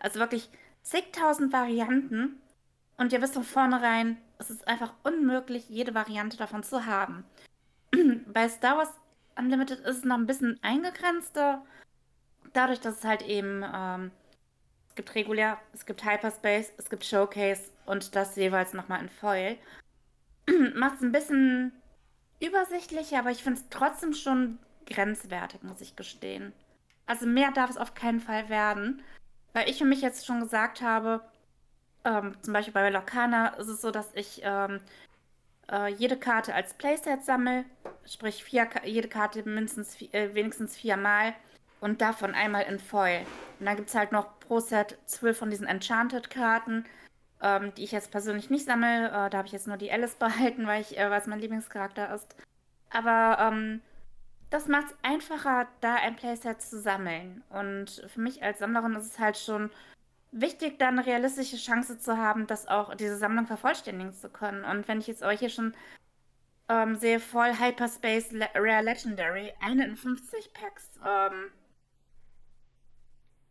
Also 0.00 0.20
wirklich 0.20 0.48
zigtausend 0.82 1.52
Varianten. 1.52 2.40
Und 2.96 3.12
ihr 3.12 3.20
wisst 3.22 3.34
von 3.34 3.44
vornherein, 3.44 4.18
es 4.38 4.50
ist 4.50 4.66
einfach 4.68 4.92
unmöglich, 5.02 5.68
jede 5.68 5.94
Variante 5.94 6.36
davon 6.36 6.62
zu 6.62 6.86
haben. 6.86 7.24
bei 8.32 8.48
Star 8.48 8.78
Wars 8.78 8.92
Unlimited 9.36 9.80
ist 9.80 9.98
es 9.98 10.04
noch 10.04 10.16
ein 10.16 10.26
bisschen 10.26 10.58
eingegrenzter. 10.62 11.64
Dadurch, 12.52 12.80
dass 12.80 12.98
es 12.98 13.04
halt 13.04 13.22
eben, 13.22 13.64
ähm, 13.74 14.10
es 14.88 14.94
gibt 14.94 15.14
regulär, 15.14 15.58
es 15.72 15.86
gibt 15.86 16.04
Hyperspace, 16.04 16.72
es 16.76 16.88
gibt 16.88 17.04
Showcase 17.04 17.62
und 17.86 18.14
das 18.14 18.36
jeweils 18.36 18.74
nochmal 18.74 19.00
in 19.00 19.08
Foil. 19.08 19.58
Macht 20.74 20.96
es 20.96 21.02
ein 21.02 21.12
bisschen 21.12 21.72
übersichtlicher, 22.40 23.18
aber 23.18 23.30
ich 23.30 23.42
finde 23.42 23.60
es 23.60 23.68
trotzdem 23.70 24.12
schon 24.12 24.58
grenzwertig, 24.86 25.62
muss 25.62 25.80
ich 25.80 25.96
gestehen. 25.96 26.52
Also 27.06 27.26
mehr 27.26 27.50
darf 27.52 27.70
es 27.70 27.76
auf 27.76 27.94
keinen 27.94 28.20
Fall 28.20 28.48
werden. 28.48 29.02
Weil 29.52 29.68
ich 29.68 29.78
für 29.78 29.84
mich 29.84 30.00
jetzt 30.00 30.26
schon 30.26 30.40
gesagt 30.40 30.82
habe, 30.82 31.20
ähm, 32.04 32.36
zum 32.42 32.52
Beispiel 32.52 32.72
bei 32.72 32.90
Locana 32.90 33.48
ist 33.48 33.68
es 33.68 33.80
so, 33.80 33.90
dass 33.90 34.12
ich 34.14 34.40
ähm, 34.42 34.80
äh, 35.70 35.92
jede 35.92 36.16
Karte 36.16 36.54
als 36.54 36.74
Playset 36.74 37.24
sammle, 37.24 37.64
sprich 38.04 38.44
vier, 38.44 38.68
jede 38.84 39.08
Karte 39.08 39.48
mindestens 39.48 40.00
äh, 40.12 40.34
wenigstens 40.34 40.76
viermal 40.76 41.34
und 41.80 42.00
davon 42.00 42.34
einmal 42.34 42.64
in 42.64 42.78
Foil. 42.78 43.24
Und 43.60 43.66
dann 43.66 43.76
gibt 43.76 43.88
es 43.88 43.94
halt 43.94 44.12
noch 44.12 44.38
pro 44.40 44.60
Set 44.60 44.98
zwölf 45.06 45.38
von 45.38 45.50
diesen 45.50 45.66
Enchanted-Karten, 45.66 46.84
ähm, 47.42 47.72
die 47.76 47.84
ich 47.84 47.92
jetzt 47.92 48.10
persönlich 48.10 48.50
nicht 48.50 48.66
sammle. 48.66 49.08
Äh, 49.08 49.30
da 49.30 49.38
habe 49.38 49.46
ich 49.46 49.52
jetzt 49.52 49.68
nur 49.68 49.76
die 49.76 49.92
Alice 49.92 50.14
behalten, 50.18 50.66
weil, 50.66 50.80
ich, 50.80 50.98
äh, 50.98 51.10
weil 51.10 51.20
es 51.20 51.26
mein 51.26 51.40
Lieblingscharakter 51.40 52.14
ist. 52.14 52.34
Aber 52.90 53.38
ähm, 53.40 53.80
das 54.54 54.68
macht 54.68 54.92
es 54.92 54.96
einfacher, 55.02 55.66
da 55.80 55.96
ein 55.96 56.14
Playset 56.14 56.62
zu 56.62 56.80
sammeln. 56.80 57.42
Und 57.50 58.04
für 58.06 58.20
mich 58.20 58.40
als 58.40 58.60
Sammlerin 58.60 58.94
ist 58.94 59.06
es 59.06 59.18
halt 59.18 59.36
schon 59.36 59.68
wichtig, 60.30 60.78
da 60.78 60.86
eine 60.86 61.04
realistische 61.04 61.56
Chance 61.56 61.98
zu 61.98 62.18
haben, 62.18 62.46
das 62.46 62.68
auch 62.68 62.94
diese 62.94 63.16
Sammlung 63.16 63.48
vervollständigen 63.48 64.12
zu 64.12 64.28
können. 64.28 64.62
Und 64.64 64.86
wenn 64.86 65.00
ich 65.00 65.08
jetzt 65.08 65.24
euch 65.24 65.40
hier 65.40 65.48
schon 65.48 65.74
ähm, 66.68 66.94
sehe, 66.94 67.18
voll 67.18 67.58
Hyperspace 67.58 68.30
Le 68.30 68.48
Rare 68.54 68.84
Legendary, 68.84 69.52
eine 69.60 69.86
in 69.86 69.96
50 69.96 70.52
Packs. 70.52 70.88
Ähm, 71.04 71.50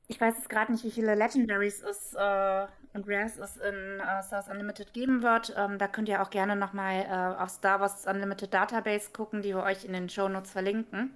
ich 0.08 0.22
weiß 0.22 0.38
jetzt 0.38 0.50
gerade 0.50 0.72
nicht, 0.72 0.86
wie 0.86 0.92
viele 0.92 1.16
Legendaries 1.16 1.82
es 1.82 2.14
äh, 2.14 2.68
und 2.94 3.08
Rares 3.08 3.38
es 3.38 3.58
in 3.58 4.00
äh, 4.00 4.22
Star 4.24 4.40
Wars 4.40 4.50
Unlimited 4.50 4.94
geben 4.94 5.24
wird. 5.24 5.54
Ähm, 5.58 5.78
da 5.78 5.88
könnt 5.88 6.10
ihr 6.10 6.22
auch 6.22 6.30
gerne 6.30 6.56
nochmal 6.56 7.06
äh, 7.06 7.42
auf 7.42 7.50
Star 7.50 7.80
Wars 7.80 8.06
Unlimited 8.06 8.54
Database 8.54 9.12
gucken, 9.12 9.42
die 9.42 9.50
wir 9.50 9.64
euch 9.64 9.86
in 9.86 9.94
den 9.94 10.10
Show 10.10 10.30
Notes 10.30 10.52
verlinken. 10.52 11.12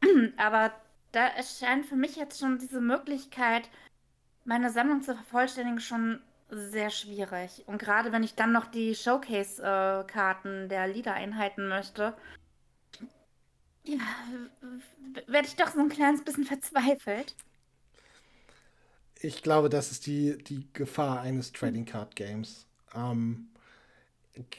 Aber 0.36 0.72
da 1.12 1.26
erscheint 1.26 1.86
für 1.86 1.96
mich 1.96 2.16
jetzt 2.16 2.38
schon 2.38 2.58
diese 2.58 2.80
Möglichkeit, 2.80 3.68
meine 4.44 4.70
Sammlung 4.70 5.02
zu 5.02 5.14
vervollständigen 5.14 5.80
schon 5.80 6.20
sehr 6.50 6.90
schwierig. 6.90 7.64
Und 7.66 7.78
gerade 7.78 8.12
wenn 8.12 8.22
ich 8.22 8.34
dann 8.34 8.52
noch 8.52 8.66
die 8.66 8.94
Showcase-Karten 8.94 10.68
der 10.68 10.88
Lieder 10.88 11.14
einhalten 11.14 11.68
möchte, 11.68 12.14
ja, 13.84 13.98
werde 15.26 15.48
ich 15.48 15.56
doch 15.56 15.68
so 15.68 15.80
ein 15.80 15.88
kleines 15.88 16.22
bisschen 16.22 16.44
verzweifelt. 16.44 17.34
Ich 19.20 19.42
glaube, 19.42 19.68
das 19.68 19.90
ist 19.90 20.06
die, 20.06 20.38
die 20.38 20.66
Gefahr 20.72 21.20
eines 21.20 21.52
Trading 21.52 21.84
Card 21.84 22.14
Games. 22.16 22.66
Ähm, 22.94 23.48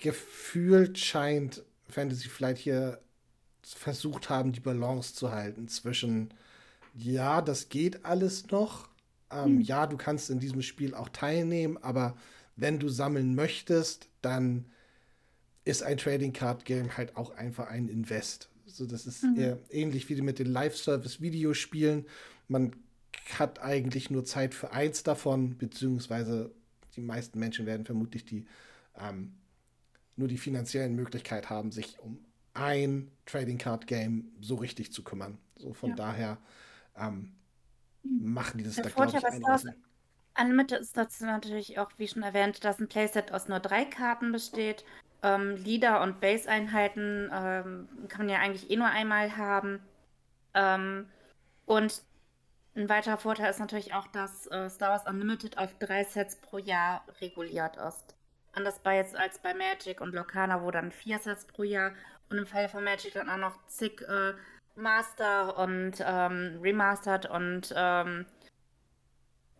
gefühlt 0.01 0.97
scheint 0.97 1.63
Fantasy 1.87 2.27
Flight 2.29 2.57
hier 2.57 2.99
versucht 3.63 4.29
haben, 4.29 4.51
die 4.51 4.59
Balance 4.59 5.13
zu 5.13 5.31
halten 5.31 5.67
zwischen, 5.67 6.33
ja, 6.93 7.41
das 7.41 7.69
geht 7.69 8.03
alles 8.03 8.51
noch, 8.51 8.89
ähm, 9.31 9.55
mhm. 9.55 9.61
Ja, 9.61 9.87
du 9.87 9.97
kannst 9.97 10.29
in 10.29 10.39
diesem 10.39 10.61
Spiel 10.61 10.93
auch 10.93 11.09
teilnehmen, 11.09 11.77
aber 11.77 12.17
wenn 12.55 12.79
du 12.79 12.89
sammeln 12.89 13.35
möchtest, 13.35 14.09
dann 14.21 14.65
ist 15.65 15.83
ein 15.83 15.97
Trading 15.97 16.33
Card 16.33 16.65
Game 16.65 16.97
halt 16.97 17.15
auch 17.15 17.35
einfach 17.35 17.67
ein 17.67 17.89
Invest. 17.89 18.49
So, 18.65 18.85
das 18.85 19.05
ist 19.05 19.23
mhm. 19.23 19.37
eher 19.37 19.59
ähnlich 19.69 20.09
wie 20.09 20.21
mit 20.21 20.39
den 20.39 20.47
Live-Service-Videospielen. 20.47 22.05
Man 22.47 22.75
hat 23.37 23.61
eigentlich 23.61 24.09
nur 24.09 24.25
Zeit 24.25 24.55
für 24.55 24.71
eins 24.71 25.03
davon, 25.03 25.57
beziehungsweise 25.57 26.51
die 26.95 27.01
meisten 27.01 27.37
Menschen 27.39 27.65
werden 27.65 27.85
vermutlich 27.85 28.25
die 28.25 28.47
ähm, 28.97 29.33
nur 30.15 30.27
die 30.27 30.37
finanziellen 30.37 30.95
Möglichkeiten 30.95 31.49
haben, 31.49 31.71
sich 31.71 31.99
um 31.99 32.19
ein 32.53 33.11
Trading 33.25 33.57
Card 33.57 33.87
Game 33.87 34.31
so 34.41 34.55
richtig 34.55 34.91
zu 34.91 35.03
kümmern. 35.03 35.37
So 35.55 35.73
von 35.73 35.91
ja. 35.91 35.95
daher 35.95 36.37
ähm, 36.97 37.31
hm. 38.03 38.33
machen 38.33 38.57
die 38.57 38.63
das 38.63 38.75
Der 38.75 38.85
da, 38.85 38.89
Vorteil, 38.89 39.21
was 39.21 39.65
aus 39.65 39.73
Unlimited 40.39 40.79
ist 40.79 40.95
dazu 40.95 41.25
natürlich 41.25 41.79
auch, 41.79 41.91
wie 41.97 42.07
schon 42.07 42.23
erwähnt, 42.23 42.63
dass 42.63 42.79
ein 42.79 42.87
Playset 42.87 43.31
aus 43.33 43.47
nur 43.47 43.59
drei 43.59 43.85
Karten 43.85 44.31
besteht. 44.31 44.85
Ähm, 45.21 45.57
Leader- 45.57 46.01
und 46.01 46.21
Base-Einheiten 46.21 47.29
ähm, 47.33 47.89
kann 48.07 48.25
man 48.25 48.29
ja 48.29 48.39
eigentlich 48.39 48.69
eh 48.69 48.77
nur 48.77 48.87
einmal 48.87 49.35
haben. 49.35 49.81
Ähm, 50.53 51.07
und 51.65 52.03
ein 52.75 52.89
weiterer 52.89 53.17
Vorteil 53.17 53.49
ist 53.49 53.59
natürlich 53.59 53.93
auch, 53.93 54.07
dass 54.07 54.47
äh, 54.47 54.69
Star 54.69 54.91
Wars 54.91 55.07
Unlimited 55.07 55.57
auf 55.57 55.73
drei 55.79 56.03
Sets 56.03 56.37
pro 56.37 56.57
Jahr 56.57 57.03
reguliert 57.19 57.77
ist. 57.77 58.15
Anders 58.53 58.79
bei 58.79 58.97
jetzt 58.97 59.15
als 59.15 59.39
bei 59.39 59.53
Magic 59.53 60.01
und 60.01 60.13
Locana, 60.13 60.63
wo 60.63 60.71
dann 60.71 60.91
vier 60.91 61.19
Sets 61.19 61.45
pro 61.45 61.63
Jahr 61.63 61.91
und 62.29 62.37
im 62.37 62.45
Fall 62.45 62.69
von 62.69 62.83
Magic 62.83 63.13
dann 63.13 63.29
auch 63.29 63.37
noch 63.37 63.65
zig 63.67 64.01
äh, 64.01 64.33
Master 64.75 65.57
und 65.57 65.93
ähm, 65.99 66.59
Remastered 66.61 67.29
und 67.29 67.73
ähm, 67.75 68.25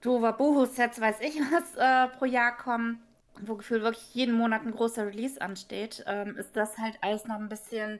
Tuvabuhu-Sets, 0.02 1.02
weiß 1.02 1.20
ich 1.22 1.36
was, 1.52 1.76
äh, 1.76 2.16
pro 2.18 2.26
Jahr 2.26 2.56
kommen, 2.56 3.02
wo 3.42 3.56
gefühlt 3.56 3.84
wirklich 3.84 4.14
jeden 4.14 4.36
Monat 4.36 4.64
ein 4.64 4.72
großer 4.72 5.08
Release 5.08 5.42
ansteht, 5.42 6.04
ähm, 6.08 6.38
ist 6.38 6.56
das 6.56 6.78
halt 6.78 6.98
alles 7.02 7.26
noch 7.26 7.36
ein 7.36 7.50
bisschen 7.50 8.00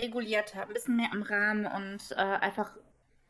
regulierter, 0.00 0.62
ein 0.62 0.72
bisschen 0.72 0.96
mehr 0.96 1.10
im 1.12 1.22
Rahmen 1.22 1.66
und 1.66 2.12
äh, 2.12 2.16
einfach 2.16 2.72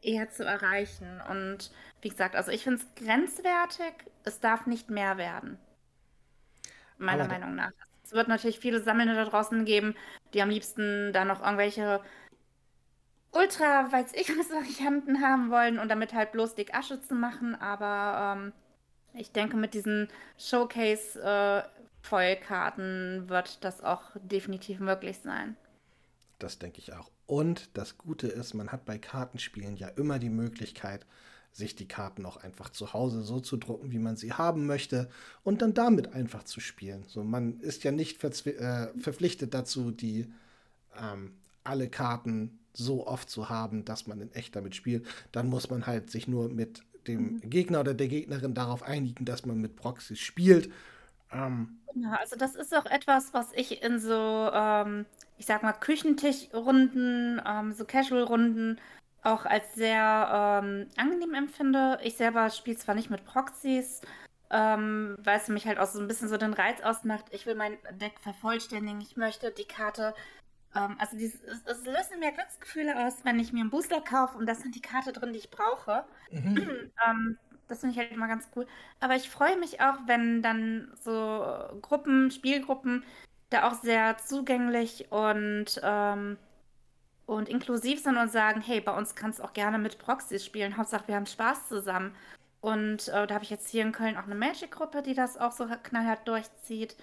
eher 0.03 0.31
zu 0.31 0.45
erreichen. 0.45 1.21
Und 1.29 1.71
wie 2.03 2.09
gesagt, 2.09 2.37
also 2.37 2.51
ich 2.51 2.65
finde 2.65 2.83
es 2.83 3.05
grenzwertig, 3.05 3.93
es 4.25 4.41
darf 4.41 4.67
nicht 4.67 4.91
mehr 4.91 5.17
werden. 5.17 5.59
Meiner 6.99 7.25
Aber 7.25 7.33
Meinung 7.33 7.55
nach. 7.55 7.73
Es 8.05 8.13
wird 8.13 8.29
natürlich 8.29 8.59
viele 8.59 8.83
Sammelnde 8.83 9.15
da 9.15 9.25
draußen 9.25 9.65
geben, 9.65 9.95
die 10.33 10.43
am 10.43 10.51
liebsten 10.51 11.13
da 11.13 11.25
noch 11.25 11.43
irgendwelche 11.43 12.01
ultra, 13.33 13.93
weiß 13.93 14.13
ich 14.15 14.29
was, 14.31 14.51
Varianten 14.51 15.23
haben 15.23 15.51
wollen 15.51 15.79
und 15.79 15.89
damit 15.89 16.15
halt 16.15 16.33
bloß 16.33 16.55
dick 16.55 16.75
Asche 16.75 17.03
zu 17.03 17.15
machen. 17.15 17.55
Aber 17.55 18.37
ähm, 18.37 18.53
ich 19.15 19.33
denke, 19.33 19.57
mit 19.57 19.73
diesen 19.75 20.09
Showcase-Vollkarten 20.39 23.25
äh, 23.27 23.29
wird 23.29 23.65
das 23.65 23.83
auch 23.83 24.03
definitiv 24.15 24.81
möglich 24.81 25.19
sein. 25.19 25.57
Das 26.39 26.59
denke 26.59 26.79
ich 26.79 26.93
auch. 26.93 27.11
Und 27.29 27.69
das 27.75 27.99
Gute 27.99 28.27
ist, 28.27 28.55
man 28.55 28.73
hat 28.73 28.87
bei 28.87 28.97
Kartenspielen 28.97 29.77
ja 29.77 29.89
immer 29.89 30.19
die 30.19 30.31
Möglichkeit, 30.31 31.05
sich 31.53 31.77
die 31.77 31.87
Karten 31.87 32.25
auch 32.25 32.39
einfach 32.39 32.71
zu 32.71 32.95
Hause 32.95 33.23
so 33.23 33.39
zu 33.39 33.59
drucken, 33.59 33.93
wie 33.93 33.99
man 33.99 34.17
sie 34.17 34.33
haben 34.33 34.65
möchte 34.65 35.11
und 35.45 35.61
dann 35.61 35.75
damit 35.75 36.15
einfach 36.15 36.45
zu 36.45 36.59
spielen. 36.61 37.05
So, 37.07 37.23
man 37.25 37.61
ist 37.61 37.85
ja 37.85 37.93
nicht 37.93 38.25
äh, 38.25 38.89
verpflichtet 38.99 39.53
dazu, 39.53 39.91
die 39.91 40.33
ähm, 40.99 41.33
alle 41.65 41.91
Karten 41.91 42.61
so 42.73 43.07
oft 43.07 43.29
zu 43.29 43.51
haben, 43.51 43.85
dass 43.85 44.07
man 44.07 44.23
in 44.23 44.33
echt 44.33 44.57
damit 44.57 44.75
spielt. 44.75 45.07
Dann 45.31 45.49
muss 45.49 45.69
man 45.69 45.87
halt 45.87 46.11
sich 46.11 46.29
nur 46.29 46.49
mit 46.49 46.83
dem 47.07 47.35
mhm. 47.35 47.51
Gegner 47.51 47.81
oder 47.81 47.93
der 47.93 48.09
Gegnerin 48.09 48.55
darauf 48.55 48.83
einigen, 48.83 49.27
dass 49.27 49.45
man 49.45 49.61
mit 49.61 49.77
Proxys 49.77 50.19
spielt. 50.19 50.71
Ähm, 51.33 51.81
ja, 51.95 52.13
also 52.15 52.37
das 52.37 52.55
ist 52.55 52.75
auch 52.75 52.87
etwas, 52.87 53.35
was 53.35 53.53
ich 53.53 53.83
in 53.83 53.99
so, 53.99 54.51
ähm, 54.53 55.07
ich 55.37 55.47
sag 55.47 55.63
mal, 55.63 55.73
Küchentischrunden, 55.73 57.41
ähm, 57.47 57.73
so 57.73 57.85
Casual-Runden 57.85 58.81
auch 59.23 59.45
als 59.45 59.75
sehr 59.75 60.61
ähm, 60.63 60.87
angenehm 60.97 61.35
empfinde. 61.35 61.99
Ich 62.03 62.17
selber 62.17 62.51
spiele 62.51 62.77
zwar 62.77 62.95
nicht 62.95 63.11
mit 63.11 63.25
Proxys, 63.25 64.01
ähm, 64.51 65.17
weil 65.19 65.39
es 65.39 65.47
für 65.47 65.53
mich 65.53 65.67
halt 65.67 65.79
auch 65.79 65.89
so 65.89 66.01
ein 66.01 66.09
bisschen 66.09 66.29
so 66.29 66.37
den 66.37 66.55
Reiz 66.55 66.81
ausmacht. 66.81 67.27
Ich 67.31 67.45
will 67.45 67.55
mein 67.55 67.77
Deck 68.01 68.19
vervollständigen. 68.21 69.01
Ich 69.01 69.17
möchte 69.17 69.51
die 69.51 69.67
Karte 69.67 70.15
ähm, 70.75 70.97
also 70.99 71.17
dieses, 71.17 71.43
es, 71.43 71.63
es 71.65 71.85
löst 71.85 72.17
mir 72.19 72.33
Glücksgefühle 72.33 73.07
aus, 73.07 73.25
wenn 73.25 73.39
ich 73.39 73.53
mir 73.53 73.61
einen 73.61 73.71
Booster 73.71 74.01
kaufe 74.01 74.37
und 74.39 74.47
da 74.47 74.55
sind 74.55 74.75
die 74.75 74.83
Karte 74.83 75.13
drin, 75.13 75.33
die 75.33 75.39
ich 75.39 75.51
brauche. 75.51 76.05
Mhm. 76.31 76.91
ähm, 77.09 77.39
das 77.69 77.81
finde 77.81 77.93
ich 77.93 77.99
halt 77.99 78.13
immer 78.13 78.29
ganz 78.29 78.49
cool. 78.57 78.67
Aber 79.01 79.15
ich 79.17 79.31
freue 79.31 79.59
mich 79.59 79.81
auch, 79.81 79.97
wenn 80.07 80.43
dann 80.43 80.93
so 81.01 81.45
Gruppen, 81.83 82.31
Spielgruppen 82.31 83.05
da 83.51 83.69
auch 83.69 83.75
sehr 83.75 84.17
zugänglich 84.19 85.11
und, 85.11 85.81
ähm, 85.83 86.37
und 87.27 87.49
inklusiv 87.49 88.03
sind 88.03 88.17
und 88.17 88.31
sagen, 88.31 88.61
hey, 88.61 88.81
bei 88.81 88.97
uns 88.97 89.15
kannst 89.15 89.39
du 89.39 89.45
auch 89.45 89.53
gerne 89.53 89.79
mit 89.79 89.99
Proxys 89.99 90.45
spielen. 90.45 90.77
Hauptsache, 90.77 91.09
wir 91.09 91.17
haben 91.17 91.27
Spaß 91.27 91.69
zusammen. 91.69 92.15
Und 92.61 93.09
äh, 93.09 93.27
da 93.27 93.35
habe 93.35 93.45
ich 93.45 93.51
jetzt 93.51 93.69
hier 93.69 93.83
in 93.83 93.93
Köln 93.93 94.17
auch 94.17 94.25
eine 94.25 94.35
Magic-Gruppe, 94.35 95.03
die 95.03 95.15
das 95.15 95.37
auch 95.37 95.53
so 95.53 95.67
knallhart 95.67 96.27
durchzieht. 96.27 96.97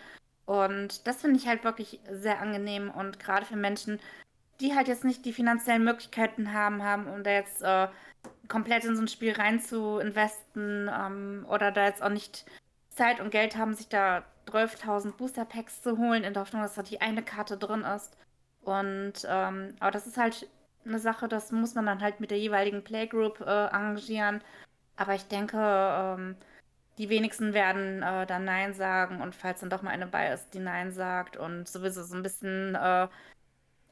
Und 0.45 1.07
das 1.07 1.21
finde 1.21 1.37
ich 1.39 1.47
halt 1.47 1.63
wirklich 1.63 1.99
sehr 2.11 2.39
angenehm 2.41 2.91
und 2.91 3.19
gerade 3.19 3.45
für 3.45 3.55
Menschen, 3.55 3.99
die 4.59 4.75
halt 4.75 4.87
jetzt 4.87 5.03
nicht 5.03 5.25
die 5.25 5.33
finanziellen 5.33 5.83
Möglichkeiten 5.83 6.53
haben, 6.53 6.83
haben, 6.83 7.07
um 7.07 7.23
da 7.23 7.31
jetzt 7.31 7.63
äh, 7.63 7.87
komplett 8.47 8.85
in 8.85 8.95
so 8.95 9.01
ein 9.01 9.07
Spiel 9.07 9.33
rein 9.33 9.59
zu 9.59 9.99
investen 9.99 10.89
ähm, 10.93 11.45
oder 11.49 11.71
da 11.71 11.85
jetzt 11.85 12.03
auch 12.03 12.09
nicht 12.09 12.45
Zeit 12.89 13.19
und 13.19 13.31
Geld 13.31 13.57
haben, 13.57 13.73
sich 13.73 13.89
da 13.89 14.23
12.000 14.47 15.13
Booster 15.17 15.45
Packs 15.45 15.81
zu 15.81 15.97
holen, 15.97 16.23
in 16.23 16.33
der 16.33 16.43
Hoffnung, 16.43 16.61
dass 16.61 16.75
da 16.75 16.83
die 16.83 17.01
eine 17.01 17.23
Karte 17.23 17.57
drin 17.57 17.81
ist. 17.81 18.15
Und 18.61 19.13
ähm, 19.27 19.75
aber 19.79 19.91
das 19.91 20.07
ist 20.07 20.17
halt 20.17 20.47
eine 20.85 20.99
Sache, 20.99 21.27
das 21.27 21.51
muss 21.51 21.75
man 21.75 21.85
dann 21.85 22.01
halt 22.01 22.19
mit 22.19 22.31
der 22.31 22.39
jeweiligen 22.39 22.83
Playgroup 22.83 23.41
äh, 23.41 23.45
arrangieren. 23.45 24.41
Aber 24.97 25.15
ich 25.15 25.27
denke, 25.27 25.57
ähm, 25.59 26.35
die 26.97 27.09
wenigsten 27.09 27.53
werden 27.53 28.01
äh, 28.03 28.25
dann 28.25 28.45
Nein 28.45 28.73
sagen 28.73 29.21
und 29.21 29.35
falls 29.35 29.59
dann 29.59 29.69
doch 29.69 29.81
mal 29.81 29.91
eine 29.91 30.07
bei 30.07 30.31
ist, 30.31 30.53
die 30.53 30.59
Nein 30.59 30.91
sagt 30.91 31.37
und 31.37 31.67
sowieso 31.67 32.03
so 32.03 32.15
ein 32.15 32.23
bisschen, 32.23 32.75
äh, 32.75 33.07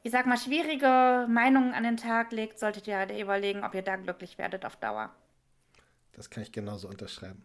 ich 0.04 0.12
sag 0.12 0.26
mal, 0.26 0.36
schwierige 0.36 1.26
Meinungen 1.30 1.72
an 1.72 1.82
den 1.82 1.96
Tag 1.96 2.30
legt, 2.30 2.58
solltet 2.58 2.86
ihr 2.86 2.98
halt 2.98 3.10
überlegen, 3.10 3.64
ob 3.64 3.74
ihr 3.74 3.80
da 3.80 3.96
glücklich 3.96 4.36
werdet 4.36 4.66
auf 4.66 4.76
Dauer. 4.76 5.10
Das 6.12 6.28
kann 6.28 6.42
ich 6.42 6.52
genauso 6.52 6.88
unterschreiben. 6.88 7.42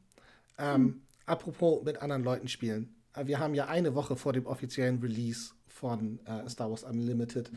Ähm, 0.58 0.76
hm. 0.76 1.02
Apropos 1.26 1.84
mit 1.86 2.02
anderen 2.02 2.22
Leuten 2.22 2.50
spielen. 2.50 2.94
Äh, 3.16 3.28
wir 3.28 3.40
haben 3.40 3.56
ja 3.56 3.68
eine 3.68 3.96
Woche 3.96 4.18
vor 4.18 4.34
dem 4.34 4.46
offiziellen 4.46 5.00
Release 5.00 5.54
von 5.68 6.20
äh, 6.26 6.50
Star 6.50 6.70
Wars 6.70 6.84
Unlimited, 6.84 7.50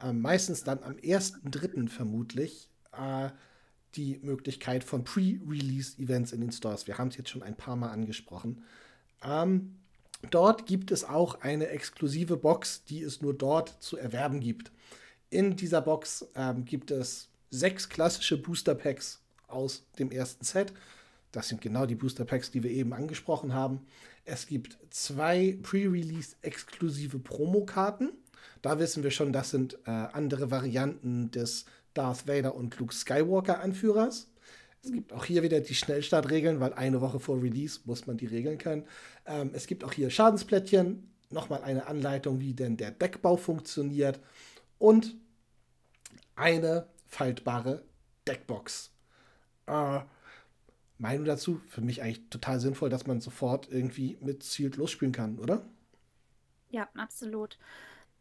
äh, 0.00 0.12
meistens 0.14 0.64
dann 0.64 0.82
am 0.82 0.94
1.3. 0.94 1.90
vermutlich, 1.90 2.70
äh, 2.92 3.28
die 3.94 4.18
Möglichkeit 4.22 4.84
von 4.84 5.04
Pre-Release-Events 5.04 6.32
in 6.32 6.40
den 6.40 6.52
Stores. 6.52 6.86
Wir 6.86 6.96
haben 6.96 7.08
es 7.08 7.18
jetzt 7.18 7.28
schon 7.28 7.42
ein 7.42 7.56
paar 7.56 7.76
Mal 7.76 7.90
angesprochen. 7.90 8.62
Ähm, 9.22 9.76
dort 10.30 10.66
gibt 10.66 10.90
es 10.90 11.04
auch 11.04 11.40
eine 11.40 11.68
exklusive 11.68 12.36
Box, 12.36 12.84
die 12.84 13.02
es 13.02 13.20
nur 13.20 13.34
dort 13.34 13.82
zu 13.82 13.96
erwerben 13.96 14.40
gibt. 14.40 14.72
In 15.30 15.56
dieser 15.56 15.82
Box 15.82 16.26
ähm, 16.34 16.64
gibt 16.64 16.90
es 16.90 17.28
sechs 17.50 17.88
klassische 17.88 18.40
Booster 18.40 18.74
Packs 18.74 19.20
aus 19.48 19.84
dem 19.98 20.10
ersten 20.10 20.44
Set. 20.44 20.72
Das 21.32 21.48
sind 21.48 21.60
genau 21.60 21.86
die 21.86 21.94
Booster 21.94 22.24
Packs, 22.24 22.50
die 22.50 22.62
wir 22.62 22.70
eben 22.70 22.92
angesprochen 22.92 23.52
haben. 23.52 23.86
Es 24.24 24.46
gibt 24.46 24.78
zwei 24.90 25.58
Pre-Release 25.62 26.36
exklusive 26.42 27.18
Promokarten. 27.18 28.12
Da 28.62 28.78
wissen 28.78 29.02
wir 29.02 29.10
schon, 29.10 29.32
das 29.32 29.50
sind 29.50 29.78
äh, 29.86 29.90
andere 29.90 30.50
Varianten 30.50 31.30
des 31.30 31.66
Darth 31.94 32.26
Vader 32.26 32.54
und 32.54 32.78
Luke 32.78 32.94
Skywalker 32.94 33.60
Anführers. 33.60 34.28
Es 34.82 34.92
gibt 34.92 35.12
auch 35.12 35.24
hier 35.24 35.42
wieder 35.42 35.60
die 35.60 35.74
Schnellstartregeln, 35.74 36.60
weil 36.60 36.72
eine 36.74 37.00
Woche 37.00 37.18
vor 37.18 37.42
Release 37.42 37.80
muss 37.84 38.06
man 38.06 38.16
die 38.16 38.26
Regeln 38.26 38.58
können. 38.58 38.86
Ähm, 39.26 39.50
es 39.52 39.66
gibt 39.66 39.82
auch 39.82 39.92
hier 39.92 40.10
Schadensplättchen, 40.10 41.10
nochmal 41.30 41.62
eine 41.62 41.86
Anleitung, 41.86 42.40
wie 42.40 42.54
denn 42.54 42.76
der 42.76 42.92
Deckbau 42.92 43.36
funktioniert 43.36 44.20
und 44.78 45.16
eine 46.36 46.86
faltbare 47.08 47.82
Deckbox. 48.26 48.92
Äh, 49.66 50.00
Meinung 50.98 51.24
dazu? 51.24 51.60
Für 51.68 51.80
mich 51.80 52.02
eigentlich 52.02 52.28
total 52.30 52.60
sinnvoll, 52.60 52.88
dass 52.88 53.06
man 53.06 53.20
sofort 53.20 53.70
irgendwie 53.70 54.16
mit 54.20 54.42
Sealed 54.42 54.76
losspielen 54.76 55.12
kann, 55.12 55.38
oder? 55.38 55.64
Ja, 56.70 56.88
absolut. 56.94 57.58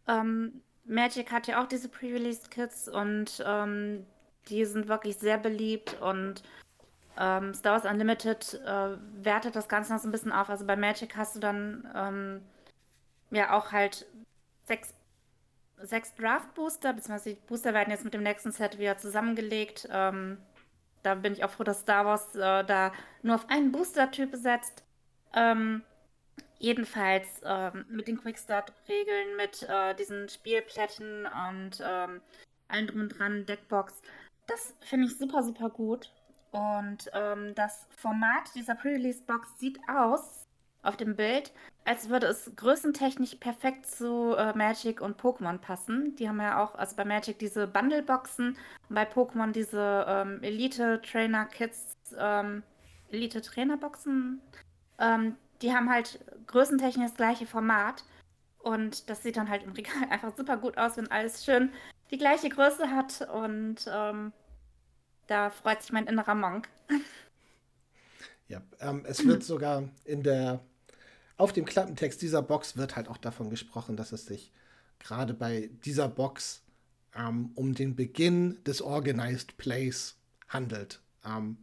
Ähm, 0.08 0.62
Magic 0.86 1.32
hat 1.32 1.48
ja 1.48 1.64
auch 1.64 1.68
diese 1.68 1.90
Pre-Release-Kits 1.90 2.90
und 2.90 3.44
ähm, 3.46 4.06
die 4.48 4.66
sind 4.66 4.88
wirklich 4.88 5.18
sehr 5.18 5.38
beliebt 5.38 6.00
und 6.02 6.44
ähm, 7.18 7.54
Star 7.54 7.74
Wars 7.74 7.92
Unlimited 7.92 8.62
äh, 8.66 8.98
wertet 9.24 9.56
das 9.56 9.68
Ganze 9.68 9.94
noch 9.94 10.00
so 10.00 10.08
ein 10.08 10.12
bisschen 10.12 10.32
auf. 10.32 10.50
Also 10.50 10.66
bei 10.66 10.76
Magic 10.76 11.16
hast 11.16 11.36
du 11.36 11.40
dann 11.40 11.90
ähm, 11.96 12.42
ja 13.32 13.58
auch 13.58 13.72
halt 13.72 14.06
sechs, 14.66 14.94
sechs 15.82 16.14
Draft-Booster, 16.16 16.94
beziehungsweise 16.94 17.36
die 17.36 17.42
Booster 17.48 17.74
werden 17.74 17.92
jetzt 17.92 18.04
mit 18.04 18.14
dem 18.14 18.24
nächsten 18.24 18.52
Set 18.52 18.78
wieder 18.78 18.98
zusammengelegt. 18.98 19.88
Ähm, 19.92 20.38
da 21.04 21.16
bin 21.16 21.34
ich 21.34 21.44
auch 21.44 21.52
froh, 21.52 21.64
dass 21.64 21.82
Star 21.82 22.06
Wars 22.06 22.36
äh, 22.36 22.64
da 22.66 22.92
nur 23.22 23.36
auf 23.36 23.50
einen 23.50 23.72
Booster-Typ 23.72 24.36
setzt. 24.36 24.84
Ähm, 25.34 25.84
Jedenfalls 26.58 27.42
ähm, 27.44 27.86
mit 27.90 28.08
den 28.08 28.18
Quickstart-Regeln, 28.18 29.36
mit 29.36 29.64
äh, 29.64 29.94
diesen 29.96 30.30
Spielplätten 30.30 31.28
und 31.50 31.84
ähm, 31.86 32.22
allem 32.70 32.88
drum 32.88 33.02
und 33.02 33.10
dran, 33.10 33.46
Deckbox, 33.46 34.02
das 34.48 34.74
finde 34.82 35.08
ich 35.08 35.18
super, 35.18 35.44
super 35.44 35.70
gut. 35.70 36.12
Und 36.52 37.10
ähm, 37.14 37.54
das 37.56 37.88
Format 37.98 38.54
dieser 38.56 38.76
Pre-Release-Box 38.76 39.60
sieht 39.60 39.80
aus 39.90 40.46
auf 40.84 40.96
dem 40.96 41.16
Bild, 41.16 41.52
als 41.84 42.10
würde 42.10 42.28
es 42.28 42.52
größentechnisch 42.56 43.36
perfekt 43.36 43.88
zu 43.88 44.36
äh, 44.36 44.56
Magic 44.56 45.02
und 45.02 45.20
Pokémon 45.20 45.58
passen. 45.58 46.16
Die 46.16 46.30
haben 46.30 46.40
ja 46.40 46.64
auch, 46.64 46.76
also 46.76 46.96
bei 46.96 47.04
Magic 47.04 47.40
diese 47.40 47.68
Bundle-Boxen 47.68 48.56
und 48.90 48.96
bei 48.96 49.04
Pokémon 49.04 49.52
diese 49.52 50.06
ähm, 50.08 50.42
Elite-Trainer-Kits, 50.44 51.98
ähm, 52.18 52.64
Elite-Trainer-Boxen. 53.12 54.42
Ähm, 55.00 55.36
die 55.62 55.74
haben 55.74 55.90
halt 55.90 56.20
größentechnisch 56.48 57.08
das 57.08 57.18
gleiche 57.18 57.46
Format. 57.48 58.04
Und 58.60 59.10
das 59.10 59.24
sieht 59.24 59.38
dann 59.38 59.50
halt 59.50 59.64
im 59.64 59.74
Regal 59.74 60.04
einfach 60.10 60.36
super 60.36 60.58
gut 60.58 60.78
aus, 60.78 60.98
wenn 60.98 61.12
alles 61.12 61.44
schön 61.44 61.72
die 62.12 62.18
gleiche 62.18 62.50
Größe 62.50 62.92
hat. 62.92 63.28
Und 63.30 63.90
ähm, 63.92 64.32
da 65.28 65.50
freut 65.50 65.82
sich 65.82 65.92
mein 65.92 66.08
innerer 66.08 66.36
Monk. 66.36 66.70
Ja, 68.48 68.62
ähm, 68.80 69.04
es 69.08 69.26
wird 69.26 69.44
sogar 69.44 69.90
in 70.04 70.22
der, 70.22 70.60
auf 71.36 71.52
dem 71.52 71.66
Klappentext 71.66 72.22
dieser 72.22 72.44
Box 72.44 72.78
wird 72.78 72.96
halt 72.96 73.08
auch 73.08 73.18
davon 73.18 73.50
gesprochen, 73.50 73.98
dass 73.98 74.12
es 74.12 74.28
sich 74.28 74.52
gerade 75.00 75.34
bei 75.34 75.72
dieser 75.84 76.08
Box 76.08 76.62
ähm, 77.16 77.52
um 77.56 77.74
den 77.74 77.96
Beginn 77.96 78.64
des 78.64 78.84
Organized 78.84 79.58
Plays 79.58 80.16
handelt. 80.48 81.02
Ähm, 81.26 81.58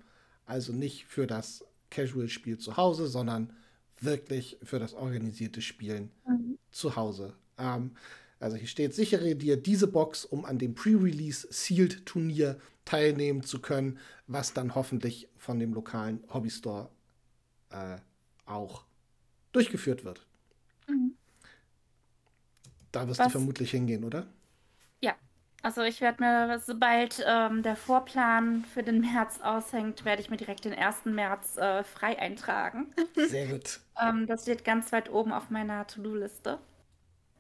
also 0.44 0.72
nicht 0.72 1.06
für 1.06 1.26
das 1.26 1.64
Casual-Spiel 1.90 2.58
zu 2.58 2.76
Hause, 2.76 3.06
sondern 3.06 3.52
wirklich 4.00 4.58
für 4.62 4.78
das 4.78 4.94
organisierte 4.94 5.62
Spielen 5.62 6.10
mhm. 6.26 6.58
zu 6.70 6.96
Hause. 6.96 7.34
Ähm, 7.58 7.92
also 8.42 8.56
hier 8.56 8.68
steht, 8.68 8.94
sichere 8.94 9.34
dir 9.34 9.56
diese 9.56 9.86
Box, 9.86 10.24
um 10.24 10.44
an 10.44 10.58
dem 10.58 10.74
Pre-Release 10.74 11.46
Sealed 11.50 12.04
Turnier 12.06 12.58
teilnehmen 12.84 13.42
zu 13.42 13.60
können, 13.60 13.98
was 14.26 14.52
dann 14.52 14.74
hoffentlich 14.74 15.28
von 15.36 15.58
dem 15.58 15.72
lokalen 15.72 16.22
Hobbystore 16.32 16.90
äh, 17.70 17.96
auch 18.44 18.84
durchgeführt 19.52 20.04
wird. 20.04 20.26
Mhm. 20.88 21.14
Da 22.90 23.08
wirst 23.08 23.20
was? 23.20 23.28
du 23.28 23.32
vermutlich 23.32 23.70
hingehen, 23.70 24.04
oder? 24.04 24.26
Ja, 25.00 25.14
also 25.62 25.82
ich 25.82 26.00
werde 26.00 26.22
mir, 26.22 26.58
sobald 26.58 27.24
ähm, 27.26 27.62
der 27.62 27.76
Vorplan 27.76 28.64
für 28.64 28.82
den 28.82 29.00
März 29.00 29.40
aushängt, 29.40 30.04
werde 30.04 30.20
ich 30.20 30.30
mir 30.30 30.36
direkt 30.36 30.64
den 30.64 30.74
1. 30.74 31.04
März 31.06 31.56
äh, 31.56 31.84
frei 31.84 32.18
eintragen. 32.18 32.92
Sehr 33.14 33.46
gut. 33.46 33.80
ähm, 34.00 34.26
das 34.26 34.42
steht 34.42 34.64
ganz 34.64 34.92
weit 34.92 35.10
oben 35.10 35.32
auf 35.32 35.48
meiner 35.50 35.86
To-Do-Liste. 35.86 36.58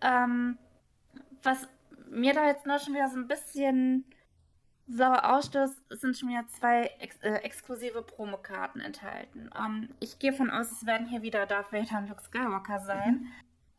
Ähm, 0.00 0.58
was 1.42 1.68
mir 2.10 2.34
da 2.34 2.46
jetzt 2.46 2.66
noch 2.66 2.80
schon 2.80 2.94
wieder 2.94 3.08
so 3.08 3.16
ein 3.16 3.28
bisschen 3.28 4.04
sauer 4.88 5.32
ausstößt, 5.32 5.80
sind 5.90 6.16
schon 6.16 6.28
wieder 6.28 6.46
zwei 6.48 6.90
ex 6.98 7.16
äh, 7.22 7.34
exklusive 7.36 8.02
Promokarten 8.02 8.80
enthalten. 8.80 9.50
Ähm, 9.58 9.88
ich 10.00 10.18
gehe 10.18 10.32
von 10.32 10.50
aus, 10.50 10.70
es 10.70 10.86
werden 10.86 11.06
hier 11.06 11.22
wieder 11.22 11.46
Darth 11.46 11.72
Vader 11.72 11.98
und 11.98 12.08
Luke 12.08 12.22
Skywalker 12.22 12.80
sein. 12.80 13.12
Mhm. 13.12 13.28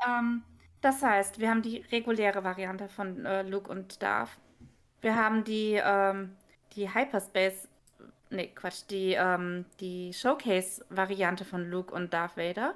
Ähm, 0.08 0.44
das 0.82 1.02
heißt, 1.02 1.40
wir 1.40 1.50
haben 1.50 1.62
die 1.62 1.78
reguläre 1.92 2.44
Variante 2.44 2.90
von 2.90 3.26
äh, 3.26 3.44
Luke 3.44 3.72
und 3.72 4.02
Darth. 4.02 4.38
Wir 5.02 5.16
haben 5.16 5.44
die, 5.44 5.80
ähm, 5.84 6.36
die 6.74 6.94
Hyperspace, 6.94 7.68
nee, 8.30 8.48
Quatsch, 8.48 8.84
die, 8.90 9.14
ähm, 9.14 9.66
die 9.80 10.14
Showcase-Variante 10.14 11.46
von 11.46 11.70
Luke 11.70 11.94
und 11.94 12.14
Darth 12.14 12.38
Vader. 12.38 12.76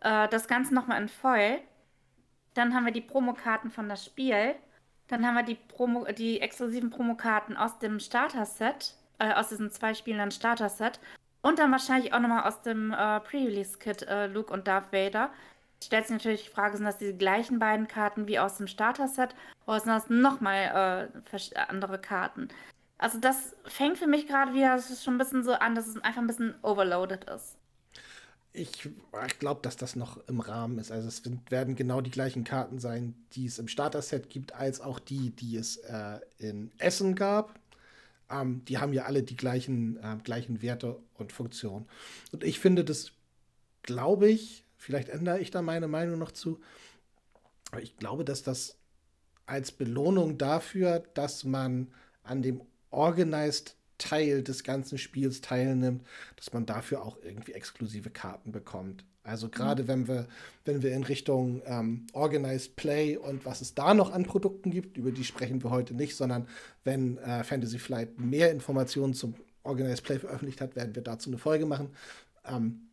Äh, 0.00 0.28
das 0.28 0.48
Ganze 0.48 0.74
nochmal 0.74 1.00
in 1.00 1.08
Foil. 1.08 1.60
Dann 2.56 2.74
haben 2.74 2.86
wir 2.86 2.92
die 2.92 3.02
Promokarten 3.02 3.70
von 3.70 3.88
das 3.88 4.04
Spiel. 4.04 4.54
Dann 5.08 5.26
haben 5.26 5.34
wir 5.34 5.42
die, 5.42 5.56
Promo, 5.56 6.06
die 6.06 6.40
exklusiven 6.40 6.90
Promokarten 6.90 7.56
aus 7.56 7.78
dem 7.78 8.00
Starter-Set, 8.00 8.94
äh, 9.18 9.34
aus 9.34 9.50
diesen 9.50 9.70
zwei 9.70 9.92
Spielen 9.92 10.18
dann 10.18 10.30
Starter-Set. 10.30 10.98
Und 11.42 11.58
dann 11.58 11.70
wahrscheinlich 11.70 12.14
auch 12.14 12.18
nochmal 12.18 12.44
aus 12.44 12.62
dem 12.62 12.92
äh, 12.92 13.20
Pre-Release-Kit 13.20 14.02
äh, 14.08 14.26
Luke 14.26 14.52
und 14.52 14.66
Darth 14.66 14.90
Vader. 14.92 15.30
Stellt 15.84 16.06
sich 16.06 16.14
natürlich 16.14 16.44
die 16.44 16.50
Frage, 16.50 16.78
sind 16.78 16.86
das 16.86 16.96
die 16.96 17.12
gleichen 17.12 17.58
beiden 17.58 17.86
Karten 17.86 18.26
wie 18.26 18.38
aus 18.38 18.56
dem 18.56 18.66
Starter-Set 18.66 19.34
oder 19.66 19.80
sind 19.80 19.90
das 19.90 20.08
nochmal 20.08 21.10
äh, 21.14 21.58
andere 21.68 21.98
Karten? 21.98 22.48
Also 22.96 23.18
das 23.18 23.54
fängt 23.66 23.98
für 23.98 24.06
mich 24.06 24.26
gerade 24.26 24.54
wieder, 24.54 24.80
schon 24.80 25.14
ein 25.14 25.18
bisschen 25.18 25.44
so 25.44 25.52
an, 25.52 25.74
dass 25.74 25.86
es 25.86 26.02
einfach 26.02 26.22
ein 26.22 26.26
bisschen 26.26 26.54
overloaded 26.62 27.24
ist. 27.24 27.58
Ich, 28.56 28.88
glaube, 29.38 29.60
dass 29.62 29.76
das 29.76 29.96
noch 29.96 30.26
im 30.28 30.40
Rahmen 30.40 30.78
ist. 30.78 30.90
Also 30.90 31.08
es 31.08 31.22
werden 31.50 31.76
genau 31.76 32.00
die 32.00 32.10
gleichen 32.10 32.42
Karten 32.42 32.78
sein, 32.78 33.14
die 33.32 33.46
es 33.46 33.58
im 33.58 33.68
Starter-Set 33.68 34.30
gibt, 34.30 34.54
als 34.54 34.80
auch 34.80 34.98
die, 34.98 35.30
die 35.30 35.56
es 35.56 35.76
äh, 35.76 36.20
in 36.38 36.70
Essen 36.78 37.14
gab. 37.14 37.58
Ähm, 38.30 38.64
die 38.64 38.78
haben 38.78 38.92
ja 38.92 39.04
alle 39.04 39.22
die 39.22 39.36
gleichen, 39.36 39.98
äh, 39.98 40.16
gleichen 40.24 40.62
Werte 40.62 40.98
und 41.14 41.32
Funktionen. 41.32 41.86
Und 42.32 42.44
ich 42.44 42.58
finde 42.58 42.84
das, 42.84 43.12
glaube 43.82 44.28
ich, 44.28 44.64
vielleicht 44.78 45.10
ändere 45.10 45.38
ich 45.38 45.50
da 45.50 45.60
meine 45.60 45.86
Meinung 45.86 46.18
noch 46.18 46.32
zu, 46.32 46.58
aber 47.70 47.82
ich 47.82 47.96
glaube, 47.98 48.24
dass 48.24 48.42
das 48.42 48.76
als 49.44 49.70
Belohnung 49.70 50.38
dafür, 50.38 51.04
dass 51.14 51.44
man 51.44 51.88
an 52.22 52.42
dem 52.42 52.62
Organized 52.90 53.76
Teil 53.98 54.42
des 54.42 54.64
ganzen 54.64 54.98
Spiels 54.98 55.40
teilnimmt, 55.40 56.04
dass 56.36 56.52
man 56.52 56.66
dafür 56.66 57.02
auch 57.02 57.18
irgendwie 57.22 57.52
exklusive 57.52 58.10
Karten 58.10 58.52
bekommt. 58.52 59.04
Also 59.22 59.48
gerade 59.48 59.82
mhm. 59.82 59.88
wenn 59.88 60.08
wir, 60.08 60.26
wenn 60.64 60.82
wir 60.82 60.92
in 60.92 61.02
Richtung 61.02 61.60
ähm, 61.66 62.06
Organized 62.12 62.76
Play 62.76 63.16
und 63.16 63.44
was 63.44 63.60
es 63.60 63.74
da 63.74 63.92
noch 63.92 64.12
an 64.12 64.24
Produkten 64.24 64.70
gibt, 64.70 64.96
über 64.96 65.10
die 65.10 65.24
sprechen 65.24 65.62
wir 65.62 65.70
heute 65.70 65.94
nicht, 65.94 66.16
sondern 66.16 66.46
wenn 66.84 67.18
äh, 67.18 67.42
Fantasy 67.42 67.78
Flight 67.78 68.20
mehr 68.20 68.52
Informationen 68.52 69.14
zum 69.14 69.34
Organized 69.64 70.04
Play 70.04 70.20
veröffentlicht 70.20 70.60
hat, 70.60 70.76
werden 70.76 70.94
wir 70.94 71.02
dazu 71.02 71.28
eine 71.28 71.38
Folge 71.38 71.66
machen. 71.66 71.90
Ähm, 72.48 72.85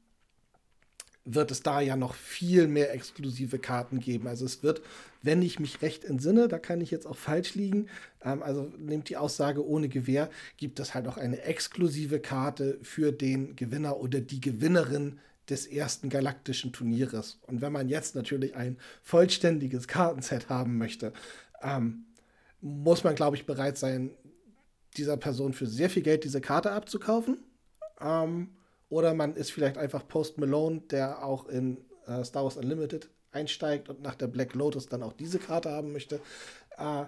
wird 1.25 1.51
es 1.51 1.63
da 1.63 1.79
ja 1.79 1.95
noch 1.95 2.15
viel 2.15 2.67
mehr 2.67 2.93
exklusive 2.93 3.57
Karten 3.57 3.99
geben. 3.99 4.27
Also 4.27 4.45
es 4.45 4.61
wird, 4.61 4.81
wenn 5.21 5.41
ich 5.41 5.59
mich 5.59 5.81
recht 5.81 6.03
entsinne, 6.03 6.47
da 6.47 6.59
kann 6.59 6.81
ich 6.81 6.91
jetzt 6.91 7.05
auch 7.05 7.15
falsch 7.15 7.55
liegen, 7.55 7.87
ähm, 8.23 8.43
also 8.43 8.71
nehmt 8.77 9.09
die 9.09 9.17
Aussage 9.17 9.65
ohne 9.65 9.87
Gewähr, 9.87 10.29
gibt 10.57 10.79
es 10.79 10.93
halt 10.93 11.07
auch 11.07 11.17
eine 11.17 11.41
exklusive 11.43 12.19
Karte 12.19 12.77
für 12.81 13.11
den 13.11 13.55
Gewinner 13.55 13.97
oder 13.97 14.19
die 14.19 14.41
Gewinnerin 14.41 15.19
des 15.49 15.65
ersten 15.67 16.09
galaktischen 16.09 16.71
Turnieres. 16.71 17.39
Und 17.47 17.61
wenn 17.61 17.71
man 17.71 17.89
jetzt 17.89 18.15
natürlich 18.15 18.55
ein 18.55 18.77
vollständiges 19.01 19.87
Kartenset 19.87 20.49
haben 20.49 20.77
möchte, 20.77 21.13
ähm, 21.61 22.05
muss 22.61 23.03
man, 23.03 23.15
glaube 23.15 23.35
ich, 23.35 23.45
bereit 23.45 23.77
sein, 23.77 24.11
dieser 24.95 25.17
Person 25.17 25.53
für 25.53 25.67
sehr 25.67 25.89
viel 25.89 26.03
Geld 26.03 26.23
diese 26.23 26.39
Karte 26.39 26.71
abzukaufen. 26.71 27.39
Ähm, 27.99 28.49
oder 28.93 29.15
man 29.15 29.35
ist 29.35 29.51
vielleicht 29.51 29.79
einfach 29.79 30.07
Post 30.07 30.37
Malone, 30.37 30.81
der 30.91 31.25
auch 31.25 31.47
in 31.47 31.79
äh, 32.05 32.23
Star 32.23 32.43
Wars 32.43 32.57
Unlimited 32.57 33.09
einsteigt 33.31 33.89
und 33.89 34.03
nach 34.03 34.13
der 34.13 34.27
Black 34.27 34.53
Lotus 34.53 34.85
dann 34.85 35.01
auch 35.01 35.13
diese 35.13 35.39
Karte 35.39 35.71
haben 35.71 35.91
möchte. 35.91 36.21
Äh, 36.77 37.05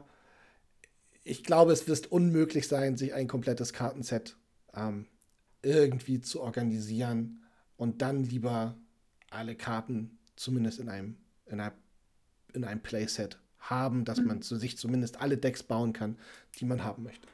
ich 1.23 1.43
glaube, 1.43 1.73
es 1.73 1.87
wird 1.87 2.11
unmöglich 2.11 2.67
sein, 2.67 2.97
sich 2.97 3.13
ein 3.13 3.27
komplettes 3.27 3.71
Kartenset 3.71 4.35
ähm, 4.73 5.05
irgendwie 5.61 6.21
zu 6.21 6.41
organisieren 6.41 7.43
und 7.77 8.01
dann 8.01 8.23
lieber 8.23 8.75
alle 9.29 9.55
Karten 9.55 10.17
zumindest 10.35 10.79
in 10.79 10.89
einem, 10.89 11.17
in 11.45 11.59
einem, 11.59 11.75
in 12.53 12.63
einem 12.63 12.81
Playset 12.81 13.39
haben, 13.59 14.05
dass 14.05 14.19
mhm. 14.19 14.25
man 14.25 14.41
zu 14.41 14.55
sich 14.55 14.75
zumindest 14.75 15.21
alle 15.21 15.37
Decks 15.37 15.61
bauen 15.61 15.93
kann, 15.93 16.17
die 16.57 16.65
man 16.65 16.83
haben 16.83 17.03
möchte. 17.03 17.27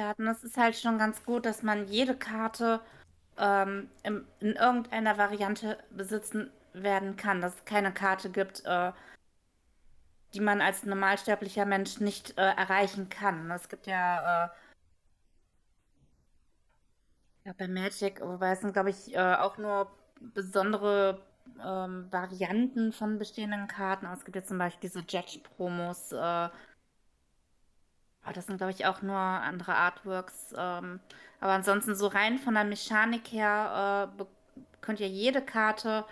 Karten. 0.00 0.26
Es 0.28 0.42
ist 0.44 0.56
halt 0.56 0.76
schon 0.76 0.98
ganz 0.98 1.24
gut, 1.24 1.44
dass 1.44 1.62
man 1.62 1.86
jede 1.86 2.16
Karte 2.16 2.80
ähm, 3.38 3.90
im, 4.02 4.26
in 4.40 4.52
irgendeiner 4.52 5.18
Variante 5.18 5.78
besitzen 5.90 6.50
werden 6.72 7.16
kann. 7.16 7.40
Dass 7.42 7.54
es 7.54 7.64
keine 7.66 7.92
Karte 7.92 8.30
gibt, 8.30 8.64
äh, 8.64 8.92
die 10.32 10.40
man 10.40 10.62
als 10.62 10.84
normalsterblicher 10.84 11.66
Mensch 11.66 12.00
nicht 12.00 12.38
äh, 12.38 12.42
erreichen 12.42 13.10
kann. 13.10 13.50
Es 13.50 13.68
gibt 13.68 13.86
ja, 13.86 14.46
äh, 14.46 14.48
ja 17.44 17.52
bei 17.58 17.68
Magic, 17.68 18.20
wobei 18.22 18.52
es 18.52 18.60
sind, 18.60 18.72
glaube 18.72 18.90
ich, 18.90 19.14
äh, 19.14 19.34
auch 19.34 19.58
nur 19.58 19.90
besondere 20.20 21.22
ähm, 21.62 22.06
Varianten 22.10 22.92
von 22.92 23.18
bestehenden 23.18 23.66
Karten. 23.68 24.06
es 24.06 24.24
gibt 24.24 24.36
ja 24.36 24.44
zum 24.44 24.58
Beispiel 24.58 24.88
diese 24.88 25.00
Judge-Promos, 25.00 26.12
äh, 26.12 26.48
aber 28.30 28.36
das 28.36 28.46
sind, 28.46 28.58
glaube 28.58 28.70
ich, 28.70 28.86
auch 28.86 29.02
nur 29.02 29.16
andere 29.16 29.74
Artworks. 29.74 30.54
Ähm, 30.56 31.00
aber 31.40 31.50
ansonsten 31.50 31.96
so 31.96 32.06
rein 32.06 32.38
von 32.38 32.54
der 32.54 32.62
Mechanik 32.62 33.26
her 33.32 34.12
äh, 34.20 34.24
könnt 34.80 35.00
ihr 35.00 35.08
jede 35.08 35.42
Karte 35.42 36.04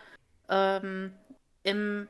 ähm, 0.48 1.14
im, 1.62 2.08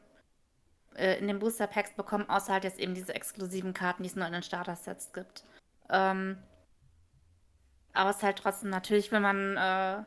äh, 0.96 1.18
in 1.18 1.28
den 1.28 1.38
Booster 1.38 1.66
Packs 1.66 1.92
bekommen, 1.92 2.24
außer 2.26 2.54
halt 2.54 2.64
jetzt 2.64 2.78
eben 2.78 2.94
diese 2.94 3.14
exklusiven 3.14 3.74
Karten, 3.74 4.02
die 4.02 4.08
es 4.08 4.16
nur 4.16 4.26
in 4.26 4.32
den 4.32 4.42
Starter-Sets 4.42 5.12
gibt. 5.12 5.44
Ähm, 5.90 6.38
aber 7.92 8.08
es 8.08 8.16
ist 8.16 8.22
halt 8.22 8.38
trotzdem 8.38 8.70
natürlich, 8.70 9.12
wenn 9.12 9.20
man, 9.20 9.56
äh, 9.58 10.04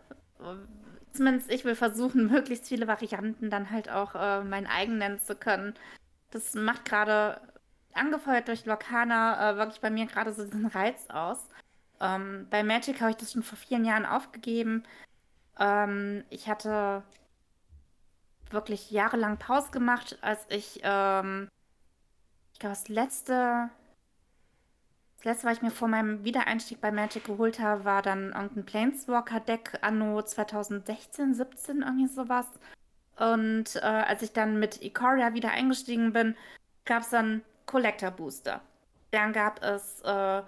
zumindest 1.14 1.52
ich 1.52 1.64
will 1.64 1.76
versuchen, 1.76 2.26
möglichst 2.32 2.68
viele 2.68 2.88
Varianten 2.88 3.52
dann 3.52 3.70
halt 3.70 3.88
auch 3.92 4.16
äh, 4.16 4.44
mein 4.44 4.66
eigen 4.66 4.98
nennen 4.98 5.20
zu 5.20 5.36
können. 5.36 5.76
Das 6.32 6.56
macht 6.56 6.86
gerade 6.86 7.40
angefeuert 7.96 8.48
durch 8.48 8.66
Lokana 8.66 9.52
äh, 9.52 9.58
wirklich 9.58 9.82
bei 9.82 9.90
mir 9.90 10.06
gerade 10.06 10.34
so 10.34 10.44
diesen 10.44 10.68
Reiz 10.68 11.10
aus. 11.10 11.48
Ähm, 12.00 12.48
bei 12.50 12.64
Magic 12.64 13.00
habe 13.02 13.12
ich 13.12 13.18
das 13.18 13.32
schon 13.32 13.44
vor 13.44 13.58
vielen 13.58 13.86
Jahren 13.86 14.06
aufgegeben. 14.06 14.84
Ähm, 15.60 16.24
ich 16.30 16.50
hatte 16.50 17.04
wirklich 18.50 18.92
jahrelang 18.92 19.38
Pause 19.38 19.72
gemacht, 19.72 20.18
als 20.22 20.46
ich, 20.50 20.82
ähm, 20.84 21.48
ich 22.54 22.60
glaube, 22.60 22.74
das 22.74 22.90
letzte, 22.90 23.70
das 25.18 25.26
letzte, 25.26 25.48
was 25.48 25.58
ich 25.58 25.62
mir 25.62 25.72
vor 25.72 25.88
meinem 25.88 26.24
Wiedereinstieg 26.24 26.82
bei 26.82 26.92
Magic 26.92 27.24
geholt 27.26 27.60
habe, 27.60 27.86
war 27.86 28.02
dann 28.02 28.32
irgendein 28.34 28.66
Planeswalker-Deck 28.66 29.80
anno 29.82 30.22
2016, 30.22 31.36
17, 31.36 31.82
irgendwie 31.82 32.08
sowas. 32.08 32.48
Und 33.18 33.76
äh, 33.76 33.82
als 33.82 34.24
ich 34.24 34.34
dann 34.34 34.60
mit 34.60 34.82
Ikoria 34.82 35.34
wieder 35.34 35.52
eingestiegen 35.52 36.14
bin, 36.14 36.36
gab 36.86 37.04
es 37.04 37.10
dann 37.10 37.44
Collector 37.72 38.12
Booster. 38.12 38.62
Dann 39.12 39.32
gab 39.32 39.64
es 39.64 40.02
äh, 40.02 40.44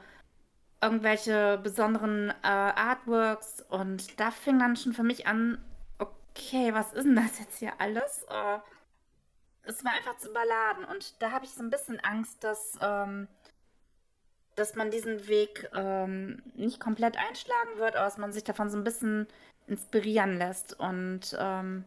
irgendwelche 0.81 1.57
besonderen 1.63 2.29
äh, 2.29 2.47
Artworks 2.47 3.61
und 3.69 4.19
da 4.19 4.31
fing 4.31 4.59
dann 4.59 4.75
schon 4.75 4.93
für 4.93 5.03
mich 5.03 5.25
an, 5.25 5.63
okay, 5.99 6.73
was 6.73 6.91
ist 6.93 7.05
denn 7.05 7.15
das 7.15 7.39
jetzt 7.39 7.59
hier 7.59 7.73
alles? 7.79 8.25
Äh, 8.29 8.59
es 9.63 9.85
war 9.85 9.93
einfach 9.93 10.17
zu 10.17 10.29
überladen 10.29 10.83
und 10.83 11.21
da 11.21 11.31
habe 11.31 11.45
ich 11.45 11.51
so 11.51 11.63
ein 11.63 11.69
bisschen 11.69 12.01
Angst, 12.01 12.43
dass, 12.43 12.77
ähm, 12.81 13.29
dass 14.55 14.75
man 14.75 14.91
diesen 14.91 15.27
Weg 15.29 15.69
ähm, 15.73 16.43
nicht 16.55 16.81
komplett 16.81 17.17
einschlagen 17.17 17.77
wird, 17.77 17.95
aber 17.95 18.05
dass 18.05 18.17
man 18.17 18.33
sich 18.33 18.43
davon 18.43 18.69
so 18.69 18.77
ein 18.77 18.83
bisschen 18.83 19.27
inspirieren 19.67 20.37
lässt 20.37 20.77
und 20.77 21.37
ähm, 21.39 21.85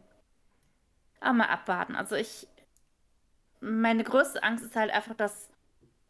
mal 1.20 1.48
abwarten. 1.48 1.94
Also 1.94 2.14
ich, 2.16 2.48
meine 3.60 4.04
größte 4.04 4.42
Angst 4.42 4.64
ist 4.64 4.76
halt 4.76 4.90
einfach, 4.90 5.14
dass 5.14 5.50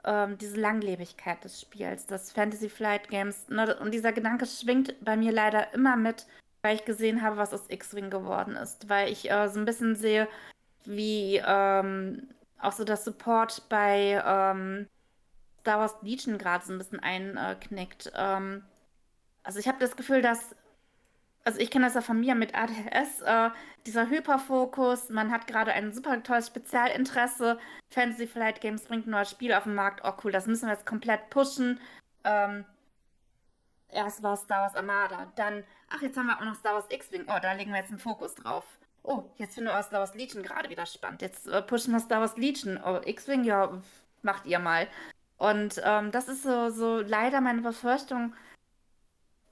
ähm, 0.05 0.39
diese 0.39 0.61
Langlebigkeit 0.61 1.43
des 1.45 1.61
Spiels, 1.61 2.07
das 2.07 2.33
Fantasy 2.33 2.69
Flight 2.69 3.09
Games, 3.09 3.49
ne, 3.49 3.77
und 3.79 3.93
dieser 3.93 4.13
Gedanke 4.13 4.47
schwingt 4.47 4.95
bei 5.05 5.17
mir 5.17 5.33
leider 5.33 5.75
immer 5.75 5.97
mit, 5.97 6.27
weil 6.63 6.77
ich 6.77 6.85
gesehen 6.85 7.23
habe, 7.23 7.37
was 7.37 7.53
aus 7.53 7.69
X-Wing 7.69 8.11
geworden 8.11 8.57
ist, 8.57 8.89
weil 8.89 9.11
ich 9.11 9.31
äh, 9.31 9.49
so 9.49 9.59
ein 9.59 9.65
bisschen 9.65 9.97
sehe, 9.97 10.29
wie 10.85 11.43
ähm, 11.45 12.29
auch 12.61 12.73
so 12.73 12.85
das 12.85 13.05
Support 13.05 13.69
bei 13.69 14.23
ähm, 14.25 14.87
Star 15.61 15.81
Wars 15.81 15.97
Legion 16.03 16.39
gerade 16.39 16.65
so 16.65 16.73
ein 16.73 16.79
bisschen 16.79 17.01
einknickt. 17.01 18.13
Ähm, 18.15 18.63
also 19.43 19.59
ich 19.59 19.69
habe 19.69 19.79
das 19.79 19.97
Gefühl, 19.97 20.23
dass 20.23 20.55
also 21.47 21.61
ich 21.61 21.71
kenne 21.71 21.85
das 21.87 21.95
ja 21.95 22.01
von 22.01 22.19
mir 22.19 22.35
mit 22.35 22.57
ADHS, 22.57 23.23
äh, 23.23 23.51
dieser 23.87 24.11
Hyperfokus, 24.11 25.11
man 25.11 25.31
hat 25.31 25.47
gerade 25.47 25.73
ein 25.73 25.93
super 25.93 26.21
tolles 26.25 26.49
Spezialinteresse, 26.49 27.59
Fantasy 27.91 28.27
Flight 28.27 28.61
Games 28.61 28.83
bringt 28.83 29.07
ein 29.07 29.11
neues 29.11 29.31
Spiel 29.31 29.53
auf 29.53 29.63
den 29.63 29.77
Markt, 29.77 30.01
oh 30.05 30.13
cool, 30.25 30.33
das 30.33 30.49
müssen 30.49 30.67
wir 30.67 30.75
jetzt 30.75 30.87
komplett 30.87 31.31
pushen. 31.31 31.79
Ähm, 32.25 32.65
erst 33.89 34.25
war 34.25 34.37
Star 34.37 34.63
Wars 34.63 34.75
Armada, 34.75 35.33
dann, 35.37 35.63
ach, 35.89 36.03
jetzt 36.03 36.17
haben 36.17 36.27
wir 36.27 36.37
auch 36.37 36.45
noch 36.45 36.57
Star 36.57 36.75
Wars 36.75 36.87
X-Wing, 36.91 37.27
oh, 37.29 37.39
da 37.41 37.53
legen 37.53 37.71
wir 37.71 37.79
jetzt 37.79 37.91
einen 37.91 38.01
Fokus 38.01 38.35
drauf. 38.35 38.65
Oh, 39.05 39.23
jetzt 39.37 39.55
finden 39.55 39.71
wir 39.71 39.83
Star 39.85 40.01
Wars 40.01 40.17
Legion 40.17 40.43
gerade 40.43 40.69
wieder 40.69 40.85
spannend. 40.85 41.23
Jetzt 41.23 41.47
äh, 41.47 41.63
pushen 41.63 41.93
wir 41.93 42.01
Star 42.01 42.21
Wars 42.21 42.37
Legion. 42.37 42.81
Oh, 42.85 43.01
X-Wing, 43.05 43.45
ja, 43.45 43.81
macht 44.23 44.47
ihr 44.47 44.59
mal. 44.59 44.89
Und 45.39 45.81
ähm, 45.85 46.11
das 46.11 46.27
ist 46.27 46.43
so, 46.43 46.71
so 46.71 46.99
leider 46.99 47.41
meine 47.41 47.63
Befürchtung, 47.63 48.35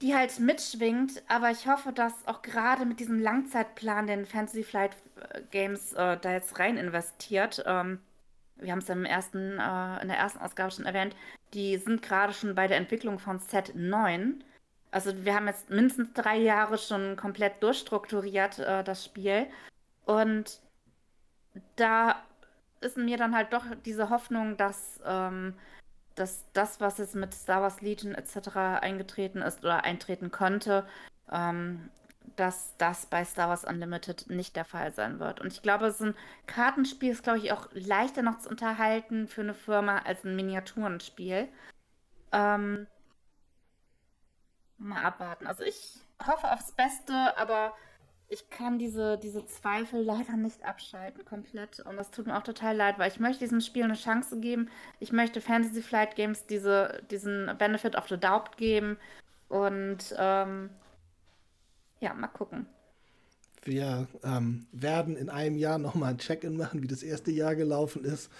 die 0.01 0.15
halt 0.15 0.39
mitschwingt, 0.39 1.23
aber 1.27 1.51
ich 1.51 1.67
hoffe, 1.67 1.93
dass 1.93 2.27
auch 2.27 2.41
gerade 2.41 2.85
mit 2.85 2.99
diesem 2.99 3.19
Langzeitplan, 3.19 4.07
den 4.07 4.25
Fantasy 4.25 4.63
Flight 4.63 4.95
äh, 5.29 5.41
Games 5.51 5.93
äh, 5.93 6.17
da 6.17 6.31
jetzt 6.31 6.59
rein 6.59 6.77
investiert, 6.77 7.63
ähm, 7.65 7.99
wir 8.57 8.71
haben 8.71 8.79
es 8.79 8.89
im 8.89 9.05
ersten, 9.05 9.59
äh, 9.59 10.01
in 10.01 10.07
der 10.07 10.17
ersten 10.17 10.39
Ausgabe 10.39 10.71
schon 10.71 10.85
erwähnt, 10.85 11.15
die 11.53 11.77
sind 11.77 12.01
gerade 12.01 12.33
schon 12.33 12.55
bei 12.55 12.67
der 12.67 12.77
Entwicklung 12.77 13.19
von 13.19 13.39
Set 13.39 13.73
9. 13.75 14.43
Also 14.91 15.25
wir 15.25 15.35
haben 15.35 15.47
jetzt 15.47 15.69
mindestens 15.69 16.13
drei 16.13 16.37
Jahre 16.37 16.77
schon 16.77 17.15
komplett 17.15 17.61
durchstrukturiert, 17.61 18.59
äh, 18.59 18.83
das 18.83 19.03
Spiel. 19.03 19.47
Und 20.05 20.61
da 21.75 22.23
ist 22.81 22.97
mir 22.97 23.17
dann 23.17 23.35
halt 23.35 23.51
doch 23.53 23.65
diese 23.85 24.09
Hoffnung, 24.09 24.57
dass 24.57 24.99
ähm, 25.05 25.55
dass 26.15 26.45
das, 26.53 26.79
was 26.79 26.97
jetzt 26.97 27.15
mit 27.15 27.33
Star 27.33 27.61
Wars 27.61 27.81
Legion 27.81 28.15
etc. 28.15 28.55
eingetreten 28.81 29.41
ist 29.41 29.63
oder 29.63 29.83
eintreten 29.83 30.31
konnte, 30.31 30.87
ähm, 31.31 31.89
dass 32.35 32.75
das 32.77 33.05
bei 33.05 33.23
Star 33.23 33.49
Wars 33.49 33.65
Unlimited 33.65 34.29
nicht 34.29 34.55
der 34.55 34.65
Fall 34.65 34.91
sein 34.91 35.19
wird. 35.19 35.39
Und 35.41 35.53
ich 35.53 35.61
glaube, 35.61 35.91
so 35.91 36.05
ein 36.05 36.15
Kartenspiel 36.47 37.11
ist, 37.11 37.23
glaube 37.23 37.39
ich, 37.39 37.51
auch 37.51 37.67
leichter 37.71 38.21
noch 38.21 38.39
zu 38.39 38.49
unterhalten 38.49 39.27
für 39.27 39.41
eine 39.41 39.53
Firma 39.53 39.99
als 39.99 40.23
ein 40.23 40.35
Miniaturenspiel. 40.35 41.47
Ähm, 42.31 42.87
mal 44.77 45.03
abwarten. 45.03 45.47
Also 45.47 45.63
ich 45.63 45.99
hoffe 46.25 46.51
aufs 46.51 46.71
Beste, 46.71 47.37
aber 47.37 47.73
ich 48.27 48.49
kann 48.49 48.79
diese, 48.79 49.17
diese 49.17 49.45
Zweifel 49.45 50.01
leider 50.01 50.35
nicht 50.35 50.63
abschalten 50.65 51.23
komplett. 51.25 51.79
Und 51.79 51.97
das 51.97 52.11
tut 52.11 52.25
mir 52.27 52.37
auch 52.37 52.43
total 52.43 52.75
leid, 52.75 52.97
weil 52.97 53.11
ich 53.11 53.19
möchte 53.19 53.39
diesem 53.39 53.61
Spiel 53.61 53.83
eine 53.83 53.93
Chance 53.93 54.39
geben. 54.39 54.69
Ich 54.99 55.11
möchte 55.11 55.41
Fantasy 55.41 55.81
Flight 55.81 56.15
Games 56.15 56.45
diese, 56.47 57.03
diesen 57.11 57.51
Benefit 57.57 57.95
of 57.95 58.07
the 58.07 58.17
Doubt 58.17 58.57
geben. 58.57 58.97
Und 59.47 60.15
ähm, 60.17 60.69
ja, 61.99 62.13
mal 62.13 62.27
gucken. 62.27 62.65
Wir 63.63 64.07
ähm, 64.23 64.67
werden 64.71 65.15
in 65.15 65.29
einem 65.29 65.57
Jahr 65.57 65.77
nochmal 65.77 66.11
ein 66.11 66.17
Check-in 66.17 66.57
machen, 66.57 66.81
wie 66.81 66.87
das 66.87 67.03
erste 67.03 67.31
Jahr 67.31 67.55
gelaufen 67.55 68.03
ist 68.03 68.31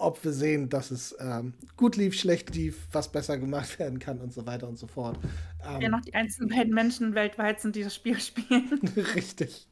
ob 0.00 0.22
wir 0.24 0.32
sehen, 0.32 0.68
dass 0.68 0.90
es 0.90 1.14
ähm, 1.20 1.54
gut 1.76 1.96
lief, 1.96 2.18
schlecht 2.18 2.54
lief, 2.54 2.88
was 2.92 3.12
besser 3.12 3.38
gemacht 3.38 3.78
werden 3.78 3.98
kann 3.98 4.18
und 4.20 4.32
so 4.32 4.46
weiter 4.46 4.68
und 4.68 4.78
so 4.78 4.86
fort. 4.86 5.18
Ähm, 5.66 5.80
ja, 5.80 5.88
noch 5.88 6.00
die 6.00 6.14
einzigen 6.14 6.48
beiden 6.48 6.74
Menschen 6.74 7.14
weltweit 7.14 7.60
sind, 7.60 7.76
die 7.76 7.84
das 7.84 7.94
Spiel 7.94 8.18
spielen. 8.20 8.80
richtig, 9.14 9.68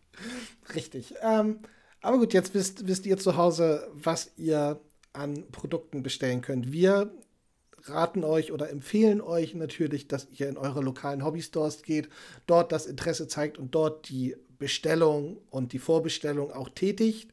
richtig. 0.75 1.15
Ähm, 1.23 1.61
aber 2.01 2.19
gut, 2.19 2.33
jetzt 2.33 2.55
wisst, 2.55 2.87
wisst 2.87 3.07
ihr 3.07 3.19
zu 3.19 3.37
Hause, 3.37 3.89
was 3.93 4.33
ihr 4.37 4.81
an 5.13 5.45
Produkten 5.51 6.03
bestellen 6.03 6.43
könnt. 6.43 6.71
Wir 6.71 7.11
raten 7.85 8.25
euch 8.25 8.53
oder 8.53 8.71
empfehlen 8.71 9.21
euch 9.21 9.55
natürlich, 9.55 10.09
dass 10.09 10.29
ihr 10.31 10.49
in 10.49 10.57
eure 10.57 10.83
lokalen 10.83 11.25
Hobbystores 11.25 11.83
geht, 11.83 12.09
dort 12.47 12.73
das 12.73 12.87
Interesse 12.87 13.27
zeigt 13.29 13.59
und 13.59 13.75
dort 13.75 14.09
die 14.09 14.37
Bestellung 14.59 15.39
und 15.51 15.73
die 15.73 15.79
Vorbestellung 15.79 16.53
auch 16.53 16.69
tätigt. 16.69 17.31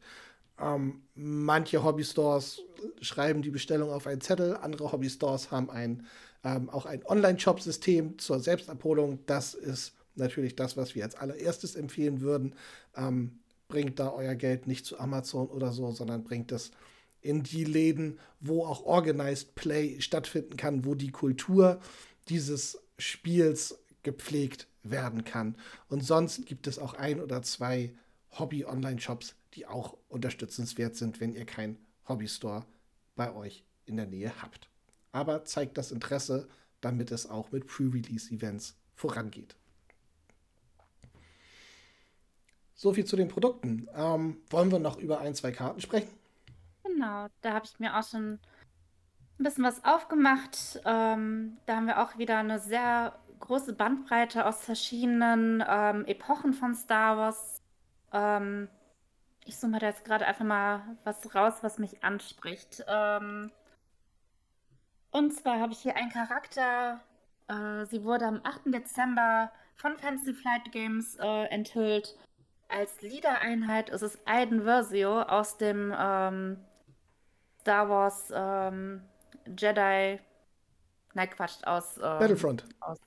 Ähm, 0.59 1.01
manche 1.15 1.83
Hobbystores 1.83 2.61
schreiben 3.01 3.41
die 3.41 3.49
Bestellung 3.49 3.91
auf 3.91 4.07
einen 4.07 4.21
Zettel, 4.21 4.55
andere 4.57 4.91
Hobbystores 4.91 5.51
haben 5.51 5.69
ein, 5.69 6.05
ähm, 6.43 6.69
auch 6.69 6.85
ein 6.85 7.05
Online-Shop-System 7.05 8.19
zur 8.19 8.39
Selbstabholung. 8.39 9.19
Das 9.25 9.53
ist 9.53 9.93
natürlich 10.15 10.55
das, 10.55 10.77
was 10.77 10.95
wir 10.95 11.03
als 11.03 11.15
allererstes 11.15 11.75
empfehlen 11.75 12.21
würden. 12.21 12.55
Ähm, 12.95 13.39
bringt 13.67 13.99
da 13.99 14.11
euer 14.11 14.35
Geld 14.35 14.67
nicht 14.67 14.85
zu 14.85 14.99
Amazon 14.99 15.47
oder 15.47 15.71
so, 15.71 15.91
sondern 15.91 16.23
bringt 16.23 16.51
es 16.51 16.71
in 17.21 17.41
die 17.41 17.63
Läden, 17.63 18.19
wo 18.39 18.65
auch 18.65 18.85
Organized 18.85 19.55
Play 19.55 19.99
stattfinden 19.99 20.57
kann, 20.57 20.85
wo 20.85 20.93
die 20.93 21.11
Kultur 21.11 21.79
dieses 22.29 22.77
Spiels 22.99 23.79
gepflegt 24.03 24.67
werden 24.83 25.23
kann. 25.23 25.55
Und 25.89 26.05
sonst 26.05 26.45
gibt 26.45 26.67
es 26.67 26.77
auch 26.77 26.93
ein 26.93 27.19
oder 27.19 27.41
zwei 27.41 27.91
Hobby-Online-Shops, 28.37 29.35
die 29.55 29.65
auch 29.65 29.97
unterstützenswert 30.09 30.95
sind, 30.95 31.19
wenn 31.19 31.33
ihr 31.33 31.45
keinen 31.45 31.77
Hobbystore 32.07 32.65
bei 33.15 33.33
euch 33.33 33.65
in 33.85 33.97
der 33.97 34.07
Nähe 34.07 34.31
habt. 34.41 34.69
Aber 35.11 35.45
zeigt 35.45 35.77
das 35.77 35.91
Interesse, 35.91 36.47
damit 36.81 37.11
es 37.11 37.29
auch 37.29 37.51
mit 37.51 37.67
Pre-Release-Events 37.67 38.77
vorangeht. 38.93 39.55
So 42.73 42.93
viel 42.93 43.05
zu 43.05 43.15
den 43.15 43.29
Produkten. 43.29 43.87
Ähm, 43.95 44.37
wollen 44.49 44.71
wir 44.71 44.79
noch 44.79 44.97
über 44.97 45.21
ein, 45.21 45.33
zwei 45.33 45.51
Karten 45.51 45.79
sprechen? 45.79 46.09
Genau, 46.83 47.27
da 47.41 47.53
habe 47.53 47.65
ich 47.65 47.79
mir 47.79 47.97
auch 47.97 48.07
schon 48.07 48.33
ein 49.39 49.43
bisschen 49.43 49.63
was 49.63 49.83
aufgemacht. 49.85 50.81
Ähm, 50.85 51.57
da 51.65 51.77
haben 51.77 51.87
wir 51.87 52.01
auch 52.03 52.17
wieder 52.17 52.37
eine 52.37 52.59
sehr 52.59 53.17
große 53.39 53.73
Bandbreite 53.73 54.45
aus 54.45 54.63
verschiedenen 54.63 55.63
ähm, 55.67 56.05
Epochen 56.05 56.53
von 56.53 56.75
Star 56.75 57.17
Wars. 57.17 57.61
Ich 59.45 59.57
suche 59.57 59.71
mir 59.71 59.79
da 59.79 59.87
jetzt 59.87 60.03
gerade 60.03 60.25
einfach 60.25 60.43
mal 60.43 60.81
was 61.03 61.35
raus, 61.35 61.53
was 61.61 61.77
mich 61.77 62.03
anspricht. 62.03 62.83
Ähm, 62.87 63.51
und 65.11 65.31
zwar 65.33 65.59
habe 65.59 65.71
ich 65.71 65.79
hier 65.79 65.95
einen 65.95 66.11
Charakter. 66.11 66.99
Äh, 67.47 67.85
sie 67.85 68.03
wurde 68.03 68.25
am 68.25 68.41
8. 68.43 68.73
Dezember 68.73 69.51
von 69.75 69.97
Fantasy 69.97 70.33
Flight 70.33 70.71
Games 70.71 71.15
äh, 71.21 71.45
enthüllt. 71.45 72.17
Als 72.69 73.01
Leader-Einheit 73.01 73.89
ist 73.89 74.01
es 74.01 74.17
Aiden 74.25 74.63
Versio 74.63 75.21
aus 75.21 75.57
dem 75.57 75.93
ähm, 75.95 76.57
Star 77.61 77.87
Wars 77.87 78.31
ähm, 78.33 79.01
Jedi. 79.45 80.19
Nein, 81.13 81.29
Quatsch, 81.29 81.63
aus. 81.65 81.97
Ähm, 81.97 82.19
Battlefront. 82.19 82.65
Aus, 82.79 82.97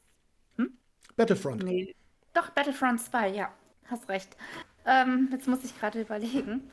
hm? 0.56 0.78
Battlefront. 1.16 1.64
Nee. 1.64 1.96
Doch, 2.32 2.50
Battlefront 2.50 3.00
2, 3.00 3.28
ja. 3.30 3.52
Hast 3.90 4.08
recht. 4.08 4.36
Ähm, 4.88 5.28
jetzt 5.30 5.46
muss 5.46 5.64
ich 5.64 5.78
gerade 5.78 6.00
überlegen. 6.00 6.70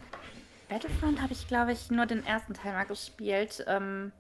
Battlefront 0.70 1.22
habe 1.22 1.34
ich, 1.34 1.48
glaube 1.50 1.74
ich, 1.74 1.92
nur 1.92 2.06
den 2.06 2.26
ersten 2.26 2.54
Teil 2.54 2.72
mal 2.72 2.86
gespielt. 2.86 3.64
Ähm, 3.68 4.14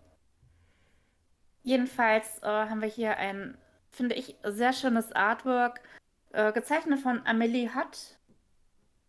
jedenfalls 1.64 2.39
äh, 2.43 2.46
haben 2.48 2.82
wir 2.82 2.89
hier 2.89 3.16
ein, 3.18 3.58
finde 3.91 4.16
ich, 4.16 4.36
sehr 4.43 4.74
schönes 4.74 5.14
Artwork. 5.14 5.80
äh, 6.34 6.52
gezeichnet 6.52 7.00
von 7.00 7.26
Amelie 7.26 7.74
Hutt. 7.74 8.18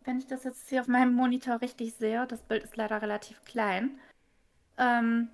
Wenn 0.04 0.18
ich 0.18 0.28
das 0.28 0.44
jetzt 0.44 0.68
hier 0.68 0.80
auf 0.82 0.86
meinem 0.86 1.12
Monitor 1.14 1.60
richtig 1.60 1.94
sehe, 1.94 2.24
das 2.28 2.42
Bild 2.42 2.62
ist 2.62 2.76
leider 2.76 3.02
relativ 3.02 3.44
klein. 3.44 3.98
Ähm, 4.78 5.28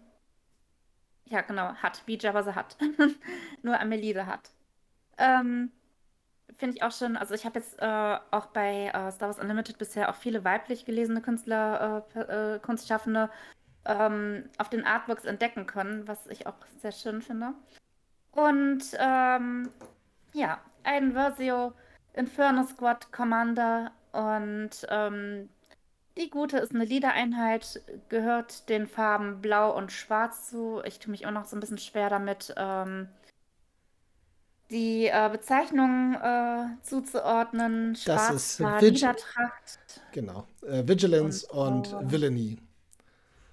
ja, 1.26 1.42
genau, 1.42 1.74
Hutt, 1.82 2.03
wie 2.07 2.16
Jabba 2.18 2.42
the 2.42 2.55
Hutt. 2.55 2.76
Nur 3.62 3.78
Amelie 3.78 4.14
the 4.14 4.22
Hutt. 4.22 4.50
Ähm, 5.18 5.70
Finde 6.59 6.76
ich 6.76 6.82
auch 6.82 6.92
schon, 6.92 7.16
also 7.16 7.34
ich 7.34 7.44
habe 7.44 7.59
jetzt 7.59 7.80
äh, 7.80 8.16
auch 8.30 8.46
bei 8.46 8.86
äh, 8.88 9.11
Star 9.11 9.28
Wars 9.28 9.38
Unlimited 9.38 9.78
bisher 9.78 10.11
auch 10.11 10.14
viele 10.14 10.44
weiblich 10.44 10.84
gelesene 10.84 11.20
Künstler, 11.20 12.05
äh, 12.14 12.55
äh 12.55 12.59
Kunstschaffende 12.59 13.30
ähm, 13.84 14.48
auf 14.59 14.68
den 14.68 14.84
Artworks 14.84 15.24
entdecken 15.24 15.66
können, 15.66 16.07
was 16.07 16.26
ich 16.26 16.46
auch 16.46 16.55
sehr 16.80 16.92
schön 16.92 17.22
finde. 17.22 17.55
Und 18.32 18.82
ähm, 18.98 19.70
ja, 20.32 20.61
ein 20.84 21.12
Versio 21.12 21.72
Inferno 22.14 22.64
Squad 22.64 23.12
Commander 23.12 23.92
und 24.12 24.70
ähm, 24.88 25.48
die 26.18 26.28
gute 26.28 26.59
ist 26.59 26.74
eine 26.74 26.84
Liedereinheit, 26.84 27.80
gehört 28.11 28.68
den 28.68 28.86
Farben 28.86 29.40
Blau 29.40 29.74
und 29.74 29.92
Schwarz 29.92 30.50
zu. 30.50 30.82
Ich 30.84 30.98
tue 30.98 31.11
mich 31.11 31.26
auch 31.26 31.30
noch 31.30 31.46
so 31.46 31.57
ein 31.57 31.61
bisschen 31.61 31.78
schwer 31.78 32.11
damit, 32.11 32.55
ähm, 32.59 33.09
die 34.72 35.06
äh, 35.06 35.28
Bezeichnung 35.30 36.14
äh, 36.14 36.82
zuzuordnen. 36.82 37.94
Schwarz 37.94 38.28
das 38.28 38.36
ist 38.36 38.60
war 38.60 38.80
Vig 38.80 38.94
Niedertracht. 38.94 40.00
Genau. 40.12 40.46
Äh, 40.66 40.86
Vigilance 40.86 41.46
und, 41.46 41.92
und 41.92 42.10
Villainy. 42.10 42.58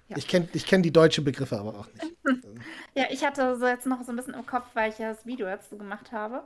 Ja. 0.08 0.16
Ich 0.16 0.26
kenne 0.26 0.48
ich 0.52 0.66
kenn 0.66 0.82
die 0.82 0.92
deutschen 0.92 1.24
Begriffe 1.24 1.58
aber 1.58 1.78
auch 1.78 1.86
nicht. 1.92 2.16
ja, 2.94 3.04
ich 3.10 3.24
hatte 3.24 3.56
so 3.56 3.66
jetzt 3.66 3.86
noch 3.86 4.02
so 4.02 4.10
ein 4.10 4.16
bisschen 4.16 4.34
im 4.34 4.46
Kopf, 4.46 4.66
weil 4.74 4.90
ich 4.90 4.98
ja 4.98 5.10
das 5.12 5.24
Video 5.24 5.46
dazu 5.46 5.76
gemacht 5.78 6.10
habe. 6.10 6.42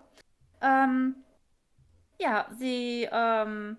Ähm, 0.61 1.14
ja, 2.20 2.47
sie, 2.59 3.09
ähm, 3.11 3.79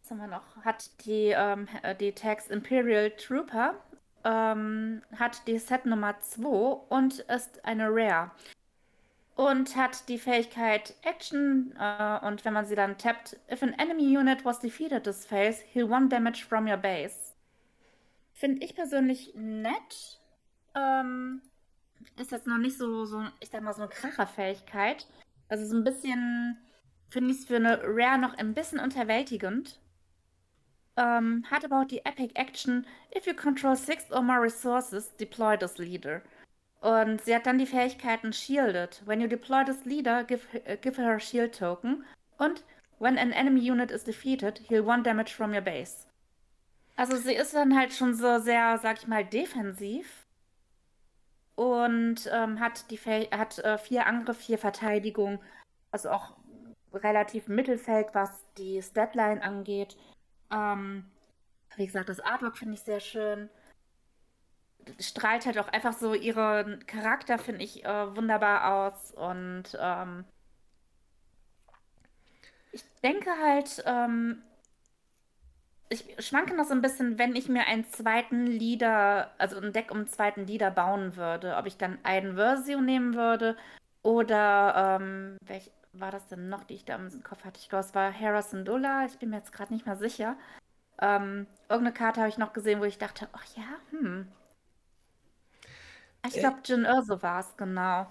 was 0.00 0.10
haben 0.10 0.18
wir 0.18 0.26
noch? 0.26 0.56
Hat 0.64 0.90
die, 1.04 1.34
ähm, 1.36 1.68
die 2.00 2.12
Tags 2.12 2.48
Imperial 2.48 3.10
Trooper, 3.10 3.74
ähm, 4.24 5.02
hat 5.16 5.46
die 5.46 5.58
Set 5.58 5.84
Nummer 5.84 6.18
2 6.20 6.46
und 6.88 7.18
ist 7.20 7.64
eine 7.64 7.88
Rare. 7.90 8.30
Und 9.38 9.76
hat 9.76 10.08
die 10.08 10.18
Fähigkeit 10.18 10.96
Action 11.02 11.72
äh, 11.78 12.18
und 12.26 12.44
wenn 12.44 12.52
man 12.52 12.66
sie 12.66 12.74
dann 12.74 12.98
tappt, 12.98 13.36
if 13.48 13.62
an 13.62 13.72
enemy 13.78 14.18
unit 14.18 14.44
was 14.44 14.58
defeated 14.58 15.04
this 15.04 15.24
phase, 15.24 15.62
heal 15.72 15.84
one 15.84 16.08
damage 16.08 16.44
from 16.44 16.66
your 16.66 16.76
base. 16.76 17.36
Finde 18.32 18.64
ich 18.64 18.74
persönlich 18.74 19.32
nett. 19.36 20.20
Ähm, 20.74 21.40
ist 22.16 22.32
jetzt 22.32 22.48
noch 22.48 22.58
nicht 22.58 22.76
so, 22.76 23.04
so, 23.04 23.22
ich 23.38 23.50
sag 23.50 23.62
mal, 23.62 23.72
so 23.74 23.82
eine 23.82 23.90
Kracherfähigkeit. 23.90 25.06
Also 25.48 25.66
so 25.66 25.76
ein 25.76 25.84
bisschen, 25.84 26.58
finde 27.08 27.30
ich 27.30 27.38
es 27.38 27.44
für 27.44 27.56
eine 27.56 27.80
Rare 27.84 28.18
noch 28.18 28.34
ein 28.34 28.54
bisschen 28.54 28.80
unterwältigend. 28.80 29.78
Ähm, 30.96 31.44
hat 31.48 31.64
aber 31.64 31.82
auch 31.82 31.86
die 31.86 32.04
Epic 32.04 32.32
Action, 32.34 32.84
if 33.16 33.24
you 33.24 33.34
control 33.34 33.76
six 33.76 34.10
or 34.10 34.20
more 34.20 34.42
resources, 34.42 35.14
deploy 35.16 35.56
this 35.56 35.78
leader. 35.78 36.22
Und 36.80 37.20
sie 37.22 37.34
hat 37.34 37.46
dann 37.46 37.58
die 37.58 37.66
Fähigkeiten 37.66 38.32
Shielded. 38.32 39.02
When 39.04 39.20
you 39.20 39.26
deploy 39.26 39.64
this 39.64 39.84
leader, 39.84 40.24
give, 40.24 40.46
uh, 40.54 40.76
give 40.80 41.00
her 41.00 41.16
a 41.16 41.20
shield 41.20 41.58
token. 41.58 42.04
Und 42.38 42.64
when 42.98 43.18
an 43.18 43.32
enemy 43.32 43.60
unit 43.60 43.90
is 43.90 44.04
defeated, 44.04 44.60
heal 44.68 44.86
one 44.86 45.02
damage 45.02 45.34
from 45.34 45.52
your 45.52 45.60
base. 45.60 46.06
Also 46.96 47.16
sie 47.16 47.34
ist 47.34 47.54
dann 47.54 47.76
halt 47.76 47.92
schon 47.92 48.14
so 48.14 48.38
sehr, 48.38 48.78
sag 48.78 48.98
ich 48.98 49.06
mal, 49.06 49.24
defensiv 49.24 50.26
und 51.58 52.30
ähm, 52.32 52.60
hat, 52.60 52.88
die 52.90 52.98
hat 52.98 53.58
äh, 53.58 53.78
vier 53.78 54.06
Angriff, 54.06 54.38
vier 54.38 54.58
Verteidigung, 54.58 55.40
also 55.90 56.10
auch 56.10 56.36
relativ 56.94 57.48
Mittelfeld, 57.48 58.08
was 58.12 58.30
die 58.56 58.80
Statline 58.80 59.42
angeht. 59.42 59.96
Ähm, 60.52 61.04
wie 61.76 61.86
gesagt, 61.86 62.08
das 62.08 62.20
Artwork 62.20 62.58
finde 62.58 62.74
ich 62.74 62.82
sehr 62.82 63.00
schön. 63.00 63.48
Strahlt 65.00 65.46
halt 65.46 65.58
auch 65.58 65.68
einfach 65.68 65.92
so 65.92 66.14
ihren 66.14 66.86
Charakter, 66.86 67.38
finde 67.38 67.64
ich, 67.64 67.84
äh, 67.84 68.16
wunderbar 68.16 68.86
aus. 68.86 69.12
Und 69.12 69.64
ähm, 69.80 70.24
ich 72.72 72.84
denke 73.02 73.30
halt, 73.42 73.82
ähm, 73.86 74.42
ich 75.90 76.04
schwanke 76.18 76.54
noch 76.54 76.66
so 76.66 76.74
ein 76.74 76.82
bisschen, 76.82 77.18
wenn 77.18 77.34
ich 77.34 77.48
mir 77.48 77.66
einen 77.66 77.84
zweiten 77.86 78.46
Leader, 78.46 79.30
also 79.38 79.58
ein 79.58 79.72
Deck 79.72 79.90
um 79.90 79.98
einen 79.98 80.08
zweiten 80.08 80.46
Leader 80.46 80.70
bauen 80.70 81.16
würde, 81.16 81.56
ob 81.56 81.66
ich 81.66 81.76
dann 81.78 81.98
einen 82.02 82.36
Versio 82.36 82.80
nehmen 82.80 83.14
würde 83.14 83.56
oder 84.02 84.98
ähm, 85.00 85.38
welch 85.46 85.70
war 85.92 86.10
das 86.10 86.28
denn 86.28 86.48
noch, 86.48 86.64
die 86.64 86.74
ich 86.74 86.84
da 86.84 86.96
im 86.96 87.22
Kopf 87.22 87.44
hatte? 87.44 87.58
Ich 87.58 87.68
glaube, 87.68 87.84
es 87.84 87.94
war 87.94 88.10
Hera 88.10 88.42
Syndulla, 88.42 89.06
ich 89.06 89.18
bin 89.18 89.30
mir 89.30 89.36
jetzt 89.36 89.52
gerade 89.52 89.72
nicht 89.72 89.86
mehr 89.86 89.96
sicher. 89.96 90.36
Ähm, 91.00 91.46
irgendeine 91.68 91.94
Karte 91.94 92.20
habe 92.20 92.28
ich 92.28 92.38
noch 92.38 92.52
gesehen, 92.52 92.80
wo 92.80 92.84
ich 92.84 92.98
dachte, 92.98 93.28
ach 93.32 93.44
ja, 93.56 93.64
hm. 93.90 94.28
Ich 96.26 96.36
äh, 96.36 96.40
glaube, 96.40 96.58
Jin 96.64 96.84
Urso 96.84 97.22
war 97.22 97.40
es, 97.40 97.56
genau 97.56 98.06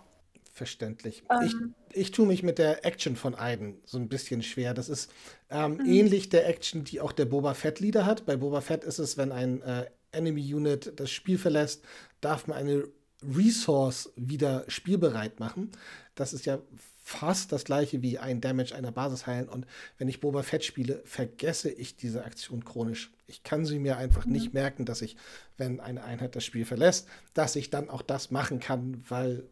verständlich. 0.57 1.23
Ähm, 1.29 1.73
ich, 1.91 1.97
ich 1.97 2.11
tue 2.11 2.27
mich 2.27 2.43
mit 2.43 2.57
der 2.57 2.83
Action 2.83 3.15
von 3.15 3.35
Aiden 3.35 3.79
so 3.85 3.97
ein 3.97 4.09
bisschen 4.09 4.41
schwer. 4.41 4.73
Das 4.73 4.89
ist 4.89 5.09
ähm, 5.49 5.77
mhm. 5.77 5.85
ähnlich 5.85 6.29
der 6.29 6.49
Action, 6.49 6.83
die 6.83 6.99
auch 6.99 7.13
der 7.13 7.25
Boba 7.25 7.53
Fett 7.53 7.79
Leader 7.79 8.05
hat. 8.05 8.25
Bei 8.25 8.35
Boba 8.35 8.59
Fett 8.59 8.83
ist 8.83 8.99
es, 8.99 9.17
wenn 9.17 9.31
ein 9.31 9.61
äh, 9.61 9.85
Enemy 10.11 10.53
Unit 10.53 10.99
das 10.99 11.11
Spiel 11.11 11.37
verlässt, 11.37 11.85
darf 12.19 12.47
man 12.47 12.57
eine 12.57 12.87
Resource 13.23 14.11
wieder 14.15 14.65
spielbereit 14.67 15.39
machen. 15.39 15.71
Das 16.15 16.33
ist 16.33 16.45
ja 16.45 16.59
fast 17.03 17.51
das 17.51 17.63
gleiche 17.63 18.01
wie 18.01 18.17
ein 18.17 18.41
Damage 18.41 18.75
einer 18.75 18.91
Basis 18.91 19.27
heilen. 19.27 19.47
Und 19.47 19.65
wenn 19.97 20.09
ich 20.09 20.19
Boba 20.19 20.43
Fett 20.43 20.65
spiele, 20.65 21.01
vergesse 21.05 21.69
ich 21.69 21.95
diese 21.95 22.25
Aktion 22.25 22.65
chronisch. 22.65 23.11
Ich 23.27 23.43
kann 23.43 23.65
sie 23.65 23.79
mir 23.79 23.97
einfach 23.97 24.25
mhm. 24.25 24.31
nicht 24.31 24.53
merken, 24.53 24.85
dass 24.85 25.01
ich, 25.01 25.17
wenn 25.57 25.79
eine 25.79 26.03
Einheit 26.03 26.35
das 26.35 26.45
Spiel 26.45 26.65
verlässt, 26.65 27.07
dass 27.33 27.55
ich 27.55 27.69
dann 27.69 27.89
auch 27.89 28.01
das 28.01 28.31
machen 28.31 28.59
kann, 28.59 29.03
weil 29.07 29.43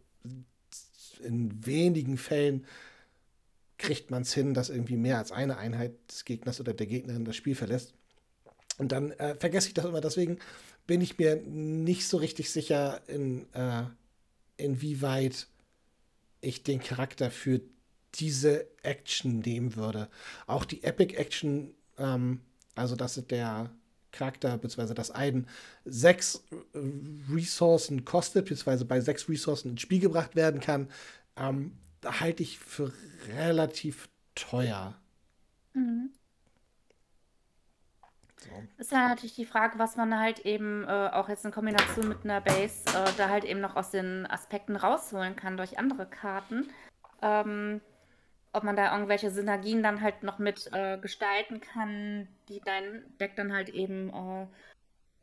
in 1.22 1.66
wenigen 1.66 2.18
Fällen 2.18 2.66
kriegt 3.78 4.12
man 4.12 4.22
es 4.22 4.34
hin, 4.34 4.54
dass 4.54 4.70
irgendwie 4.70 4.98
mehr 4.98 5.18
als 5.18 5.32
eine 5.32 5.58
Einheit 5.58 5.94
des 6.10 6.26
Gegners 6.26 6.60
oder 6.60 6.74
der 6.74 6.88
Gegnerin 6.88 7.26
das 7.26 7.36
Spiel 7.36 7.56
verlässt. 7.56 7.94
Und 8.78 8.92
dann 8.92 9.12
äh, 9.12 9.36
vergesse 9.36 9.68
ich 9.68 9.74
das 9.74 9.86
immer. 9.86 10.02
Deswegen 10.02 10.40
bin 10.88 11.02
ich 11.02 11.18
mir 11.18 11.36
nicht 11.36 12.08
so 12.08 12.18
richtig 12.18 12.52
sicher, 12.52 13.02
in, 13.08 13.52
äh, 13.54 13.84
inwieweit 14.58 15.48
ich 16.42 16.64
den 16.64 16.80
Charakter 16.80 17.32
für 17.32 17.62
diese 18.16 18.68
Action 18.84 19.40
nehmen 19.40 19.76
würde. 19.76 20.10
Auch 20.48 20.66
die 20.66 20.84
Epic 20.84 21.16
Action, 21.16 21.74
ähm, 21.98 22.42
also 22.76 22.96
dass 22.96 23.16
der 23.28 23.70
Charakter 24.12 24.58
bzw. 24.58 24.94
das 24.94 25.14
Eiden 25.14 25.48
sechs 25.84 26.44
Ressourcen 27.30 28.06
kostet, 28.06 28.48
bzw. 28.48 28.84
bei 28.86 29.02
sechs 29.02 29.28
Ressourcen 29.30 29.72
ins 29.72 29.82
Spiel 29.82 30.00
gebracht 30.00 30.36
werden 30.36 30.62
kann, 30.62 30.90
ähm, 31.36 31.78
halte 32.06 32.44
ich 32.44 32.60
für 32.60 32.94
relativ 33.36 34.10
teuer. 34.36 34.96
Mhm. 35.74 36.12
So. 38.38 38.52
Ist 38.78 38.92
ja 38.92 39.10
natürlich 39.10 39.36
die 39.36 39.46
Frage, 39.46 39.80
was 39.80 39.96
man 39.96 40.18
halt 40.20 40.40
eben 40.46 40.84
äh, 40.84 41.10
auch 41.12 41.30
jetzt 41.30 41.46
in 41.46 41.52
Kombination 41.52 42.08
mit 42.08 42.24
einer 42.24 42.42
Base 42.42 42.86
äh, 42.90 43.12
da 43.18 43.30
halt 43.30 43.44
eben 43.44 43.60
noch 43.60 43.76
aus 43.76 43.90
den 43.90 44.28
Aspekten 44.28 44.76
rausholen 44.76 45.36
kann 45.36 45.58
durch 45.58 45.80
andere 45.80 46.06
Karten. 46.06 46.68
Ähm, 47.22 47.82
ob 48.56 48.64
man 48.64 48.76
da 48.76 48.94
irgendwelche 48.94 49.32
Synergien 49.32 49.84
dann 49.84 50.02
halt 50.02 50.24
noch 50.24 50.40
mit 50.40 50.70
äh, 50.74 50.98
gestalten 50.98 51.62
kann, 51.62 52.28
die 52.50 52.62
dein 52.62 53.04
Deck 53.20 53.36
dann 53.36 53.54
halt 53.54 53.70
eben 53.70 54.10
äh, 54.10 54.48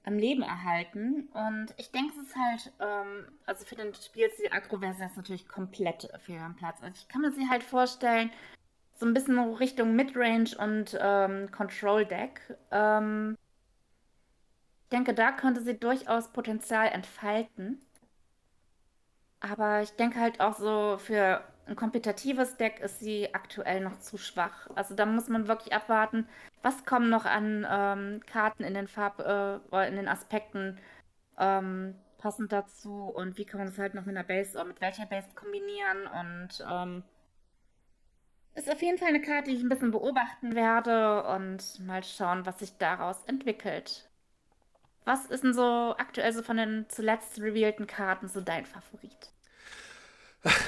am 0.04 0.18
Leben 0.18 0.42
erhalten. 0.42 1.28
Und 1.32 1.74
ich 1.76 1.90
denke, 1.92 2.12
es 2.12 2.28
ist 2.28 2.36
halt, 2.36 2.72
ähm, 2.80 3.28
also 3.46 3.64
für 3.64 3.76
den 3.76 3.94
Spielstil 3.94 4.50
Agro-Version 4.50 5.08
ist 5.08 5.16
natürlich 5.16 5.48
komplett 5.48 6.10
fehl 6.24 6.38
am 6.40 6.56
Platz. 6.56 6.82
Also 6.82 6.94
ich 7.00 7.08
kann 7.08 7.22
mir 7.22 7.32
sie 7.32 7.48
halt 7.48 7.62
vorstellen, 7.62 8.30
so 8.94 9.06
ein 9.06 9.14
bisschen 9.14 9.38
Richtung 9.54 9.96
Midrange 9.96 10.56
und 10.58 10.96
ähm, 11.00 11.50
Control-Deck. 11.50 12.56
Ähm, 12.70 13.38
ich 14.84 14.88
denke, 14.90 15.14
da 15.14 15.32
könnte 15.32 15.62
sie 15.62 15.78
durchaus 15.78 16.32
Potenzial 16.32 16.88
entfalten. 16.88 17.80
Aber 19.40 19.82
ich 19.82 19.90
denke 19.96 20.20
halt 20.20 20.40
auch 20.40 20.56
so 20.56 20.98
für 20.98 21.42
ein 21.66 21.76
kompetitives 21.76 22.56
Deck 22.56 22.80
ist 22.80 23.00
sie 23.00 23.34
aktuell 23.34 23.80
noch 23.80 23.98
zu 24.00 24.18
schwach. 24.18 24.68
Also 24.74 24.94
da 24.94 25.06
muss 25.06 25.28
man 25.28 25.48
wirklich 25.48 25.72
abwarten, 25.72 26.28
was 26.62 26.84
kommen 26.84 27.08
noch 27.08 27.24
an 27.24 27.66
ähm, 27.70 28.20
Karten 28.26 28.64
in 28.64 28.74
den 28.74 28.88
Farb 28.88 29.20
äh, 29.20 29.88
in 29.88 29.96
den 29.96 30.08
Aspekten 30.08 30.78
ähm, 31.38 31.94
passend 32.18 32.52
dazu 32.52 33.04
und 33.04 33.38
wie 33.38 33.44
kann 33.44 33.58
man 33.58 33.68
das 33.68 33.78
halt 33.78 33.94
noch 33.94 34.06
mit 34.06 34.16
einer 34.16 34.26
Base 34.26 34.56
oder 34.56 34.66
mit 34.66 34.80
welcher 34.80 35.06
Base 35.06 35.28
kombinieren 35.34 36.06
und 36.06 36.64
ähm, 36.70 37.02
ist 38.54 38.70
auf 38.70 38.82
jeden 38.82 38.98
Fall 38.98 39.08
eine 39.08 39.22
Karte, 39.22 39.50
die 39.50 39.56
ich 39.56 39.62
ein 39.62 39.68
bisschen 39.68 39.90
beobachten 39.92 40.54
werde 40.54 41.24
und 41.24 41.80
mal 41.80 42.04
schauen, 42.04 42.44
was 42.44 42.58
sich 42.58 42.76
daraus 42.76 43.22
entwickelt. 43.24 44.10
Was 45.04 45.26
ist 45.26 45.42
denn 45.42 45.54
so 45.54 45.94
aktuell 45.98 46.32
so 46.32 46.42
von 46.42 46.58
den 46.58 46.86
zuletzt 46.88 47.40
revealten 47.40 47.86
Karten 47.86 48.28
so 48.28 48.40
dein 48.40 48.66
Favorit? 48.66 49.32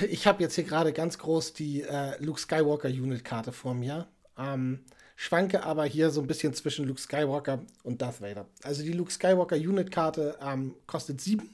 Ich 0.08 0.26
habe 0.26 0.42
jetzt 0.42 0.54
hier 0.54 0.64
gerade 0.64 0.92
ganz 0.92 1.18
groß 1.18 1.52
die 1.52 1.82
äh, 1.82 2.22
Luke 2.22 2.40
Skywalker 2.40 2.88
Unit-Karte 2.88 3.52
vor 3.52 3.74
mir. 3.74 4.06
Ähm, 4.38 4.84
schwanke 5.16 5.64
aber 5.64 5.84
hier 5.84 6.10
so 6.10 6.20
ein 6.20 6.26
bisschen 6.26 6.54
zwischen 6.54 6.86
Luke 6.86 7.00
Skywalker 7.00 7.60
und 7.82 8.00
Darth 8.00 8.20
Vader. 8.20 8.46
Also 8.62 8.82
die 8.82 8.92
Luke 8.92 9.10
Skywalker 9.10 9.56
Unit-Karte 9.56 10.38
ähm, 10.40 10.74
kostet 10.86 11.20
7, 11.20 11.48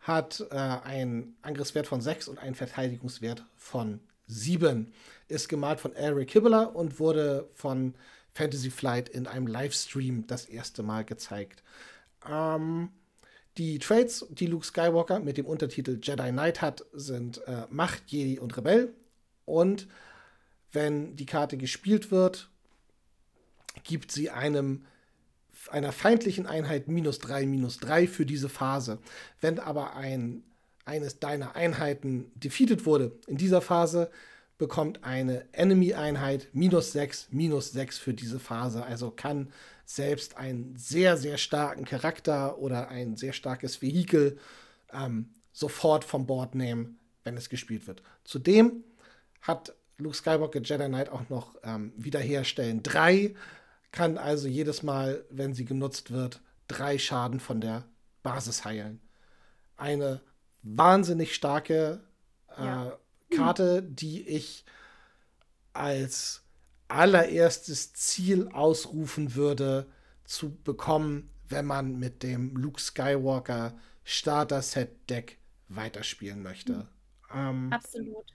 hat 0.00 0.44
äh, 0.50 0.54
einen 0.54 1.36
Angriffswert 1.42 1.86
von 1.86 2.00
6 2.00 2.28
und 2.28 2.38
einen 2.38 2.54
Verteidigungswert 2.54 3.44
von 3.56 4.00
7. 4.26 4.92
Ist 5.28 5.48
gemalt 5.48 5.80
von 5.80 5.94
Eric 5.94 6.28
Kibbeler 6.28 6.74
und 6.76 6.98
wurde 7.00 7.48
von 7.54 7.94
Fantasy 8.34 8.70
Flight 8.70 9.08
in 9.08 9.26
einem 9.26 9.46
Livestream 9.46 10.26
das 10.26 10.44
erste 10.44 10.82
Mal 10.82 11.04
gezeigt. 11.04 11.62
Ähm, 12.28 12.90
die 13.56 13.78
Trades, 13.78 14.26
die 14.30 14.46
Luke 14.46 14.66
Skywalker 14.66 15.20
mit 15.20 15.36
dem 15.36 15.46
Untertitel 15.46 15.98
Jedi 16.02 16.30
Knight 16.30 16.60
hat, 16.60 16.84
sind 16.92 17.46
äh, 17.46 17.66
Macht, 17.70 18.02
Jedi 18.08 18.38
und 18.38 18.56
Rebell. 18.56 18.92
Und 19.44 19.86
wenn 20.72 21.16
die 21.16 21.26
Karte 21.26 21.56
gespielt 21.56 22.10
wird, 22.10 22.48
gibt 23.84 24.10
sie 24.10 24.30
einem 24.30 24.84
einer 25.70 25.92
feindlichen 25.92 26.46
Einheit 26.46 26.88
minus 26.88 27.18
3, 27.20 27.46
minus 27.46 27.78
3 27.78 28.06
für 28.06 28.26
diese 28.26 28.48
Phase. 28.48 28.98
Wenn 29.40 29.58
aber 29.58 29.96
ein, 29.96 30.42
eines 30.84 31.20
deiner 31.20 31.56
Einheiten 31.56 32.30
defeated 32.34 32.84
wurde 32.84 33.12
in 33.26 33.38
dieser 33.38 33.62
Phase, 33.62 34.10
bekommt 34.58 35.02
eine 35.04 35.52
Enemy-Einheit 35.52 36.48
minus 36.52 36.92
6, 36.92 37.28
minus 37.30 37.72
6 37.72 37.98
für 37.98 38.14
diese 38.14 38.38
Phase. 38.38 38.84
Also 38.84 39.10
kann 39.10 39.52
selbst 39.84 40.36
einen 40.36 40.76
sehr, 40.76 41.16
sehr 41.16 41.38
starken 41.38 41.84
Charakter 41.84 42.58
oder 42.58 42.88
ein 42.88 43.16
sehr 43.16 43.32
starkes 43.32 43.82
Vehikel 43.82 44.38
ähm, 44.92 45.30
sofort 45.52 46.04
vom 46.04 46.26
Board 46.26 46.54
nehmen, 46.54 46.98
wenn 47.24 47.36
es 47.36 47.48
gespielt 47.48 47.86
wird. 47.86 48.02
Zudem 48.24 48.84
hat 49.42 49.74
Luke 49.98 50.16
Skywalker 50.16 50.60
Jedi 50.60 50.86
Knight 50.86 51.08
auch 51.08 51.28
noch 51.28 51.56
ähm, 51.62 51.92
Wiederherstellen 51.96 52.82
3, 52.82 53.34
kann 53.92 54.18
also 54.18 54.48
jedes 54.48 54.82
Mal, 54.82 55.24
wenn 55.30 55.54
sie 55.54 55.64
genutzt 55.64 56.10
wird, 56.10 56.40
drei 56.66 56.98
Schaden 56.98 57.38
von 57.38 57.60
der 57.60 57.84
Basis 58.22 58.64
heilen. 58.64 59.00
Eine 59.76 60.20
wahnsinnig 60.62 61.34
starke 61.34 62.00
äh, 62.56 62.64
ja. 62.64 62.98
Karte, 63.36 63.82
die 63.82 64.26
ich 64.26 64.64
als 65.72 66.42
allererstes 66.88 67.92
Ziel 67.92 68.48
ausrufen 68.48 69.34
würde, 69.34 69.86
zu 70.24 70.54
bekommen, 70.62 71.30
wenn 71.48 71.66
man 71.66 71.98
mit 71.98 72.22
dem 72.22 72.56
Luke 72.56 72.80
Skywalker 72.80 73.74
Starter 74.04 74.62
Set 74.62 75.10
Deck 75.10 75.38
weiterspielen 75.68 76.42
möchte. 76.42 76.72
Mhm. 76.72 76.88
Ähm, 77.34 77.72
Absolut. 77.72 78.26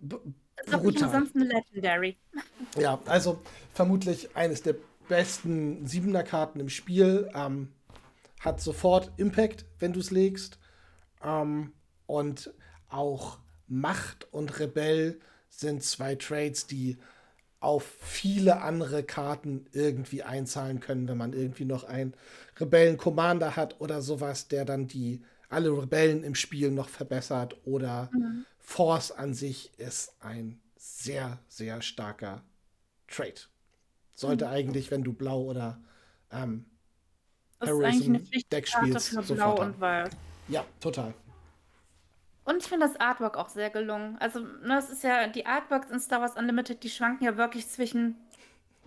Eine 0.00 1.44
Legendary. 1.44 2.16
Ja, 2.78 3.00
also 3.06 3.40
vermutlich 3.72 4.34
eines 4.36 4.62
der 4.62 4.74
besten 5.08 5.86
Siebener 5.86 6.22
Karten 6.22 6.60
im 6.60 6.68
Spiel. 6.68 7.30
Ähm, 7.34 7.72
hat 8.40 8.60
sofort 8.60 9.12
Impact, 9.16 9.64
wenn 9.78 9.92
du 9.92 10.00
es 10.00 10.10
legst. 10.10 10.58
Ähm, 11.22 11.72
und 12.06 12.52
auch 12.88 13.38
Macht 13.68 14.32
und 14.32 14.58
Rebell 14.58 15.20
sind 15.48 15.82
zwei 15.82 16.14
Trades, 16.14 16.66
die 16.66 16.98
auf 17.60 17.84
viele 18.00 18.60
andere 18.62 19.02
Karten 19.02 19.66
irgendwie 19.72 20.22
einzahlen 20.22 20.80
können, 20.80 21.08
wenn 21.08 21.16
man 21.16 21.32
irgendwie 21.32 21.64
noch 21.64 21.84
einen 21.84 22.14
Rebellen-Commander 22.58 23.56
hat 23.56 23.80
oder 23.80 24.02
sowas, 24.02 24.48
der 24.48 24.64
dann 24.64 24.86
die 24.86 25.22
alle 25.48 25.70
Rebellen 25.70 26.22
im 26.22 26.34
Spiel 26.34 26.70
noch 26.70 26.88
verbessert 26.88 27.56
oder 27.64 28.10
mhm. 28.12 28.44
Force 28.58 29.10
an 29.12 29.32
sich 29.34 29.72
ist 29.78 30.14
ein 30.20 30.60
sehr, 30.76 31.38
sehr 31.48 31.82
starker 31.82 32.42
Trade. 33.08 33.40
Sollte 34.14 34.46
mhm. 34.46 34.50
eigentlich, 34.52 34.90
wenn 34.90 35.02
du 35.02 35.12
blau 35.12 35.42
oder 35.42 35.80
ähm, 36.30 36.66
Harrison 37.60 38.28
Deck 38.52 38.68
spielst, 38.68 39.12
sofort 39.12 39.60
und 39.60 39.80
Weiß. 39.80 40.10
Ja, 40.48 40.64
total. 40.80 41.14
Und 42.46 42.58
ich 42.58 42.68
finde 42.68 42.86
das 42.86 42.98
Artwork 42.98 43.36
auch 43.36 43.48
sehr 43.48 43.70
gelungen. 43.70 44.16
Also, 44.20 44.40
ne, 44.40 44.78
es 44.78 44.88
ist 44.88 45.02
ja, 45.02 45.26
die 45.26 45.46
Artworks 45.46 45.90
in 45.90 45.98
Star 46.00 46.20
Wars 46.20 46.36
Unlimited, 46.36 46.82
die 46.82 46.88
schwanken 46.88 47.24
ja 47.24 47.36
wirklich 47.36 47.68
zwischen 47.68 48.16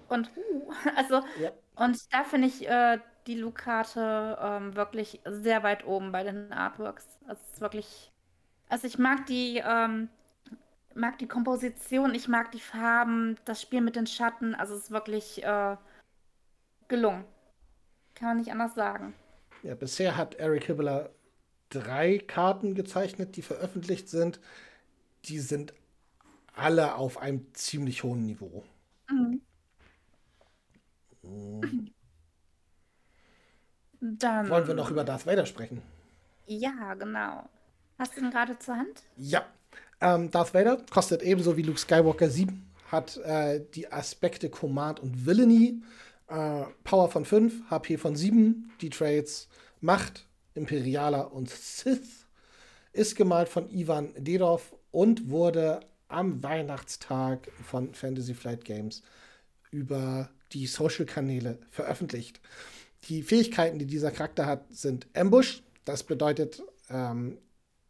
und 0.08 0.32
uh, 0.36 0.72
also, 0.96 1.22
ja. 1.40 1.52
und 1.76 2.14
da 2.14 2.24
finde 2.24 2.48
ich 2.48 2.68
äh, 2.68 3.00
die 3.28 3.36
Luke-Karte 3.36 4.38
ähm, 4.42 4.76
wirklich 4.76 5.22
sehr 5.26 5.62
weit 5.62 5.86
oben 5.86 6.12
bei 6.12 6.24
den 6.24 6.52
Artworks. 6.52 7.06
Also, 7.28 7.42
es 7.46 7.54
ist 7.54 7.62
wirklich, 7.62 8.12
also 8.70 8.88
ich 8.88 8.98
mag 8.98 9.26
die, 9.28 9.62
ähm, 9.64 10.10
mag 10.96 11.20
die 11.20 11.28
Komposition, 11.28 12.16
ich 12.16 12.28
mag 12.28 12.52
die 12.52 12.62
Farben, 12.62 13.38
das 13.46 13.62
Spiel 13.62 13.82
mit 13.82 13.98
den 13.98 14.08
Schatten, 14.08 14.56
also 14.56 14.74
es 14.74 14.86
ist 14.86 14.92
wirklich 14.92 15.44
äh, 15.44 15.76
gelungen. 16.88 17.26
Kann 18.16 18.30
man 18.30 18.38
nicht 18.38 18.52
anders 18.52 18.74
sagen. 18.74 19.14
Ja, 19.64 19.76
bisher 19.76 20.16
hat 20.16 20.36
Eric 20.36 20.66
Hibbler 20.66 21.10
drei 21.70 22.18
Karten 22.20 22.76
gezeichnet, 22.76 23.36
die 23.36 23.42
veröffentlicht 23.42 24.10
sind. 24.10 24.40
Die 25.26 25.40
sind 25.40 25.74
alle 26.54 26.96
auf 26.96 27.18
einem 27.18 27.46
ziemlich 27.54 28.04
hohen 28.04 28.26
Niveau. 28.26 28.64
Mhm. 29.10 29.42
Dann, 34.02 34.50
Wollen 34.50 34.68
wir 34.68 34.74
noch 34.74 34.92
über 34.92 35.04
Darth 35.04 35.26
Vader 35.26 35.46
sprechen? 35.46 35.82
Ja, 36.48 36.94
genau. 36.96 37.48
Hast 37.98 38.16
du 38.16 38.22
ihn 38.22 38.32
gerade 38.32 38.58
zur 38.58 38.78
Hand? 38.78 39.04
Ja. 39.18 39.46
Ähm, 40.02 40.32
Darth 40.32 40.54
Vader 40.54 40.78
kostet 40.90 41.22
ebenso 41.22 41.58
wie 41.58 41.64
Luke 41.64 41.80
Skywalker 41.80 42.30
7, 42.30 42.66
hat 42.92 43.18
äh, 43.18 43.62
die 43.76 43.92
Aspekte 43.92 44.50
Command 44.50 45.02
und 45.02 45.26
Villainy, 45.26 45.82
äh, 46.28 46.64
Power 46.86 47.10
von 47.12 47.26
5, 47.26 47.70
HP 47.70 47.98
von 47.98 48.16
7, 48.16 48.72
die 48.80 48.90
Trades 48.90 49.50
Macht, 49.82 50.26
Imperialer 50.56 51.34
und 51.34 51.50
Sith, 51.50 52.26
ist 52.94 53.16
gemalt 53.16 53.50
von 53.50 53.70
Ivan 53.70 54.14
Dedov 54.18 54.76
und 54.92 55.30
wurde 55.30 55.82
am 56.08 56.42
Weihnachtstag 56.42 57.52
von 57.64 57.94
Fantasy 57.94 58.34
Flight 58.34 58.66
Games 58.66 59.04
über 59.72 60.30
die 60.52 60.66
Social-Kanäle 60.66 61.60
veröffentlicht. 61.70 62.42
Die 63.04 63.22
Fähigkeiten, 63.22 63.80
die 63.80 63.86
dieser 63.86 64.12
Charakter 64.12 64.46
hat, 64.46 64.66
sind 64.74 65.08
Ambush. 65.14 65.62
Das 65.86 66.04
bedeutet, 66.04 66.64
ähm, 66.90 67.38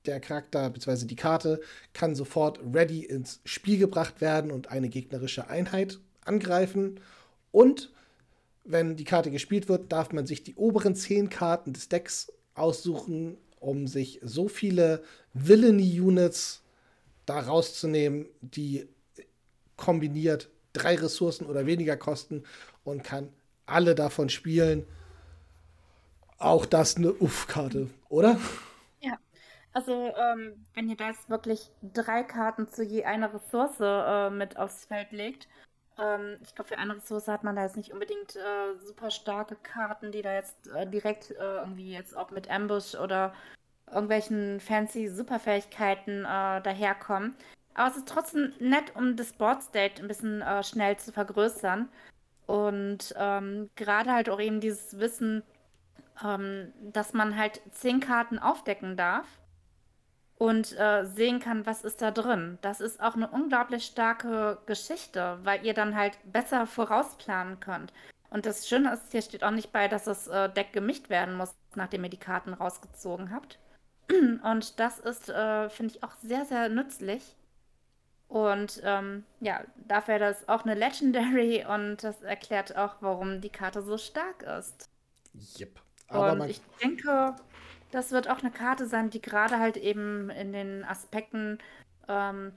der 0.05 0.19
Charakter 0.19 0.69
bzw. 0.69 1.05
die 1.05 1.15
Karte 1.15 1.61
kann 1.93 2.15
sofort 2.15 2.59
ready 2.73 3.03
ins 3.03 3.41
Spiel 3.45 3.77
gebracht 3.77 4.21
werden 4.21 4.51
und 4.51 4.69
eine 4.69 4.89
gegnerische 4.89 5.49
Einheit 5.49 5.99
angreifen. 6.25 6.99
Und 7.51 7.91
wenn 8.63 8.95
die 8.95 9.03
Karte 9.03 9.31
gespielt 9.31 9.69
wird, 9.69 9.91
darf 9.91 10.11
man 10.11 10.27
sich 10.27 10.43
die 10.43 10.55
oberen 10.55 10.95
zehn 10.95 11.29
Karten 11.29 11.73
des 11.73 11.89
Decks 11.89 12.31
aussuchen, 12.59 13.37
um 13.59 13.87
sich 13.87 14.19
so 14.23 14.47
viele 14.47 15.03
Villainy-Units 15.33 16.63
da 17.25 17.39
rauszunehmen, 17.39 18.27
die 18.41 18.87
kombiniert 19.75 20.49
drei 20.73 20.95
Ressourcen 20.95 21.45
oder 21.45 21.65
weniger 21.65 21.97
kosten 21.97 22.43
und 22.83 23.03
kann 23.03 23.29
alle 23.65 23.95
davon 23.95 24.29
spielen. 24.29 24.85
Auch 26.37 26.65
das 26.65 26.95
eine 26.95 27.13
Uff-Karte, 27.13 27.89
oder? 28.07 28.39
Ja, 29.01 29.17
also 29.73 29.91
ähm, 29.91 30.65
wenn 30.73 30.89
ihr 30.89 30.95
da 30.95 31.09
jetzt 31.09 31.29
wirklich 31.29 31.69
drei 31.81 32.23
Karten 32.23 32.67
zu 32.67 32.83
je 32.83 33.03
einer 33.03 33.33
Ressource 33.33 33.77
äh, 33.79 34.29
mit 34.29 34.57
aufs 34.57 34.85
Feld 34.85 35.11
legt, 35.11 35.47
ähm, 36.01 36.37
ich 36.41 36.55
glaube, 36.55 36.69
für 36.69 36.77
eine 36.77 36.95
Ressource 36.95 37.27
hat 37.27 37.43
man 37.43 37.55
da 37.55 37.63
jetzt 37.63 37.77
nicht 37.77 37.91
unbedingt 37.91 38.35
äh, 38.35 38.77
super 38.79 39.11
starke 39.11 39.55
Karten, 39.55 40.11
die 40.11 40.21
da 40.21 40.33
jetzt 40.33 40.67
äh, 40.67 40.87
direkt 40.87 41.31
äh, 41.31 41.57
irgendwie 41.59 41.93
jetzt 41.93 42.15
auch 42.15 42.31
mit 42.31 42.49
Ambush 42.49 42.95
oder 42.95 43.33
irgendwelchen 43.87 44.59
fancy 44.59 45.07
Superfähigkeiten 45.07 46.25
äh, 46.25 46.61
daherkommen. 46.61 47.35
Aber 47.73 47.89
es 47.89 47.97
ist 47.97 48.07
trotzdem 48.07 48.53
nett, 48.59 48.95
um 48.95 49.15
das 49.15 49.33
Board 49.33 49.63
State 49.63 50.01
ein 50.01 50.07
bisschen 50.07 50.41
äh, 50.41 50.63
schnell 50.63 50.97
zu 50.97 51.11
vergrößern. 51.11 51.89
Und 52.45 53.13
ähm, 53.17 53.69
gerade 53.75 54.11
halt 54.11 54.29
auch 54.29 54.39
eben 54.39 54.59
dieses 54.59 54.99
Wissen, 54.99 55.43
ähm, 56.23 56.73
dass 56.81 57.13
man 57.13 57.37
halt 57.37 57.61
zehn 57.71 57.99
Karten 57.99 58.39
aufdecken 58.39 58.97
darf 58.97 59.38
und 60.39 60.77
äh, 60.79 61.05
sehen 61.05 61.39
kann, 61.39 61.65
was 61.65 61.83
ist 61.83 62.01
da 62.01 62.11
drin. 62.11 62.57
Das 62.61 62.79
ist 62.79 63.01
auch 63.01 63.15
eine 63.15 63.27
unglaublich 63.27 63.85
starke 63.85 64.57
Geschichte, 64.65 65.37
weil 65.43 65.63
ihr 65.65 65.73
dann 65.73 65.95
halt 65.95 66.17
besser 66.23 66.65
vorausplanen 66.65 67.59
könnt. 67.59 67.93
Und 68.29 68.45
das 68.45 68.67
Schöne 68.67 68.93
ist, 68.93 69.11
hier 69.11 69.21
steht 69.21 69.43
auch 69.43 69.51
nicht 69.51 69.73
bei, 69.73 69.87
dass 69.89 70.05
das 70.05 70.27
äh, 70.27 70.49
Deck 70.49 70.71
gemischt 70.71 71.09
werden 71.09 71.35
muss, 71.35 71.53
nachdem 71.75 72.05
ihr 72.05 72.09
die 72.09 72.17
Karten 72.17 72.53
rausgezogen 72.53 73.31
habt. 73.31 73.59
Und 74.43 74.79
das 74.79 74.99
ist, 74.99 75.29
äh, 75.29 75.69
finde 75.69 75.95
ich, 75.95 76.03
auch 76.03 76.13
sehr, 76.23 76.45
sehr 76.45 76.69
nützlich. 76.69 77.35
Und 78.29 78.79
ähm, 78.85 79.25
ja, 79.41 79.61
dafür 79.75 80.19
das 80.19 80.47
auch 80.47 80.63
eine 80.63 80.75
Legendary 80.75 81.65
und 81.69 82.03
das 82.03 82.21
erklärt 82.21 82.77
auch, 82.77 82.97
warum 82.99 83.41
die 83.41 83.49
Karte 83.49 83.81
so 83.81 83.97
stark 83.97 84.43
ist. 84.43 84.87
Yep. 85.59 85.81
Aber 86.09 86.33
und 86.33 86.47
ich 86.47 86.61
denke, 86.81 87.35
das 87.91 88.11
wird 88.11 88.29
auch 88.29 88.39
eine 88.39 88.51
Karte 88.51 88.85
sein, 88.85 89.09
die 89.09 89.21
gerade 89.21 89.59
halt 89.59 89.77
eben 89.77 90.29
in 90.29 90.53
den 90.53 90.83
Aspekten 90.83 91.59
ähm, 92.07 92.51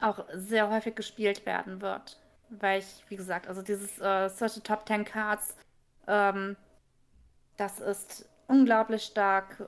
auch 0.00 0.26
sehr 0.34 0.70
häufig 0.70 0.94
gespielt 0.94 1.46
werden 1.46 1.80
wird. 1.80 2.20
Weil 2.50 2.80
ich, 2.80 3.04
wie 3.08 3.16
gesagt, 3.16 3.48
also 3.48 3.62
dieses 3.62 3.98
äh, 3.98 4.28
Search 4.28 4.52
the 4.52 4.60
Top 4.60 4.86
10 4.86 5.04
Cards, 5.04 5.56
ähm, 6.06 6.56
das 7.56 7.80
ist 7.80 8.28
unglaublich 8.46 9.02
stark, 9.02 9.58
äh, 9.60 9.66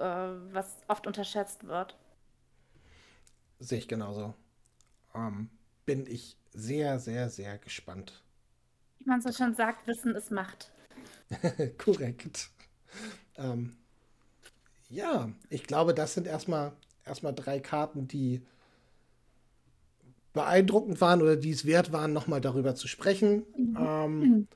was 0.53 0.77
oft 0.87 1.07
unterschätzt 1.07 1.67
wird. 1.67 1.97
Sehe 3.59 3.79
ich 3.79 3.89
genauso. 3.89 4.35
Ähm, 5.15 5.51
bin 5.85 6.07
ich 6.07 6.37
sehr, 6.53 6.99
sehr, 6.99 7.29
sehr 7.31 7.59
gespannt. 7.59 8.23
Wie 8.99 9.09
man 9.09 9.21
so 9.21 9.33
schon 9.33 9.55
sagt, 9.55 9.87
Wissen 9.87 10.15
ist 10.15 10.31
Macht. 10.31 10.71
Korrekt. 11.79 12.51
Ähm, 13.37 13.77
ja, 14.89 15.31
ich 15.51 15.65
glaube, 15.65 15.95
das 15.95 16.15
sind 16.15 16.27
erstmal 16.27 16.73
erstmal 17.09 17.35
drei 17.35 17.59
Karten, 17.59 18.07
die 18.07 18.43
beeindruckend 20.33 21.01
waren 21.01 21.23
oder 21.23 21.37
die 21.37 21.51
es 21.51 21.65
wert 21.65 21.93
waren, 21.93 22.13
nochmal 22.13 22.41
darüber 22.41 22.75
zu 22.75 22.87
sprechen. 22.87 23.45
Mhm. 23.57 23.77
Ähm, 23.79 24.49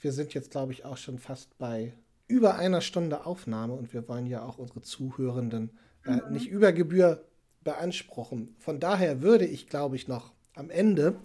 wir 0.00 0.12
sind 0.12 0.32
jetzt, 0.34 0.50
glaube 0.50 0.72
ich, 0.72 0.84
auch 0.84 0.96
schon 0.96 1.18
fast 1.18 1.58
bei 1.58 1.92
über 2.28 2.56
einer 2.56 2.80
Stunde 2.80 3.26
Aufnahme 3.26 3.74
und 3.74 3.92
wir 3.92 4.08
wollen 4.08 4.26
ja 4.26 4.42
auch 4.42 4.58
unsere 4.58 4.82
Zuhörenden 4.82 5.70
äh, 6.04 6.12
mhm. 6.12 6.32
nicht 6.32 6.48
über 6.48 6.72
Gebühr 6.72 7.24
beanspruchen. 7.62 8.54
Von 8.58 8.80
daher 8.80 9.22
würde 9.22 9.44
ich, 9.44 9.68
glaube 9.68 9.96
ich, 9.96 10.08
noch 10.08 10.32
am 10.54 10.70
Ende 10.70 11.16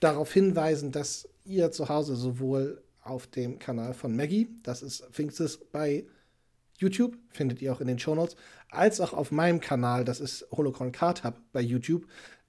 darauf 0.00 0.32
hinweisen, 0.32 0.92
dass 0.92 1.28
ihr 1.44 1.70
zu 1.70 1.88
Hause 1.88 2.16
sowohl 2.16 2.82
auf 3.02 3.26
dem 3.26 3.58
Kanal 3.58 3.94
von 3.94 4.14
Maggie, 4.14 4.48
das 4.62 4.82
ist 4.82 5.04
Pfingstes 5.12 5.58
bei 5.72 6.04
YouTube, 6.78 7.16
findet 7.28 7.62
ihr 7.62 7.72
auch 7.72 7.80
in 7.80 7.86
den 7.86 7.98
Shownotes, 7.98 8.36
als 8.70 9.00
auch 9.00 9.12
auf 9.12 9.30
meinem 9.30 9.60
Kanal, 9.60 10.04
das 10.04 10.20
ist 10.20 10.46
Holocron 10.50 10.92
Card 10.92 11.24
Hub 11.24 11.40
bei 11.52 11.60
YouTube, 11.60 12.06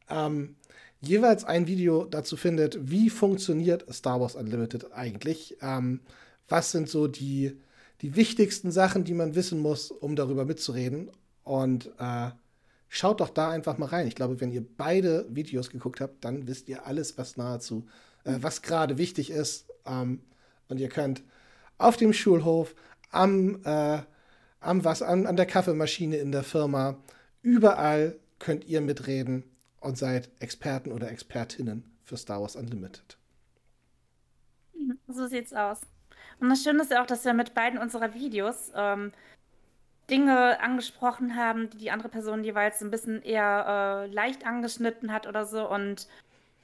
ähm, 0.09 0.55
jeweils 1.01 1.43
ein 1.43 1.67
Video 1.67 2.05
dazu 2.05 2.37
findet, 2.37 2.89
wie 2.89 3.09
funktioniert 3.09 3.85
Star 3.93 4.19
Wars 4.19 4.35
Unlimited 4.35 4.91
eigentlich. 4.93 5.57
Ähm, 5.61 6.01
was 6.47 6.71
sind 6.71 6.89
so 6.89 7.07
die, 7.07 7.59
die 8.01 8.15
wichtigsten 8.15 8.71
Sachen, 8.71 9.03
die 9.03 9.13
man 9.13 9.35
wissen 9.35 9.59
muss, 9.59 9.91
um 9.91 10.15
darüber 10.15 10.45
mitzureden. 10.45 11.11
Und 11.43 11.91
äh, 11.99 12.31
schaut 12.89 13.19
doch 13.19 13.29
da 13.29 13.49
einfach 13.49 13.77
mal 13.77 13.87
rein. 13.87 14.07
Ich 14.07 14.15
glaube, 14.15 14.41
wenn 14.41 14.51
ihr 14.51 14.65
beide 14.65 15.25
Videos 15.29 15.69
geguckt 15.69 16.01
habt, 16.01 16.23
dann 16.23 16.47
wisst 16.47 16.69
ihr 16.69 16.85
alles, 16.85 17.17
was 17.17 17.37
nahezu, 17.37 17.85
äh, 18.23 18.37
was 18.41 18.61
gerade 18.61 18.97
wichtig 18.97 19.29
ist. 19.29 19.67
Ähm, 19.85 20.21
und 20.67 20.79
ihr 20.79 20.89
könnt 20.89 21.23
auf 21.77 21.97
dem 21.97 22.13
Schulhof, 22.13 22.75
am, 23.11 23.61
äh, 23.63 23.99
am 24.59 24.83
was, 24.83 25.01
an, 25.01 25.27
an 25.27 25.35
der 25.35 25.45
Kaffeemaschine 25.45 26.17
in 26.17 26.31
der 26.31 26.43
Firma, 26.43 26.97
überall 27.41 28.17
könnt 28.39 28.65
ihr 28.65 28.81
mitreden 28.81 29.43
und 29.79 29.97
seid 29.97 30.29
Experten 30.39 30.91
oder 30.91 31.11
Expertinnen 31.11 31.83
für 32.03 32.17
Star 32.17 32.41
Wars 32.41 32.55
Unlimited. 32.55 33.17
So 35.07 35.27
sieht's 35.27 35.53
aus. 35.53 35.81
Und 36.39 36.49
das 36.49 36.63
Schöne 36.63 36.81
ist 36.81 36.91
ja 36.91 37.01
auch, 37.01 37.07
dass 37.07 37.25
wir 37.25 37.33
mit 37.33 37.53
beiden 37.53 37.79
unserer 37.79 38.13
Videos 38.13 38.71
ähm, 38.75 39.11
Dinge 40.09 40.59
angesprochen 40.59 41.35
haben, 41.35 41.69
die 41.69 41.77
die 41.77 41.91
andere 41.91 42.09
Person 42.09 42.43
jeweils 42.43 42.81
ein 42.81 42.91
bisschen 42.91 43.21
eher 43.21 44.05
äh, 44.05 44.13
leicht 44.13 44.45
angeschnitten 44.45 45.11
hat 45.11 45.27
oder 45.27 45.45
so. 45.45 45.69
Und 45.69 46.07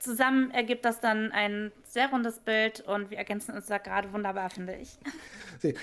zusammen 0.01 0.51
ergibt 0.51 0.83
das 0.83 0.99
dann 0.99 1.31
ein 1.31 1.71
sehr 1.83 2.09
rundes 2.09 2.39
Bild 2.39 2.81
und 2.81 3.11
wir 3.11 3.17
ergänzen 3.17 3.53
uns 3.53 3.67
da 3.67 3.77
gerade 3.77 4.11
wunderbar, 4.13 4.49
finde 4.49 4.75
ich. 4.75 4.97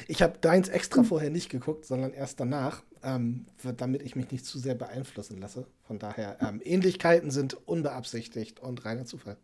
Ich 0.09 0.23
habe 0.23 0.37
deins 0.41 0.69
extra 0.69 1.05
vorher 1.05 1.31
nicht 1.31 1.51
geguckt, 1.51 1.85
sondern 1.87 2.13
erst 2.13 2.41
danach, 2.41 2.83
ähm, 3.05 3.47
damit 3.77 4.03
ich 4.03 4.17
mich 4.17 4.29
nicht 4.33 4.45
zu 4.45 4.59
sehr 4.59 4.75
beeinflussen 4.75 5.41
lasse. 5.41 5.69
Von 5.87 6.01
daher, 6.01 6.37
ähm, 6.41 6.61
Ähnlichkeiten 6.65 7.31
sind 7.31 7.55
unbeabsichtigt 7.69 8.59
und 8.59 8.85
reiner 8.85 9.05
Zufall. 9.05 9.37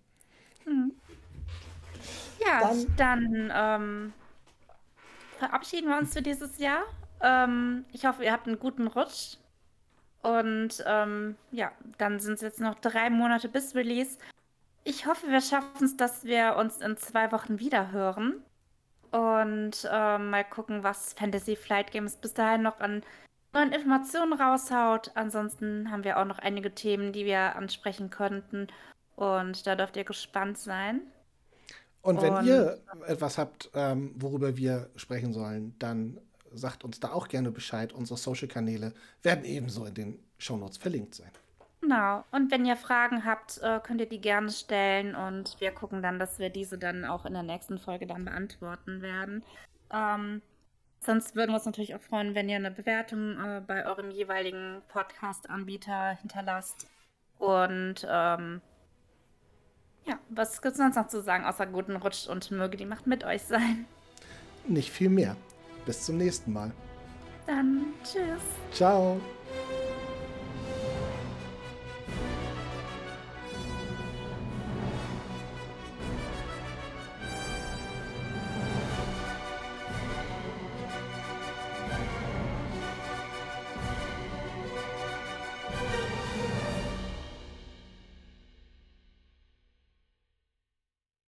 Hm. 0.64 0.93
Ja, 2.45 2.62
dann, 2.97 2.97
dann 2.97 3.53
ähm, 3.55 4.12
verabschieden 5.39 5.89
wir 5.89 5.99
uns 5.99 6.12
für 6.12 6.22
dieses 6.22 6.59
Jahr. 6.59 6.83
Ähm, 7.22 7.85
ich 7.93 8.05
hoffe, 8.05 8.25
ihr 8.25 8.33
habt 8.33 8.49
einen 8.49 8.59
guten 8.59 8.89
Rutsch. 8.89 9.37
Und 10.22 10.83
ähm, 10.87 11.37
ja, 11.53 11.70
dann 11.99 12.18
sind 12.18 12.35
es 12.35 12.41
jetzt 12.41 12.59
noch 12.59 12.75
drei 12.77 13.09
Monate 13.11 13.49
bis 13.49 13.75
Release. 13.77 14.18
Ich 14.85 15.07
hoffe, 15.07 15.28
wir 15.28 15.41
schaffen 15.41 15.87
es, 15.87 15.97
dass 15.97 16.24
wir 16.24 16.57
uns 16.57 16.78
in 16.78 16.97
zwei 16.99 17.32
Wochen 17.32 17.59
wieder 17.59 17.91
hören. 17.91 18.43
Und 19.11 19.89
äh, 19.91 20.18
mal 20.18 20.45
gucken, 20.45 20.82
was 20.82 21.14
Fantasy 21.14 21.57
Flight 21.57 21.91
Games 21.91 22.16
bis 22.16 22.35
dahin 22.35 22.62
noch 22.62 22.80
an 22.80 23.03
neuen 23.55 23.72
Informationen 23.72 24.35
raushaut. 24.35 25.12
Ansonsten 25.14 25.91
haben 25.91 26.05
wir 26.05 26.18
auch 26.18 26.26
noch 26.26 26.39
einige 26.39 26.74
Themen, 26.74 27.12
die 27.12 27.24
wir 27.24 27.57
ansprechen 27.57 28.11
könnten. 28.11 28.66
Und 29.16 29.66
da 29.66 29.74
dürft 29.74 29.97
ihr 29.97 30.05
gespannt 30.05 30.59
sein. 30.59 31.01
Und 32.03 32.20
wenn 32.20 32.35
Und, 32.35 32.47
ihr 32.47 32.82
etwas 33.07 33.39
habt, 33.39 33.70
ähm, 33.72 34.14
worüber 34.16 34.57
wir 34.57 34.91
sprechen 34.97 35.32
sollen, 35.32 35.74
dann 35.78 36.20
sagt 36.53 36.85
uns 36.85 37.01
da 37.01 37.12
auch 37.12 37.28
gerne 37.28 37.51
Bescheid. 37.51 37.93
Unsere 37.93 38.18
Social-Kanäle 38.18 38.93
werden 39.22 39.45
ebenso 39.45 39.87
in 39.87 39.95
den 39.95 40.18
Shownotes 40.37 40.76
verlinkt 40.76 41.14
sein. 41.14 41.30
Genau. 41.85 42.24
Und 42.30 42.51
wenn 42.51 42.64
ihr 42.64 42.76
Fragen 42.76 43.26
habt, 43.26 43.61
äh, 43.62 43.78
könnt 43.82 44.01
ihr 44.01 44.09
die 44.09 44.20
gerne 44.20 44.51
stellen 44.51 45.14
und 45.14 45.61
wir 45.61 45.70
gucken 45.70 46.03
dann, 46.03 46.18
dass 46.18 46.39
wir 46.39 46.49
diese 46.49 46.78
dann 46.78 47.05
auch 47.05 47.26
in 47.26 47.35
der 47.35 47.43
nächsten 47.43 47.78
Folge 47.78 48.07
dann 48.07 48.24
beantworten 48.24 49.03
werden. 49.03 49.45
Ähm, 49.93 50.41
sonst 51.01 51.37
würden 51.37 51.51
wir 51.51 51.57
uns 51.57 51.66
natürlich 51.66 51.95
auch 51.95 52.01
freuen, 52.01 52.35
wenn 52.35 52.49
ihr 52.49 52.57
eine 52.57 52.70
Bewertung 52.70 53.39
äh, 53.39 53.61
bei 53.61 53.85
eurem 53.85 54.11
jeweiligen 54.11 54.80
Podcast-Anbieter 54.89 56.16
hinterlasst. 56.22 56.87
Und 57.39 58.07
ähm, 58.09 58.62
ja, 60.07 60.18
was 60.30 60.62
gibt 60.62 60.72
es 60.72 60.78
sonst 60.78 60.97
noch 60.97 61.09
zu 61.09 61.20
sagen, 61.20 61.45
außer 61.45 61.66
guten 61.66 61.97
Rutsch 61.97 62.28
und 62.28 62.51
möge 62.51 62.78
die 62.78 62.87
Macht 62.87 63.07
mit 63.07 63.24
euch 63.24 63.43
sein? 63.43 63.85
Nicht 64.66 64.91
viel 64.91 65.11
mehr. 65.11 65.37
Bis 65.85 66.07
zum 66.07 66.16
nächsten 66.16 66.51
Mal. 66.51 66.72
Dann 67.47 67.93
tschüss. 68.03 68.41
Ciao. 68.72 69.20